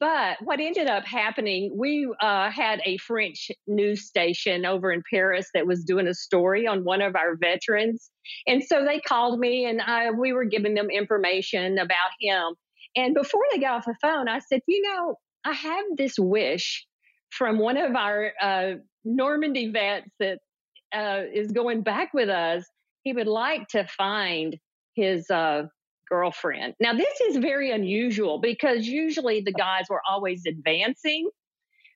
But 0.00 0.38
what 0.42 0.60
ended 0.60 0.88
up 0.88 1.04
happening, 1.04 1.74
we 1.76 2.10
uh, 2.20 2.50
had 2.50 2.80
a 2.86 2.96
French 2.96 3.50
news 3.66 4.06
station 4.06 4.64
over 4.64 4.90
in 4.90 5.02
Paris 5.12 5.48
that 5.52 5.66
was 5.66 5.84
doing 5.84 6.08
a 6.08 6.14
story 6.14 6.66
on 6.66 6.84
one 6.84 7.02
of 7.02 7.14
our 7.14 7.36
veterans. 7.36 8.10
And 8.46 8.64
so 8.64 8.82
they 8.82 8.98
called 9.00 9.38
me 9.38 9.66
and 9.66 9.82
I, 9.82 10.10
we 10.10 10.32
were 10.32 10.46
giving 10.46 10.74
them 10.74 10.88
information 10.88 11.78
about 11.78 12.12
him. 12.18 12.54
And 12.96 13.14
before 13.14 13.42
they 13.52 13.58
got 13.58 13.74
off 13.74 13.84
the 13.84 13.94
phone, 14.00 14.26
I 14.26 14.38
said, 14.38 14.62
You 14.66 14.80
know, 14.82 15.16
I 15.44 15.52
have 15.52 15.84
this 15.98 16.18
wish 16.18 16.86
from 17.30 17.58
one 17.58 17.76
of 17.76 17.94
our 17.94 18.32
uh, 18.40 18.70
Normandy 19.04 19.70
vets 19.70 20.08
that 20.18 20.38
uh, 20.94 21.22
is 21.32 21.52
going 21.52 21.82
back 21.82 22.14
with 22.14 22.30
us. 22.30 22.64
He 23.02 23.12
would 23.12 23.28
like 23.28 23.68
to 23.68 23.86
find 23.86 24.56
his 24.94 25.30
uh, 25.30 25.64
girlfriend. 26.10 26.74
Now, 26.80 26.92
this 26.92 27.20
is 27.20 27.36
very 27.36 27.70
unusual 27.70 28.38
because 28.38 28.86
usually 28.86 29.40
the 29.40 29.52
guys 29.52 29.84
were 29.88 30.02
always 30.08 30.42
advancing, 30.46 31.30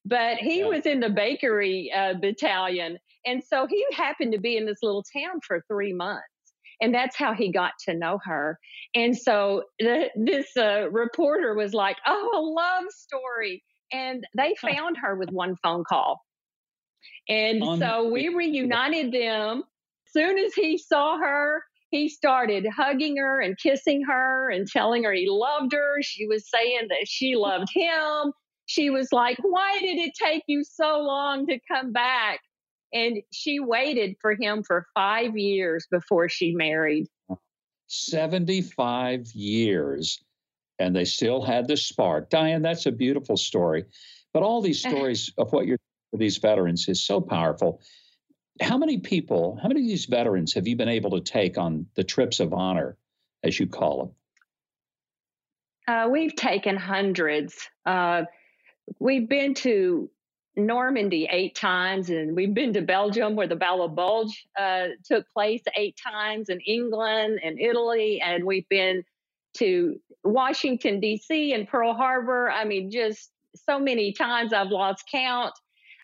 but 0.04 0.36
he 0.36 0.60
yeah. 0.60 0.66
was 0.66 0.86
in 0.86 1.00
the 1.00 1.10
bakery 1.10 1.92
uh, 1.94 2.14
battalion. 2.14 2.98
And 3.26 3.42
so 3.42 3.66
he 3.66 3.84
happened 3.92 4.32
to 4.32 4.40
be 4.40 4.56
in 4.56 4.66
this 4.66 4.78
little 4.82 5.04
town 5.14 5.40
for 5.46 5.64
three 5.68 5.92
months. 5.92 6.24
And 6.80 6.94
that's 6.94 7.16
how 7.16 7.34
he 7.34 7.50
got 7.50 7.72
to 7.86 7.94
know 7.94 8.18
her. 8.24 8.58
And 8.94 9.16
so 9.16 9.64
the, 9.78 10.10
this 10.16 10.56
uh, 10.56 10.90
reporter 10.90 11.54
was 11.54 11.72
like, 11.72 11.96
Oh, 12.06 12.30
a 12.34 12.40
love 12.40 12.90
story. 12.90 13.62
And 13.92 14.26
they 14.36 14.54
found 14.60 14.96
her 14.98 15.16
with 15.16 15.30
one 15.30 15.56
phone 15.62 15.84
call. 15.84 16.20
And 17.28 17.62
so 17.78 18.08
we 18.10 18.28
reunited 18.34 19.12
them. 19.12 19.62
Soon 20.06 20.38
as 20.38 20.54
he 20.54 20.78
saw 20.78 21.18
her, 21.18 21.62
he 21.95 22.09
started 22.09 22.66
hugging 22.66 23.16
her 23.18 23.40
and 23.40 23.57
kissing 23.57 24.03
her 24.03 24.51
and 24.51 24.66
telling 24.66 25.05
her 25.05 25.12
he 25.12 25.28
loved 25.28 25.72
her. 25.72 26.03
She 26.03 26.26
was 26.26 26.51
saying 26.51 26.88
that 26.88 27.07
she 27.07 27.36
loved 27.36 27.68
him. 27.72 28.32
She 28.66 28.90
was 28.90 29.12
like, 29.12 29.38
Why 29.42 29.78
did 29.80 29.99
it 29.99 30.12
take 30.20 30.42
you 30.49 30.64
so 30.64 30.99
long 30.99 31.47
to 31.47 31.61
come 31.70 31.92
back? 31.92 32.40
And 32.92 33.18
she 33.32 33.61
waited 33.61 34.16
for 34.20 34.34
him 34.34 34.64
for 34.64 34.86
five 34.92 35.36
years 35.38 35.86
before 35.88 36.28
she 36.28 36.53
married. 36.53 37.07
75 37.86 39.28
years. 39.32 40.20
And 40.80 40.97
they 40.97 41.05
still 41.05 41.42
had 41.42 41.68
the 41.68 41.76
spark. 41.76 42.28
Diane, 42.28 42.62
that's 42.62 42.86
a 42.86 42.92
beautiful 42.92 43.36
story. 43.36 43.84
But 44.32 44.42
all 44.42 44.61
these 44.61 44.80
stories 44.88 45.32
of 45.38 45.53
what 45.53 45.66
you're 45.66 45.78
these 46.12 46.38
veterans 46.38 46.88
is 46.88 47.05
so 47.05 47.20
powerful 47.20 47.80
how 48.61 48.78
many 48.78 48.98
people, 48.98 49.59
how 49.61 49.68
many 49.68 49.80
of 49.80 49.86
these 49.86 50.07
veterans 50.07 50.55
have 50.55 50.68
you 50.68 50.76
been 50.76 50.88
able 50.88 51.11
to 51.11 51.20
take 51.20 51.59
on 51.59 51.86
the 51.94 52.05
trips 52.05 52.40
of 52.40 52.52
honor, 52.52 52.96
as 53.42 53.59
you 53.59 53.66
call 53.66 53.98
them? 53.98 54.11
Uh, 55.86 56.09
we've 56.09 56.34
taken 56.34 56.76
hundreds. 56.76 57.68
Uh, 57.84 58.22
we've 58.98 59.28
been 59.28 59.55
to 59.55 60.09
Normandy 60.57 61.28
eight 61.30 61.55
times, 61.55 62.11
and 62.11 62.36
we've 62.36 62.55
been 62.55 62.72
to 62.74 62.82
Belgium 62.82 63.34
where 63.34 63.48
the 63.48 63.57
Battle 63.57 63.84
of 63.84 63.94
Bulge 63.94 64.46
uh, 64.59 64.86
took 65.05 65.26
place 65.32 65.62
eight 65.76 65.96
times, 65.96 66.48
and 66.48 66.62
England 66.64 67.40
and 67.42 67.59
Italy, 67.61 68.20
and 68.20 68.44
we've 68.44 68.68
been 68.68 69.05
to 69.55 70.00
Washington 70.22 71.00
D.C. 71.00 71.52
and 71.52 71.68
Pearl 71.68 71.92
Harbor. 71.92 72.50
I 72.50 72.64
mean, 72.64 72.90
just 72.90 73.30
so 73.66 73.78
many 73.78 74.12
times 74.12 74.52
I've 74.52 74.70
lost 74.70 75.05
count. 75.11 75.55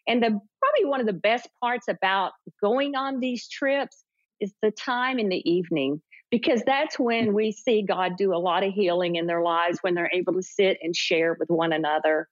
And 0.06 0.22
the 0.22 0.28
probably 0.28 0.84
one 0.84 1.00
of 1.00 1.06
the 1.06 1.12
best 1.12 1.48
parts 1.60 1.88
about 1.88 2.32
going 2.60 2.94
on 2.94 3.20
these 3.20 3.48
trips 3.48 4.04
is 4.40 4.52
the 4.62 4.70
time 4.70 5.18
in 5.18 5.28
the 5.28 5.50
evening 5.50 6.00
because 6.30 6.62
that's 6.64 6.98
when 6.98 7.34
we 7.34 7.52
see 7.52 7.82
God 7.82 8.16
do 8.16 8.34
a 8.34 8.38
lot 8.38 8.62
of 8.62 8.72
healing 8.72 9.16
in 9.16 9.26
their 9.26 9.42
lives 9.42 9.78
when 9.82 9.94
they're 9.94 10.10
able 10.12 10.34
to 10.34 10.42
sit 10.42 10.78
and 10.82 10.94
share 10.94 11.36
with 11.38 11.50
one 11.50 11.72
another. 11.72 12.28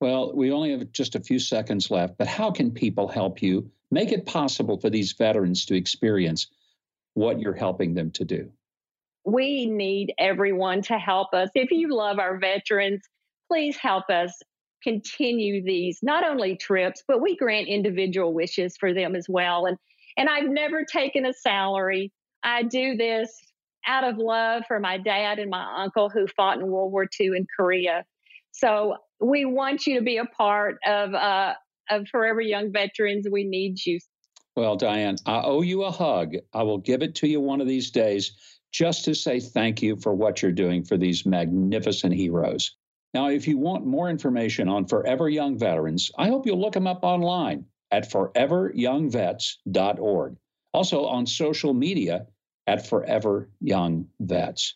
Well, 0.00 0.34
we 0.34 0.52
only 0.52 0.70
have 0.70 0.92
just 0.92 1.14
a 1.14 1.20
few 1.20 1.38
seconds 1.38 1.90
left, 1.90 2.16
but 2.18 2.26
how 2.26 2.50
can 2.50 2.70
people 2.70 3.08
help 3.08 3.42
you 3.42 3.70
make 3.90 4.12
it 4.12 4.26
possible 4.26 4.78
for 4.78 4.90
these 4.90 5.12
veterans 5.12 5.64
to 5.66 5.76
experience 5.76 6.48
what 7.14 7.40
you're 7.40 7.54
helping 7.54 7.94
them 7.94 8.10
to 8.12 8.24
do? 8.24 8.50
We 9.24 9.66
need 9.66 10.12
everyone 10.18 10.82
to 10.82 10.98
help 10.98 11.32
us. 11.32 11.48
If 11.54 11.70
you 11.70 11.94
love 11.94 12.18
our 12.18 12.38
veterans, 12.38 13.02
please 13.48 13.76
help 13.76 14.10
us 14.10 14.42
continue 14.84 15.64
these 15.64 15.98
not 16.02 16.24
only 16.24 16.54
trips, 16.54 17.02
but 17.08 17.20
we 17.20 17.36
grant 17.36 17.66
individual 17.66 18.32
wishes 18.32 18.76
for 18.76 18.92
them 18.92 19.16
as 19.16 19.26
well. 19.28 19.66
And 19.66 19.78
and 20.16 20.28
I've 20.28 20.48
never 20.48 20.84
taken 20.84 21.26
a 21.26 21.32
salary. 21.32 22.12
I 22.44 22.62
do 22.62 22.96
this 22.96 23.36
out 23.86 24.04
of 24.04 24.16
love 24.16 24.62
for 24.68 24.78
my 24.78 24.98
dad 24.98 25.38
and 25.38 25.50
my 25.50 25.82
uncle 25.82 26.08
who 26.08 26.26
fought 26.28 26.60
in 26.60 26.66
World 26.68 26.92
War 26.92 27.08
II 27.20 27.28
in 27.28 27.46
Korea. 27.56 28.04
So 28.52 28.94
we 29.20 29.44
want 29.44 29.86
you 29.86 29.98
to 29.98 30.04
be 30.04 30.18
a 30.18 30.24
part 30.24 30.78
of 30.86 31.14
uh, 31.14 31.54
of 31.90 32.06
Forever 32.08 32.40
Young 32.40 32.72
Veterans. 32.72 33.26
We 33.30 33.44
need 33.44 33.84
you. 33.84 33.98
Well, 34.56 34.76
Diane, 34.76 35.16
I 35.26 35.40
owe 35.42 35.62
you 35.62 35.82
a 35.82 35.90
hug. 35.90 36.34
I 36.52 36.62
will 36.62 36.78
give 36.78 37.02
it 37.02 37.16
to 37.16 37.26
you 37.26 37.40
one 37.40 37.60
of 37.60 37.66
these 37.66 37.90
days 37.90 38.32
just 38.70 39.04
to 39.04 39.14
say 39.14 39.40
thank 39.40 39.82
you 39.82 39.96
for 39.96 40.14
what 40.14 40.42
you're 40.42 40.52
doing 40.52 40.84
for 40.84 40.96
these 40.96 41.26
magnificent 41.26 42.14
heroes. 42.14 42.76
Now, 43.14 43.28
if 43.28 43.46
you 43.46 43.56
want 43.56 43.86
more 43.86 44.10
information 44.10 44.68
on 44.68 44.86
Forever 44.86 45.28
Young 45.28 45.56
Veterans, 45.56 46.10
I 46.18 46.26
hope 46.26 46.46
you'll 46.46 46.60
look 46.60 46.74
them 46.74 46.88
up 46.88 47.04
online 47.04 47.66
at 47.92 48.10
foreveryoungvets.org. 48.10 50.36
Also 50.72 51.04
on 51.04 51.26
social 51.26 51.72
media 51.72 52.26
at 52.66 52.88
Forever 52.88 53.48
Young 53.60 54.08
Vets. 54.18 54.74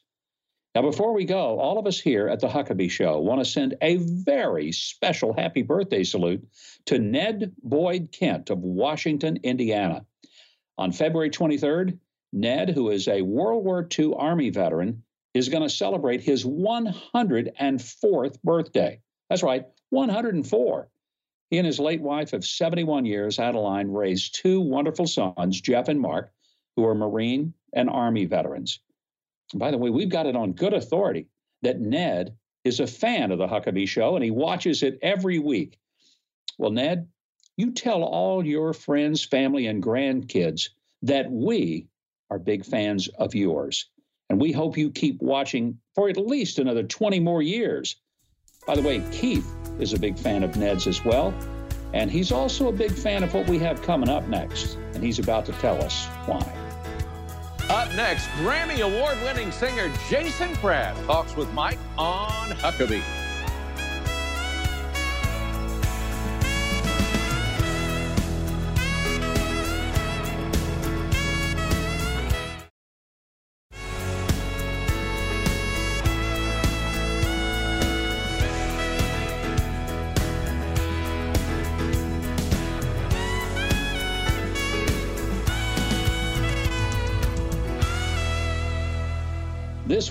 Now, 0.76 0.82
before 0.82 1.12
we 1.12 1.24
go, 1.24 1.58
all 1.58 1.80
of 1.80 1.88
us 1.88 1.98
here 1.98 2.28
at 2.28 2.38
the 2.38 2.46
Huckabee 2.46 2.90
Show 2.90 3.18
want 3.18 3.40
to 3.40 3.44
send 3.44 3.74
a 3.82 3.96
very 3.96 4.70
special 4.70 5.32
happy 5.32 5.62
birthday 5.62 6.04
salute 6.04 6.46
to 6.86 7.00
Ned 7.00 7.52
Boyd 7.64 8.12
Kent 8.12 8.50
of 8.50 8.60
Washington, 8.60 9.38
Indiana. 9.42 10.06
On 10.76 10.92
February 10.92 11.30
23rd, 11.30 11.98
Ned, 12.32 12.70
who 12.70 12.90
is 12.90 13.08
a 13.08 13.22
World 13.22 13.64
War 13.64 13.84
II 13.98 14.14
Army 14.16 14.50
veteran, 14.50 15.02
is 15.34 15.48
going 15.48 15.62
to 15.62 15.68
celebrate 15.68 16.20
his 16.20 16.44
104th 16.44 18.42
birthday. 18.42 19.00
That's 19.28 19.42
right, 19.42 19.66
104. 19.90 20.88
He 21.50 21.58
and 21.58 21.66
his 21.66 21.78
late 21.78 22.00
wife 22.00 22.32
of 22.32 22.44
71 22.44 23.06
years, 23.06 23.38
Adeline, 23.38 23.90
raised 23.90 24.34
two 24.40 24.60
wonderful 24.60 25.06
sons, 25.06 25.60
Jeff 25.60 25.88
and 25.88 26.00
Mark, 26.00 26.32
who 26.76 26.84
are 26.84 26.94
Marine 26.94 27.54
and 27.72 27.88
Army 27.88 28.26
veterans. 28.26 28.80
by 29.54 29.70
the 29.70 29.78
way, 29.78 29.90
we've 29.90 30.10
got 30.10 30.26
it 30.26 30.36
on 30.36 30.52
good 30.52 30.74
authority 30.74 31.26
that 31.62 31.80
Ned 31.80 32.36
is 32.64 32.80
a 32.80 32.86
fan 32.86 33.32
of 33.32 33.38
the 33.38 33.46
Huckabee 33.46 33.88
Show 33.88 34.14
and 34.14 34.24
he 34.24 34.30
watches 34.30 34.82
it 34.82 34.98
every 35.00 35.38
week. 35.38 35.78
Well, 36.58 36.70
Ned, 36.70 37.08
you 37.56 37.72
tell 37.72 38.02
all 38.02 38.44
your 38.44 38.72
friends, 38.72 39.24
family, 39.24 39.66
and 39.66 39.82
grandkids 39.82 40.68
that 41.02 41.30
we 41.30 41.88
are 42.30 42.38
big 42.38 42.64
fans 42.64 43.08
of 43.08 43.34
yours. 43.34 43.88
And 44.30 44.40
we 44.40 44.52
hope 44.52 44.76
you 44.76 44.90
keep 44.90 45.20
watching 45.22 45.78
for 45.94 46.08
at 46.08 46.16
least 46.16 46.58
another 46.58 46.82
20 46.82 47.20
more 47.20 47.42
years. 47.42 47.96
By 48.66 48.76
the 48.76 48.82
way, 48.82 49.02
Keith 49.10 49.50
is 49.80 49.94
a 49.94 49.98
big 49.98 50.18
fan 50.18 50.42
of 50.42 50.56
Ned's 50.56 50.86
as 50.86 51.04
well. 51.04 51.34
And 51.94 52.10
he's 52.10 52.30
also 52.30 52.68
a 52.68 52.72
big 52.72 52.92
fan 52.92 53.22
of 53.22 53.32
what 53.32 53.48
we 53.48 53.58
have 53.60 53.80
coming 53.82 54.10
up 54.10 54.28
next. 54.28 54.76
And 54.92 55.02
he's 55.02 55.18
about 55.18 55.46
to 55.46 55.52
tell 55.52 55.82
us 55.82 56.06
why. 56.26 56.44
Up 57.70 57.94
next, 57.94 58.26
Grammy 58.40 58.80
Award 58.80 59.18
winning 59.22 59.52
singer 59.52 59.90
Jason 60.08 60.54
Crabb 60.56 60.96
talks 61.06 61.36
with 61.36 61.52
Mike 61.52 61.78
on 61.96 62.50
Huckabee. 62.50 63.02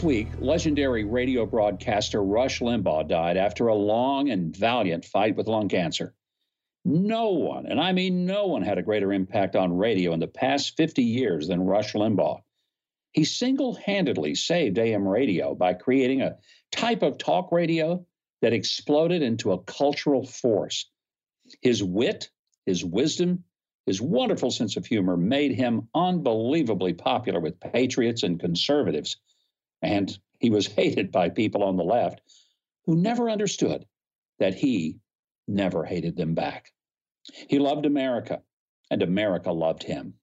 Week, 0.07 0.35
legendary 0.39 1.03
radio 1.03 1.45
broadcaster 1.45 2.23
Rush 2.23 2.61
Limbaugh 2.61 3.09
died 3.09 3.35
after 3.35 3.67
a 3.67 3.75
long 3.75 4.29
and 4.29 4.55
valiant 4.55 5.03
fight 5.03 5.35
with 5.35 5.47
lung 5.47 5.67
cancer. 5.67 6.15
No 6.85 7.31
one, 7.31 7.65
and 7.65 7.77
I 7.77 7.91
mean 7.91 8.25
no 8.25 8.47
one, 8.47 8.61
had 8.61 8.77
a 8.77 8.83
greater 8.83 9.11
impact 9.11 9.57
on 9.57 9.77
radio 9.77 10.13
in 10.13 10.21
the 10.21 10.27
past 10.29 10.77
50 10.77 11.03
years 11.03 11.49
than 11.49 11.59
Rush 11.59 11.91
Limbaugh. 11.91 12.39
He 13.11 13.25
single 13.25 13.75
handedly 13.75 14.33
saved 14.33 14.79
AM 14.79 15.05
radio 15.05 15.53
by 15.53 15.73
creating 15.73 16.21
a 16.21 16.37
type 16.71 17.03
of 17.03 17.17
talk 17.17 17.51
radio 17.51 18.05
that 18.41 18.53
exploded 18.53 19.21
into 19.21 19.51
a 19.51 19.61
cultural 19.63 20.25
force. 20.25 20.89
His 21.61 21.83
wit, 21.83 22.29
his 22.65 22.85
wisdom, 22.85 23.43
his 23.85 24.01
wonderful 24.01 24.51
sense 24.51 24.77
of 24.77 24.85
humor 24.85 25.17
made 25.17 25.51
him 25.51 25.89
unbelievably 25.93 26.93
popular 26.93 27.41
with 27.41 27.59
patriots 27.59 28.23
and 28.23 28.39
conservatives 28.39 29.17
and 29.81 30.17
he 30.39 30.49
was 30.49 30.67
hated 30.79 31.11
by 31.11 31.29
people 31.29 31.63
on 31.63 31.77
the 31.77 31.83
left 31.83 32.21
who 32.85 32.95
never 32.95 33.29
understood 33.29 33.85
that 34.39 34.53
he 34.55 34.97
never 35.47 35.83
hated 35.83 36.15
them 36.15 36.33
back. 36.33 36.71
He 37.49 37.59
loved 37.59 37.85
America, 37.85 38.41
and 38.89 39.01
America 39.01 39.51
loved 39.51 39.83
him. 39.83 40.13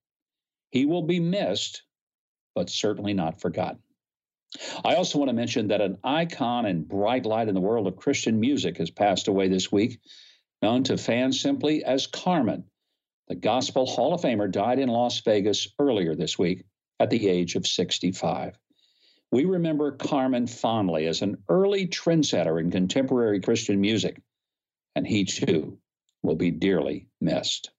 He 0.71 0.87
will 0.87 1.03
be 1.03 1.21
missed, 1.21 1.83
but 2.55 2.71
certainly 2.71 3.13
not 3.13 3.41
forgotten. 3.41 3.83
I 4.85 4.95
also 4.95 5.19
want 5.19 5.29
to 5.29 5.35
mention 5.35 5.69
that 5.69 5.81
an 5.81 5.99
icon 6.05 6.65
and 6.67 6.87
bright 6.87 7.27
light 7.27 7.49
in 7.49 7.55
the 7.55 7.61
world 7.61 7.87
of 7.87 7.97
Christian 7.97 8.39
music 8.39 8.79
has 8.79 8.91
passed 8.91 9.29
away 9.29 9.49
this 9.49 9.71
week, 9.71 10.01
known 10.63 10.85
to 10.85 10.97
fans 10.97 11.41
simply 11.41 11.85
as 11.85 12.07
Carmen. 12.07 12.65
The 13.29 13.35
Gospel 13.35 13.87
Hall 13.87 14.15
of 14.15 14.21
Famer 14.21 14.51
died 14.51 14.79
in 14.79 14.89
Las 14.89 15.21
Vegas 15.21 15.69
earlier 15.79 16.15
this 16.15 16.39
week 16.39 16.65
at 17.01 17.11
the 17.11 17.29
age 17.29 17.57
of 17.57 17.67
65. 17.67 18.59
We 19.31 19.45
remember 19.45 19.93
Carmen 19.93 20.47
fondly 20.47 21.07
as 21.07 21.23
an 21.23 21.43
early 21.49 21.89
trendsetter 21.89 22.61
in 22.61 22.71
contemporary 22.71 23.41
Christian 23.41 23.81
music, 23.81 24.21
and 24.95 25.07
he 25.07 25.25
too 25.25 25.79
will 26.23 26.37
be 26.37 26.51
dearly 26.51 27.09
missed. 27.21 27.71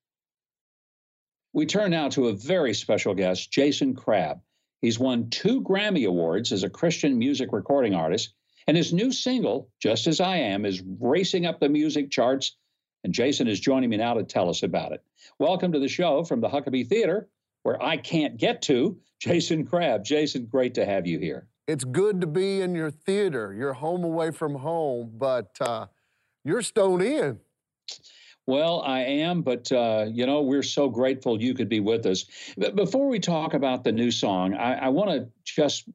We 1.54 1.66
turn 1.66 1.92
now 1.92 2.10
to 2.10 2.28
a 2.28 2.34
very 2.34 2.74
special 2.74 3.14
guest, 3.14 3.52
Jason 3.52 3.96
Crabb. 3.96 4.42
He's 4.82 5.00
won 5.00 5.30
two 5.30 5.62
Grammy 5.62 6.06
Awards 6.06 6.52
as 6.52 6.64
a 6.64 6.70
Christian 6.70 7.18
music 7.18 7.54
recording 7.54 7.96
artist, 7.96 8.34
and 8.68 8.76
his 8.76 8.92
new 8.92 9.12
single, 9.12 9.70
Just 9.80 10.08
As 10.08 10.20
I 10.20 10.38
Am, 10.38 10.66
is 10.66 10.84
racing 11.00 11.46
up 11.46 11.60
the 11.60 11.70
music 11.70 12.12
charts. 12.12 12.58
And 13.04 13.14
Jason 13.14 13.48
is 13.48 13.60
joining 13.60 13.90
me 13.90 13.98
now 13.98 14.16
to 14.16 14.24
tell 14.24 14.50
us 14.50 14.64
about 14.64 14.92
it. 14.92 15.04
Welcome 15.40 15.72
to 15.72 15.80
the 15.80 15.88
show 15.88 16.24
from 16.24 16.42
the 16.42 16.50
Huckabee 16.50 16.88
Theater, 16.88 17.30
where 17.66 17.82
I 17.84 17.98
can't 17.98 18.38
get 18.38 18.62
to, 18.64 18.96
Jason 19.20 19.66
Crabb. 19.66 20.06
Jason, 20.06 20.46
great 20.46 20.76
to 20.76 20.86
have 20.86 21.08
you 21.08 21.18
here. 21.18 21.48
It's 21.68 21.84
good 21.84 22.22
to 22.22 22.28
be 22.28 22.62
in 22.62 22.76
your 22.76 22.92
theater. 22.92 23.54
You're 23.58 23.74
home 23.74 24.04
away 24.04 24.30
from 24.30 24.54
home, 24.54 25.14
but 25.18 25.58
uh, 25.60 25.88
you're 26.44 26.62
stone 26.62 27.02
in. 27.02 27.40
Well, 28.46 28.82
I 28.82 29.00
am, 29.00 29.42
but 29.42 29.72
uh, 29.72 30.06
you 30.08 30.28
know, 30.28 30.44
we're 30.44 30.62
so 30.62 30.88
grateful 30.88 31.42
you 31.42 31.56
could 31.56 31.68
be 31.68 31.80
with 31.80 32.06
us. 32.06 32.26
But 32.56 32.76
before 32.76 33.08
we 33.10 33.20
talk 33.20 33.56
about 33.56 33.84
the 33.84 33.92
new 33.92 34.12
song, 34.12 34.54
I, 34.54 34.76
I 34.76 34.90
want 34.90 35.10
to 35.10 35.28
just 35.44 35.90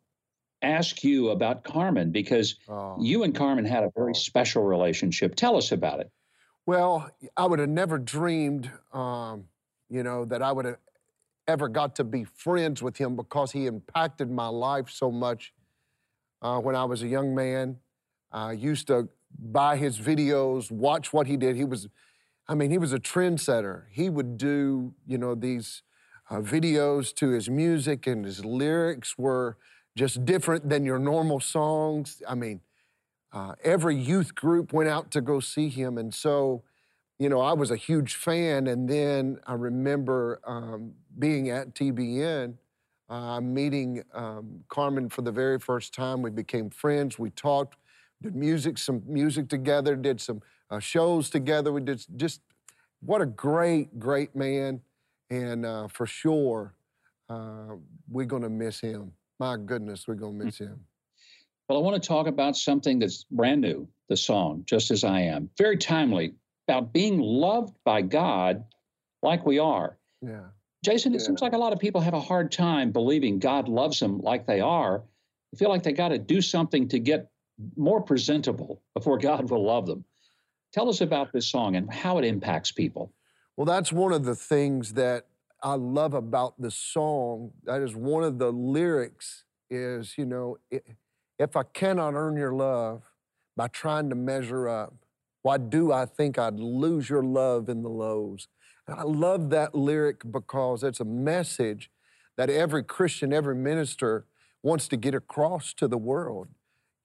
ask 0.62 1.04
you 1.04 1.30
about 1.30 1.62
Carmen 1.62 2.10
because 2.10 2.56
oh. 2.68 2.96
you 3.00 3.22
and 3.22 3.32
Carmen 3.32 3.64
had 3.64 3.84
a 3.84 3.92
very 3.94 4.16
special 4.16 4.64
relationship. 4.64 5.36
Tell 5.36 5.56
us 5.56 5.70
about 5.70 6.00
it. 6.00 6.10
Well, 6.66 7.08
I 7.36 7.46
would 7.46 7.60
have 7.60 7.68
never 7.68 7.96
dreamed, 7.96 8.68
um, 8.92 9.44
you 9.88 10.02
know, 10.02 10.24
that 10.24 10.42
I 10.42 10.50
would 10.50 10.64
have 10.64 10.76
ever 11.46 11.68
got 11.68 11.96
to 11.96 12.04
be 12.04 12.24
friends 12.24 12.82
with 12.82 12.96
him 12.96 13.16
because 13.16 13.52
he 13.52 13.66
impacted 13.66 14.30
my 14.30 14.48
life 14.48 14.88
so 14.90 15.10
much 15.10 15.52
uh, 16.42 16.58
when 16.58 16.74
I 16.76 16.84
was 16.84 17.02
a 17.02 17.08
young 17.08 17.34
man. 17.34 17.78
I 18.32 18.52
used 18.52 18.86
to 18.88 19.08
buy 19.38 19.76
his 19.76 19.98
videos, 19.98 20.70
watch 20.70 21.12
what 21.12 21.26
he 21.26 21.36
did. 21.36 21.56
He 21.56 21.64
was 21.64 21.88
I 22.50 22.54
mean, 22.54 22.72
he 22.72 22.78
was 22.78 22.92
a 22.92 22.98
trendsetter. 22.98 23.84
He 23.92 24.10
would 24.10 24.36
do, 24.36 24.92
you 25.06 25.18
know, 25.18 25.36
these 25.36 25.82
uh, 26.28 26.40
videos 26.40 27.14
to 27.14 27.28
his 27.28 27.48
music, 27.48 28.08
and 28.08 28.24
his 28.24 28.44
lyrics 28.44 29.16
were 29.16 29.56
just 29.96 30.24
different 30.24 30.68
than 30.68 30.84
your 30.84 30.98
normal 30.98 31.38
songs. 31.38 32.20
I 32.28 32.34
mean, 32.34 32.60
uh, 33.32 33.54
every 33.62 33.94
youth 33.94 34.34
group 34.34 34.72
went 34.72 34.88
out 34.88 35.12
to 35.12 35.20
go 35.20 35.38
see 35.38 35.68
him. 35.68 35.96
And 35.96 36.12
so, 36.12 36.64
you 37.20 37.28
know, 37.28 37.42
I 37.42 37.52
was 37.52 37.70
a 37.70 37.76
huge 37.76 38.14
fan. 38.14 38.66
And 38.66 38.88
then 38.88 39.38
I 39.46 39.52
remember 39.52 40.40
um, 40.44 40.92
being 41.18 41.50
at 41.50 41.74
TBN, 41.74 42.54
uh, 43.10 43.40
meeting 43.42 44.02
um, 44.14 44.64
Carmen 44.68 45.10
for 45.10 45.20
the 45.20 45.30
very 45.30 45.58
first 45.58 45.92
time. 45.92 46.22
We 46.22 46.30
became 46.30 46.70
friends. 46.70 47.18
We 47.18 47.28
talked, 47.30 47.76
did 48.22 48.34
music, 48.34 48.78
some 48.78 49.02
music 49.06 49.50
together, 49.50 49.96
did 49.96 50.18
some 50.18 50.40
uh, 50.70 50.78
shows 50.78 51.28
together. 51.28 51.72
We 51.72 51.82
did 51.82 52.04
just 52.16 52.40
what 53.02 53.20
a 53.20 53.26
great, 53.26 53.98
great 53.98 54.34
man, 54.34 54.80
and 55.30 55.64
uh, 55.64 55.88
for 55.88 56.06
sure 56.06 56.74
uh, 57.28 57.76
we're 58.10 58.26
going 58.26 58.42
to 58.42 58.50
miss 58.50 58.80
him. 58.80 59.12
My 59.38 59.56
goodness, 59.56 60.06
we're 60.06 60.14
going 60.14 60.38
to 60.38 60.44
miss 60.44 60.58
him. 60.58 60.80
Well, 61.68 61.78
I 61.78 61.82
want 61.82 62.02
to 62.02 62.06
talk 62.06 62.26
about 62.26 62.56
something 62.56 62.98
that's 62.98 63.24
brand 63.30 63.60
new. 63.60 63.88
The 64.08 64.16
song, 64.16 64.64
"Just 64.66 64.90
as 64.90 65.02
I 65.04 65.20
Am," 65.20 65.50
very 65.56 65.76
timely 65.76 66.34
about 66.70 66.92
being 66.92 67.18
loved 67.18 67.74
by 67.84 68.00
God 68.00 68.64
like 69.22 69.44
we 69.44 69.58
are. 69.58 69.98
Yeah. 70.22 70.46
Jason, 70.84 71.12
it 71.14 71.20
yeah. 71.20 71.26
seems 71.26 71.42
like 71.42 71.52
a 71.52 71.58
lot 71.58 71.72
of 71.72 71.80
people 71.80 72.00
have 72.00 72.14
a 72.14 72.20
hard 72.20 72.52
time 72.52 72.92
believing 72.92 73.38
God 73.38 73.68
loves 73.68 73.98
them 73.98 74.20
like 74.20 74.46
they 74.46 74.60
are. 74.60 75.02
They 75.52 75.58
feel 75.58 75.68
like 75.68 75.82
they 75.82 75.92
got 75.92 76.08
to 76.10 76.18
do 76.18 76.40
something 76.40 76.88
to 76.88 76.98
get 76.98 77.28
more 77.76 78.00
presentable 78.00 78.80
before 78.94 79.18
God 79.18 79.50
will 79.50 79.64
love 79.64 79.86
them. 79.86 80.04
Tell 80.72 80.88
us 80.88 81.00
about 81.00 81.32
this 81.32 81.48
song 81.48 81.74
and 81.74 81.92
how 81.92 82.18
it 82.18 82.24
impacts 82.24 82.70
people. 82.70 83.12
Well, 83.56 83.66
that's 83.66 83.92
one 83.92 84.12
of 84.12 84.24
the 84.24 84.36
things 84.36 84.94
that 84.94 85.26
I 85.62 85.74
love 85.74 86.14
about 86.14 86.54
the 86.58 86.70
song. 86.70 87.50
That 87.64 87.82
is 87.82 87.96
one 87.96 88.22
of 88.22 88.38
the 88.38 88.52
lyrics 88.52 89.44
is, 89.68 90.16
you 90.16 90.24
know, 90.24 90.58
if 91.38 91.56
I 91.56 91.64
cannot 91.64 92.14
earn 92.14 92.36
your 92.36 92.54
love 92.54 93.02
by 93.56 93.66
trying 93.66 94.08
to 94.10 94.14
measure 94.14 94.68
up, 94.68 94.94
why 95.42 95.58
do 95.58 95.92
I 95.92 96.06
think 96.06 96.38
I'd 96.38 96.60
lose 96.60 97.08
your 97.08 97.22
love 97.22 97.68
in 97.68 97.82
the 97.82 97.88
lows? 97.88 98.48
And 98.86 98.98
I 98.98 99.02
love 99.02 99.50
that 99.50 99.74
lyric 99.74 100.30
because 100.30 100.82
it's 100.82 101.00
a 101.00 101.04
message 101.04 101.90
that 102.36 102.50
every 102.50 102.82
Christian, 102.82 103.32
every 103.32 103.54
minister 103.54 104.26
wants 104.62 104.88
to 104.88 104.96
get 104.96 105.14
across 105.14 105.72
to 105.74 105.88
the 105.88 105.98
world. 105.98 106.48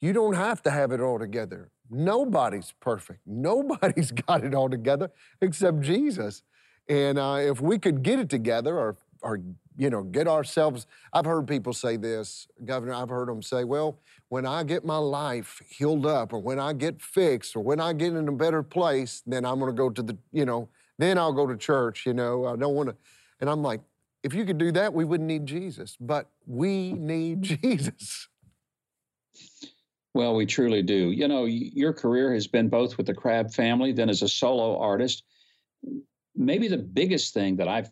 You 0.01 0.13
don't 0.13 0.35
have 0.35 0.61
to 0.63 0.71
have 0.71 0.91
it 0.91 0.99
all 0.99 1.19
together. 1.19 1.71
Nobody's 1.89 2.73
perfect. 2.79 3.21
Nobody's 3.25 4.11
got 4.11 4.43
it 4.43 4.53
all 4.53 4.69
together 4.69 5.11
except 5.41 5.81
Jesus. 5.81 6.43
And 6.87 7.17
uh, 7.17 7.37
if 7.39 7.61
we 7.61 7.79
could 7.79 8.03
get 8.03 8.19
it 8.19 8.29
together 8.29 8.77
or, 8.77 8.97
or, 9.25 9.41
you 9.75 9.89
know, 9.89 10.03
get 10.03 10.27
ourselves, 10.27 10.85
I've 11.11 11.25
heard 11.25 11.47
people 11.47 11.73
say 11.73 11.97
this, 11.97 12.47
Governor, 12.63 12.93
I've 12.93 13.09
heard 13.09 13.27
them 13.27 13.41
say, 13.41 13.63
well, 13.63 13.99
when 14.29 14.45
I 14.45 14.63
get 14.63 14.85
my 14.85 14.97
life 14.97 15.61
healed 15.67 16.05
up 16.05 16.31
or 16.31 16.39
when 16.39 16.59
I 16.59 16.73
get 16.73 17.01
fixed 17.01 17.55
or 17.55 17.61
when 17.61 17.79
I 17.79 17.93
get 17.93 18.13
in 18.13 18.27
a 18.27 18.31
better 18.31 18.61
place, 18.61 19.23
then 19.25 19.43
I'm 19.43 19.59
going 19.59 19.71
to 19.71 19.77
go 19.77 19.89
to 19.89 20.03
the, 20.03 20.15
you 20.31 20.45
know, 20.45 20.69
then 20.99 21.17
I'll 21.17 21.33
go 21.33 21.47
to 21.47 21.57
church, 21.57 22.05
you 22.05 22.13
know, 22.13 22.45
I 22.45 22.55
don't 22.55 22.75
want 22.75 22.89
to. 22.89 22.95
And 23.41 23.49
I'm 23.49 23.63
like, 23.63 23.81
if 24.23 24.33
you 24.35 24.45
could 24.45 24.59
do 24.59 24.71
that, 24.73 24.93
we 24.93 25.03
wouldn't 25.03 25.27
need 25.27 25.47
Jesus. 25.47 25.97
But 25.99 26.29
we 26.45 26.93
need 26.93 27.41
Jesus. 27.63 28.27
Well, 30.13 30.35
we 30.35 30.45
truly 30.45 30.83
do. 30.83 31.11
You 31.11 31.27
know, 31.27 31.45
your 31.45 31.93
career 31.93 32.31
has 32.33 32.47
been 32.47 32.69
both 32.69 32.95
with 32.95 33.07
the 33.07 33.13
Crabb 33.13 33.51
family, 33.51 33.91
then 33.91 34.09
as 34.09 34.21
a 34.21 34.29
solo 34.29 34.77
artist. 34.79 35.23
Maybe 36.35 36.67
the 36.67 36.77
biggest 36.77 37.33
thing 37.33 37.57
that 37.57 37.67
I've 37.67 37.89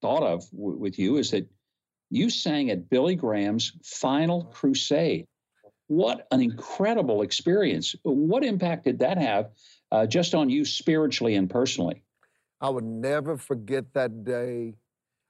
thought 0.00 0.22
of 0.22 0.50
w- 0.50 0.78
with 0.78 0.98
you 0.98 1.16
is 1.16 1.30
that 1.30 1.48
you 2.10 2.30
sang 2.30 2.70
at 2.70 2.90
Billy 2.90 3.14
Graham's 3.14 3.72
final 3.84 4.44
crusade. 4.44 5.26
What 5.86 6.26
an 6.30 6.40
incredible 6.40 7.22
experience. 7.22 7.94
What 8.02 8.44
impact 8.44 8.84
did 8.84 9.00
that 9.00 9.18
have 9.18 9.50
uh, 9.90 10.06
just 10.06 10.34
on 10.34 10.48
you 10.48 10.64
spiritually 10.64 11.34
and 11.34 11.48
personally? 11.48 12.02
I 12.60 12.68
would 12.68 12.84
never 12.84 13.36
forget 13.36 13.92
that 13.94 14.24
day. 14.24 14.74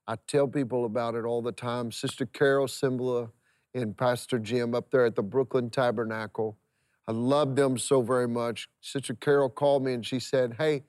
I 0.07 0.17
tell 0.27 0.49
people 0.49 0.85
about 0.85 1.15
it 1.15 1.25
all 1.25 1.41
the 1.41 1.53
time. 1.53 1.93
Sister 1.93 2.27
Carol 2.27 2.67
Cymbala 2.67 3.31
and 3.75 3.97
Pastor 3.97 4.39
Jim 4.39 4.75
up 4.75 4.91
there 4.91 5.05
at 5.05 5.15
the 5.15 5.23
Brooklyn 5.23 5.71
Tabernacle. 5.71 6.59
I 7.07 7.13
loved 7.13 7.57
them 7.57 7.79
so 7.79 8.03
very 8.03 8.29
much. 8.29 8.69
Sister 8.81 9.15
Carol 9.15 9.49
called 9.49 9.85
me 9.85 9.95
and 9.95 10.05
she 10.05 10.19
said, 10.19 10.57
Hey, 10.59 10.85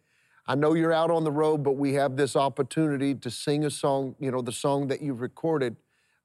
I 0.51 0.55
know 0.55 0.73
you're 0.73 0.91
out 0.91 1.09
on 1.09 1.23
the 1.23 1.31
road, 1.31 1.63
but 1.63 1.77
we 1.77 1.93
have 1.93 2.17
this 2.17 2.35
opportunity 2.35 3.15
to 3.15 3.31
sing 3.31 3.63
a 3.63 3.69
song, 3.69 4.15
you 4.19 4.31
know, 4.31 4.41
the 4.41 4.51
song 4.51 4.89
that 4.89 5.01
you've 5.01 5.21
recorded 5.21 5.77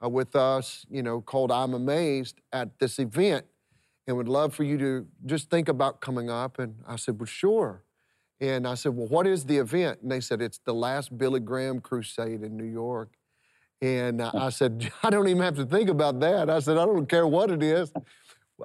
uh, 0.03 0.09
with 0.09 0.35
us, 0.35 0.85
you 0.91 1.01
know, 1.01 1.21
called 1.21 1.53
I'm 1.53 1.75
Amazed 1.75 2.41
at 2.53 2.77
this 2.81 2.99
event, 2.99 3.47
and 4.05 4.17
would 4.17 4.27
love 4.27 4.53
for 4.53 4.65
you 4.65 4.79
to 4.79 5.07
just 5.27 5.49
think 5.49 5.69
about 5.69 6.01
coming 6.01 6.29
up. 6.29 6.59
And 6.59 6.75
I 6.89 6.97
said, 6.97 7.21
Well, 7.21 7.27
sure. 7.27 7.85
And 8.41 8.67
I 8.67 8.75
said, 8.75 8.97
Well, 8.97 9.07
what 9.07 9.29
is 9.29 9.45
the 9.45 9.59
event? 9.59 10.01
And 10.03 10.11
they 10.11 10.19
said, 10.19 10.43
It's 10.43 10.59
the 10.59 10.75
last 10.75 11.17
Billy 11.17 11.39
Graham 11.39 11.79
crusade 11.79 12.43
in 12.43 12.57
New 12.57 12.65
York. 12.65 13.11
And 13.81 14.21
I 14.21 14.49
said, 14.49 14.91
I 15.05 15.11
don't 15.11 15.29
even 15.29 15.43
have 15.43 15.55
to 15.55 15.67
think 15.67 15.89
about 15.89 16.19
that. 16.19 16.51
I 16.51 16.59
said, 16.59 16.79
I 16.79 16.85
don't 16.85 17.09
care 17.09 17.29
what 17.29 17.53
it 17.53 17.63
is, 17.63 17.93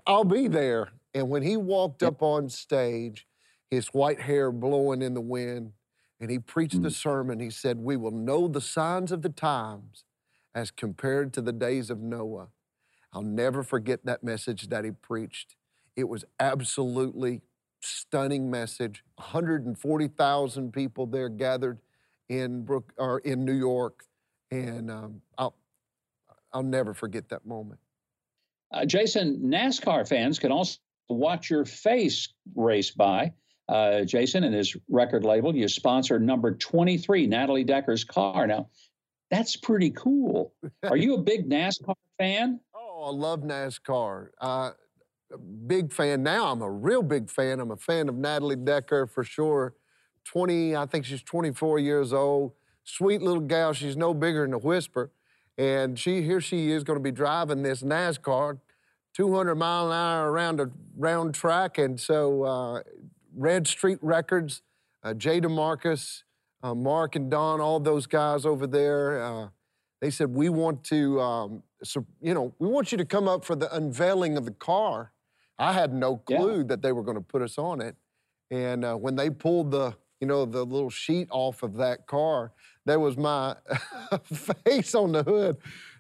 I'll 0.07 0.23
be 0.23 0.47
there. 0.47 0.89
And 1.13 1.29
when 1.29 1.43
he 1.43 1.55
walked 1.55 2.01
up 2.01 2.23
on 2.23 2.49
stage, 2.49 3.27
his 3.71 3.87
white 3.87 4.21
hair 4.21 4.51
blowing 4.51 5.01
in 5.01 5.15
the 5.15 5.21
wind, 5.21 5.73
and 6.19 6.29
he 6.29 6.37
preached 6.37 6.79
mm. 6.79 6.83
the 6.83 6.91
sermon, 6.91 7.39
he 7.39 7.49
said, 7.49 7.79
We 7.79 7.97
will 7.97 8.11
know 8.11 8.47
the 8.47 8.61
signs 8.61 9.11
of 9.11 9.23
the 9.23 9.29
times 9.29 10.03
as 10.53 10.69
compared 10.69 11.33
to 11.33 11.41
the 11.41 11.53
days 11.53 11.89
of 11.89 11.99
Noah. 11.99 12.49
I'll 13.11 13.23
never 13.23 13.63
forget 13.63 14.05
that 14.05 14.23
message 14.23 14.69
that 14.69 14.85
he 14.85 14.91
preached. 14.91 15.55
It 15.95 16.07
was 16.07 16.23
absolutely 16.39 17.41
stunning 17.81 18.51
message. 18.51 19.03
140,000 19.15 20.71
people 20.71 21.07
there 21.07 21.29
gathered 21.29 21.79
in 22.29 22.63
Brook 22.63 22.93
or 22.97 23.19
in 23.19 23.43
New 23.43 23.53
York 23.53 24.05
and 24.51 24.91
um, 24.91 25.21
I'll 25.37 25.55
I'll 26.53 26.63
never 26.63 26.93
forget 26.93 27.29
that 27.29 27.45
moment. 27.45 27.79
Uh, 28.71 28.85
Jason, 28.85 29.39
NASCAR 29.43 30.07
fans 30.07 30.37
can 30.37 30.51
also 30.51 30.79
watch 31.09 31.49
your 31.49 31.65
face 31.65 32.29
race 32.55 32.91
by. 32.91 33.31
Uh, 33.71 34.03
Jason 34.03 34.43
and 34.43 34.53
his 34.53 34.75
record 34.89 35.23
label. 35.23 35.55
You 35.55 35.67
sponsored 35.67 36.21
number 36.21 36.53
23, 36.53 37.25
Natalie 37.27 37.63
Decker's 37.63 38.03
car. 38.03 38.45
Now, 38.45 38.67
that's 39.29 39.55
pretty 39.55 39.91
cool. 39.91 40.53
Are 40.83 40.97
you 40.97 41.15
a 41.15 41.17
big 41.21 41.49
NASCAR 41.49 41.95
fan? 42.19 42.59
Oh, 42.75 43.05
I 43.05 43.11
love 43.11 43.41
NASCAR. 43.41 44.27
Uh, 44.39 44.71
big 45.67 45.93
fan 45.93 46.21
now. 46.21 46.51
I'm 46.51 46.61
a 46.61 46.69
real 46.69 47.01
big 47.01 47.29
fan. 47.29 47.61
I'm 47.61 47.71
a 47.71 47.77
fan 47.77 48.09
of 48.09 48.15
Natalie 48.15 48.57
Decker 48.57 49.07
for 49.07 49.23
sure. 49.23 49.73
20, 50.25 50.75
I 50.75 50.85
think 50.85 51.05
she's 51.05 51.23
24 51.23 51.79
years 51.79 52.11
old. 52.11 52.51
Sweet 52.83 53.21
little 53.21 53.41
gal. 53.41 53.71
She's 53.71 53.95
no 53.95 54.13
bigger 54.13 54.41
than 54.41 54.53
a 54.53 54.59
whisper. 54.59 55.11
And 55.57 55.97
she 55.97 56.23
here 56.23 56.41
she 56.41 56.71
is 56.71 56.83
going 56.83 56.99
to 56.99 57.03
be 57.03 57.11
driving 57.11 57.63
this 57.63 57.83
NASCAR, 57.83 58.59
200 59.13 59.55
mile 59.55 59.87
an 59.87 59.93
hour 59.93 60.31
around 60.31 60.59
a 60.59 60.69
round 60.97 61.35
track. 61.35 61.77
And 61.77 61.99
so, 61.99 62.43
uh, 62.43 62.81
Red 63.35 63.67
Street 63.67 63.99
Records, 64.01 64.61
uh, 65.03 65.13
Jay 65.13 65.41
DeMarcus, 65.41 66.23
uh, 66.63 66.75
Mark 66.75 67.15
and 67.15 67.29
Don, 67.29 67.59
all 67.59 67.79
those 67.79 68.05
guys 68.05 68.45
over 68.45 68.67
there, 68.67 69.23
uh, 69.23 69.47
they 69.99 70.09
said, 70.09 70.29
We 70.33 70.49
want 70.49 70.83
to, 70.85 71.19
um, 71.19 71.63
so, 71.83 72.05
you 72.21 72.33
know, 72.33 72.53
we 72.59 72.67
want 72.67 72.91
you 72.91 72.97
to 72.97 73.05
come 73.05 73.27
up 73.27 73.45
for 73.45 73.55
the 73.55 73.73
unveiling 73.75 74.37
of 74.37 74.45
the 74.45 74.51
car. 74.51 75.11
I 75.57 75.73
had 75.73 75.93
no 75.93 76.17
clue 76.17 76.57
yeah. 76.57 76.63
that 76.67 76.81
they 76.81 76.91
were 76.91 77.03
going 77.03 77.17
to 77.17 77.23
put 77.23 77.41
us 77.41 77.57
on 77.57 77.81
it. 77.81 77.95
And 78.49 78.83
uh, 78.83 78.95
when 78.95 79.15
they 79.15 79.29
pulled 79.29 79.71
the, 79.71 79.95
you 80.19 80.27
know, 80.27 80.45
the 80.45 80.65
little 80.65 80.89
sheet 80.89 81.27
off 81.31 81.63
of 81.63 81.77
that 81.77 82.07
car, 82.07 82.51
there 82.85 82.99
was 82.99 83.15
my 83.15 83.55
face 84.23 84.95
on 84.95 85.11
the 85.11 85.23
hood. 85.23 85.57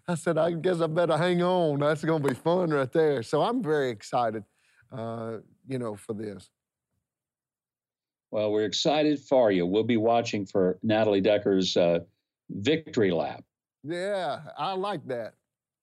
I 0.07 0.15
said, 0.15 0.37
I 0.37 0.51
guess 0.51 0.81
I 0.81 0.87
better 0.87 1.15
hang 1.15 1.43
on. 1.43 1.79
That's 1.79 2.03
going 2.03 2.21
to 2.21 2.27
be 2.27 2.35
fun 2.35 2.71
right 2.71 2.91
there. 2.91 3.21
So 3.23 3.43
I'm 3.43 3.61
very 3.61 3.89
excited, 3.89 4.43
uh, 4.91 5.37
you 5.67 5.77
know, 5.77 5.95
for 5.95 6.13
this. 6.13 6.49
Well, 8.31 8.51
we're 8.51 8.65
excited 8.65 9.19
for 9.19 9.51
you. 9.51 9.65
We'll 9.65 9.83
be 9.83 9.97
watching 9.97 10.45
for 10.45 10.79
Natalie 10.81 11.19
Decker's 11.21 11.75
uh, 11.75 11.99
victory 12.49 13.11
lap. 13.11 13.43
Yeah, 13.83 14.39
I 14.57 14.73
like 14.73 15.05
that. 15.07 15.33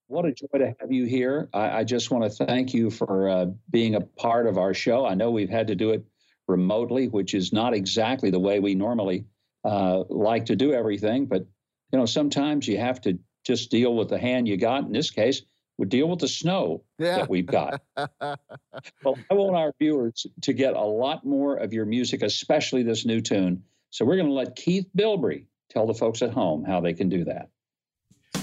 What 0.07 0.25
a 0.25 0.33
joy 0.33 0.59
to 0.59 0.75
have 0.81 0.91
you 0.91 1.05
here. 1.05 1.51
I, 1.53 1.81
I 1.81 1.85
just 1.85 2.11
want 2.11 2.25
to 2.25 2.47
thank 2.47 2.73
you 2.73 2.91
for 2.91 3.29
uh, 3.29 3.47
being 3.71 3.97
a 3.97 4.01
part 4.01 4.47
of 4.47 4.57
our 4.57 4.73
show. 4.73 5.05
I 5.05 5.15
know 5.15 5.31
we've 5.31 5.51
had 5.51 5.67
to 5.67 5.75
do 5.75 5.91
it 5.91 6.03
remotely, 6.47 7.09
which 7.09 7.35
is 7.35 7.53
not 7.53 7.75
exactly 7.75 8.31
the 8.31 8.39
way 8.39 8.61
we 8.61 8.75
normally 8.75 9.27
uh, 9.65 10.05
like 10.09 10.47
to 10.47 10.57
do 10.57 10.73
everything. 10.73 11.27
But 11.27 11.47
you 11.93 11.99
know, 11.99 12.07
sometimes 12.07 12.67
you 12.67 12.79
have 12.79 13.03
to 13.03 13.19
just 13.45 13.71
deal 13.71 13.95
with 13.95 14.09
the 14.09 14.19
hand 14.19 14.49
you 14.49 14.57
got. 14.57 14.85
In 14.85 14.93
this 14.93 15.11
case, 15.11 15.43
we 15.79 15.87
deal 15.87 16.09
with 16.09 16.19
the 16.19 16.29
snow 16.29 16.83
yeah. 16.99 17.19
that 17.19 17.31
we've 17.31 17.47
got. 17.47 17.81
well, 17.97 19.17
I 19.31 19.35
want 19.35 19.57
our 19.57 19.73
viewers 19.81 20.27
to 20.43 20.53
get 20.53 20.75
a 20.75 20.83
lot 20.83 21.25
more 21.25 21.57
of 21.57 21.73
your 21.73 21.87
music, 21.87 22.23
especially 22.23 22.83
this 22.83 23.07
new 23.07 23.21
tune. 23.21 23.63
So 23.91 24.05
we're 24.05 24.17
going 24.17 24.27
to 24.27 24.35
let 24.35 24.57
Keith 24.57 24.87
Bilbrey 24.97 25.45
tell 25.71 25.87
the 25.87 25.95
folks 25.95 26.21
at 26.21 26.31
home 26.31 26.65
how 26.65 26.81
they 26.81 26.95
can 26.95 27.09
do 27.09 27.25
that. 27.25 27.49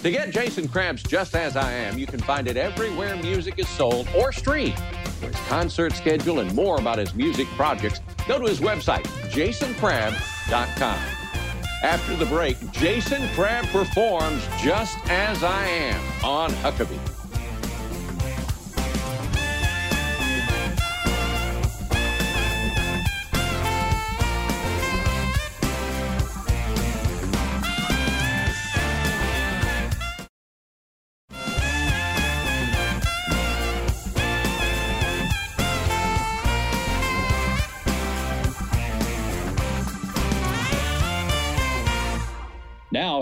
To 0.01 0.11
get 0.11 0.31
Jason 0.31 0.67
Crabb's 0.67 1.03
Just 1.03 1.35
As 1.35 1.57
I 1.57 1.71
Am, 1.71 1.97
you 1.97 2.07
can 2.07 2.19
find 2.19 2.47
it 2.47 2.57
everywhere 2.57 3.15
music 3.17 3.59
is 3.59 3.67
sold 3.67 4.07
or 4.15 4.31
streamed. 4.31 4.79
For 5.19 5.27
his 5.27 5.35
concert 5.47 5.93
schedule 5.93 6.39
and 6.39 6.53
more 6.55 6.79
about 6.79 6.99
his 6.99 7.13
music 7.13 7.47
projects, 7.49 7.99
go 8.27 8.39
to 8.39 8.45
his 8.45 8.59
website, 8.61 9.05
jasoncrabb.com. 9.29 10.99
After 11.83 12.15
the 12.15 12.25
break, 12.25 12.71
Jason 12.71 13.27
Crabb 13.29 13.65
performs 13.67 14.47
Just 14.61 14.97
As 15.09 15.43
I 15.43 15.65
Am 15.65 16.23
on 16.23 16.51
Huckabee. 16.51 17.24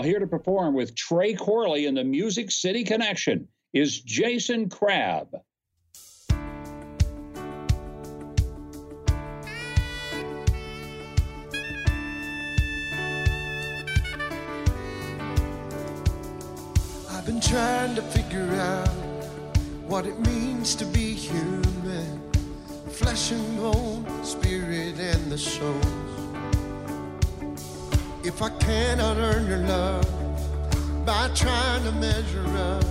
Here 0.04 0.18
to 0.18 0.26
perform 0.26 0.74
with 0.74 0.94
Trey 0.94 1.34
Corley 1.34 1.86
in 1.86 1.94
the 1.94 2.04
Music 2.04 2.50
City 2.50 2.84
Connection 2.84 3.48
is 3.72 4.00
Jason 4.00 4.68
Crabb. 4.68 5.28
I've 17.10 17.26
been 17.26 17.40
trying 17.40 17.94
to 17.94 18.02
figure 18.02 18.54
out 18.56 18.88
what 19.86 20.06
it 20.06 20.18
means 20.20 20.74
to 20.76 20.84
be 20.86 21.14
human 21.14 22.20
flesh 22.88 23.32
and 23.32 23.56
bone, 23.56 24.24
spirit 24.24 24.98
and 25.00 25.32
the 25.32 25.38
soul. 25.38 26.13
If 28.26 28.40
I 28.40 28.48
cannot 28.48 29.18
earn 29.18 29.46
your 29.46 29.58
love 29.58 31.04
by 31.04 31.28
trying 31.34 31.84
to 31.84 31.92
measure 31.92 32.56
up, 32.56 32.82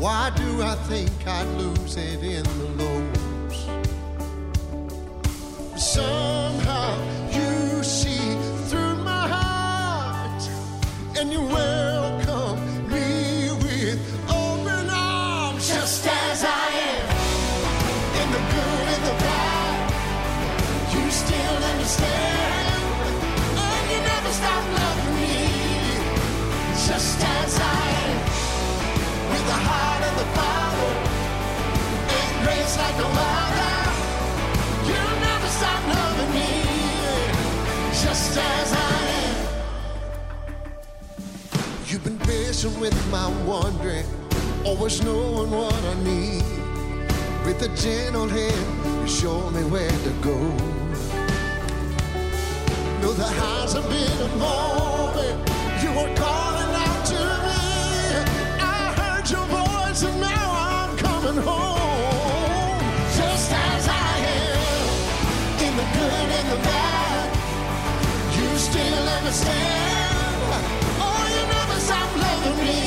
why 0.00 0.30
do 0.34 0.62
I 0.62 0.76
think 0.88 1.10
I'd 1.26 1.46
lose 1.58 1.98
it 1.98 2.22
in 2.22 2.42
the 2.44 2.82
lows? 2.82 3.66
Somehow 5.76 6.96
you 7.30 7.84
see 7.84 8.34
through 8.70 8.96
my 9.04 9.28
heart 9.28 10.48
and 11.18 11.30
you 11.30 11.42
welcome 11.42 11.89
You've 41.90 42.04
been 42.04 42.18
patient 42.20 42.78
with 42.78 42.94
my 43.10 43.28
wandering, 43.44 44.06
always 44.64 45.02
knowing 45.02 45.50
what 45.50 45.74
I 45.74 45.94
need. 46.04 46.44
With 47.44 47.60
a 47.62 47.68
gentle 47.74 48.28
hand, 48.28 49.02
you 49.02 49.08
show 49.08 49.50
me 49.50 49.64
where 49.64 49.90
to 49.90 50.10
go. 50.22 50.38
Though 53.00 53.12
the 53.12 53.26
highs 53.26 53.72
have 53.72 53.88
been 53.88 54.30
a 54.30 54.36
me. 72.64 72.80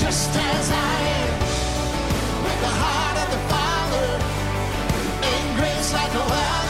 Just 0.00 0.30
as 0.34 0.70
I 0.70 0.96
am. 1.18 1.38
With 2.44 2.60
the 2.66 2.74
heart 2.82 3.16
of 3.22 3.28
the 3.34 3.42
Father. 3.52 4.08
In 5.32 5.44
grace 5.58 5.92
I 5.94 6.06
know 6.14 6.26
I 6.26 6.60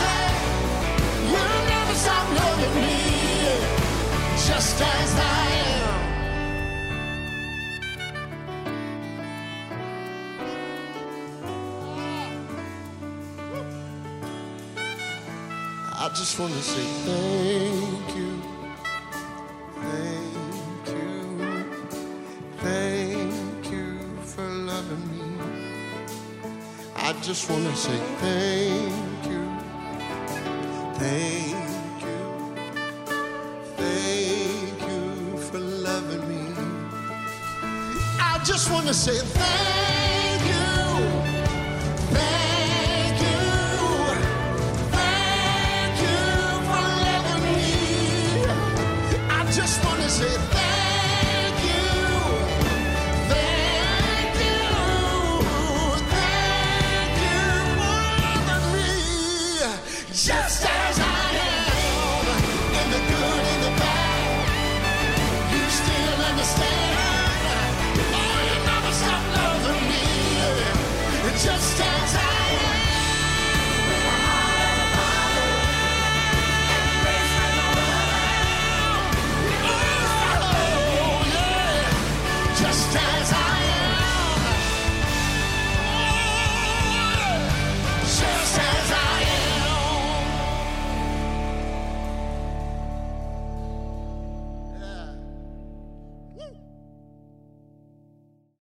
you 1.32 1.46
never 1.74 1.94
stop 2.04 2.26
loving 2.40 2.74
me. 2.84 2.98
Just 4.48 4.78
as 4.80 5.10
I 5.18 5.46
am. 5.76 6.00
I 16.02 16.08
just 16.08 16.38
want 16.38 16.52
to 16.54 16.62
say 16.62 16.86
thank 17.04 17.79
just 27.30 27.48
want 27.48 27.64
to 27.64 27.76
say 27.76 27.96
thank 28.18 29.26
you. 29.26 29.42
Thank 30.94 32.02
you. 32.02 32.18
Thank 33.76 34.80
you 34.90 35.36
for 35.38 35.60
loving 35.60 36.28
me. 36.28 36.52
I 38.18 38.42
just 38.44 38.68
want 38.72 38.88
to 38.88 38.94
say 38.94 39.16
thank 39.16 39.64
you. 39.64 39.69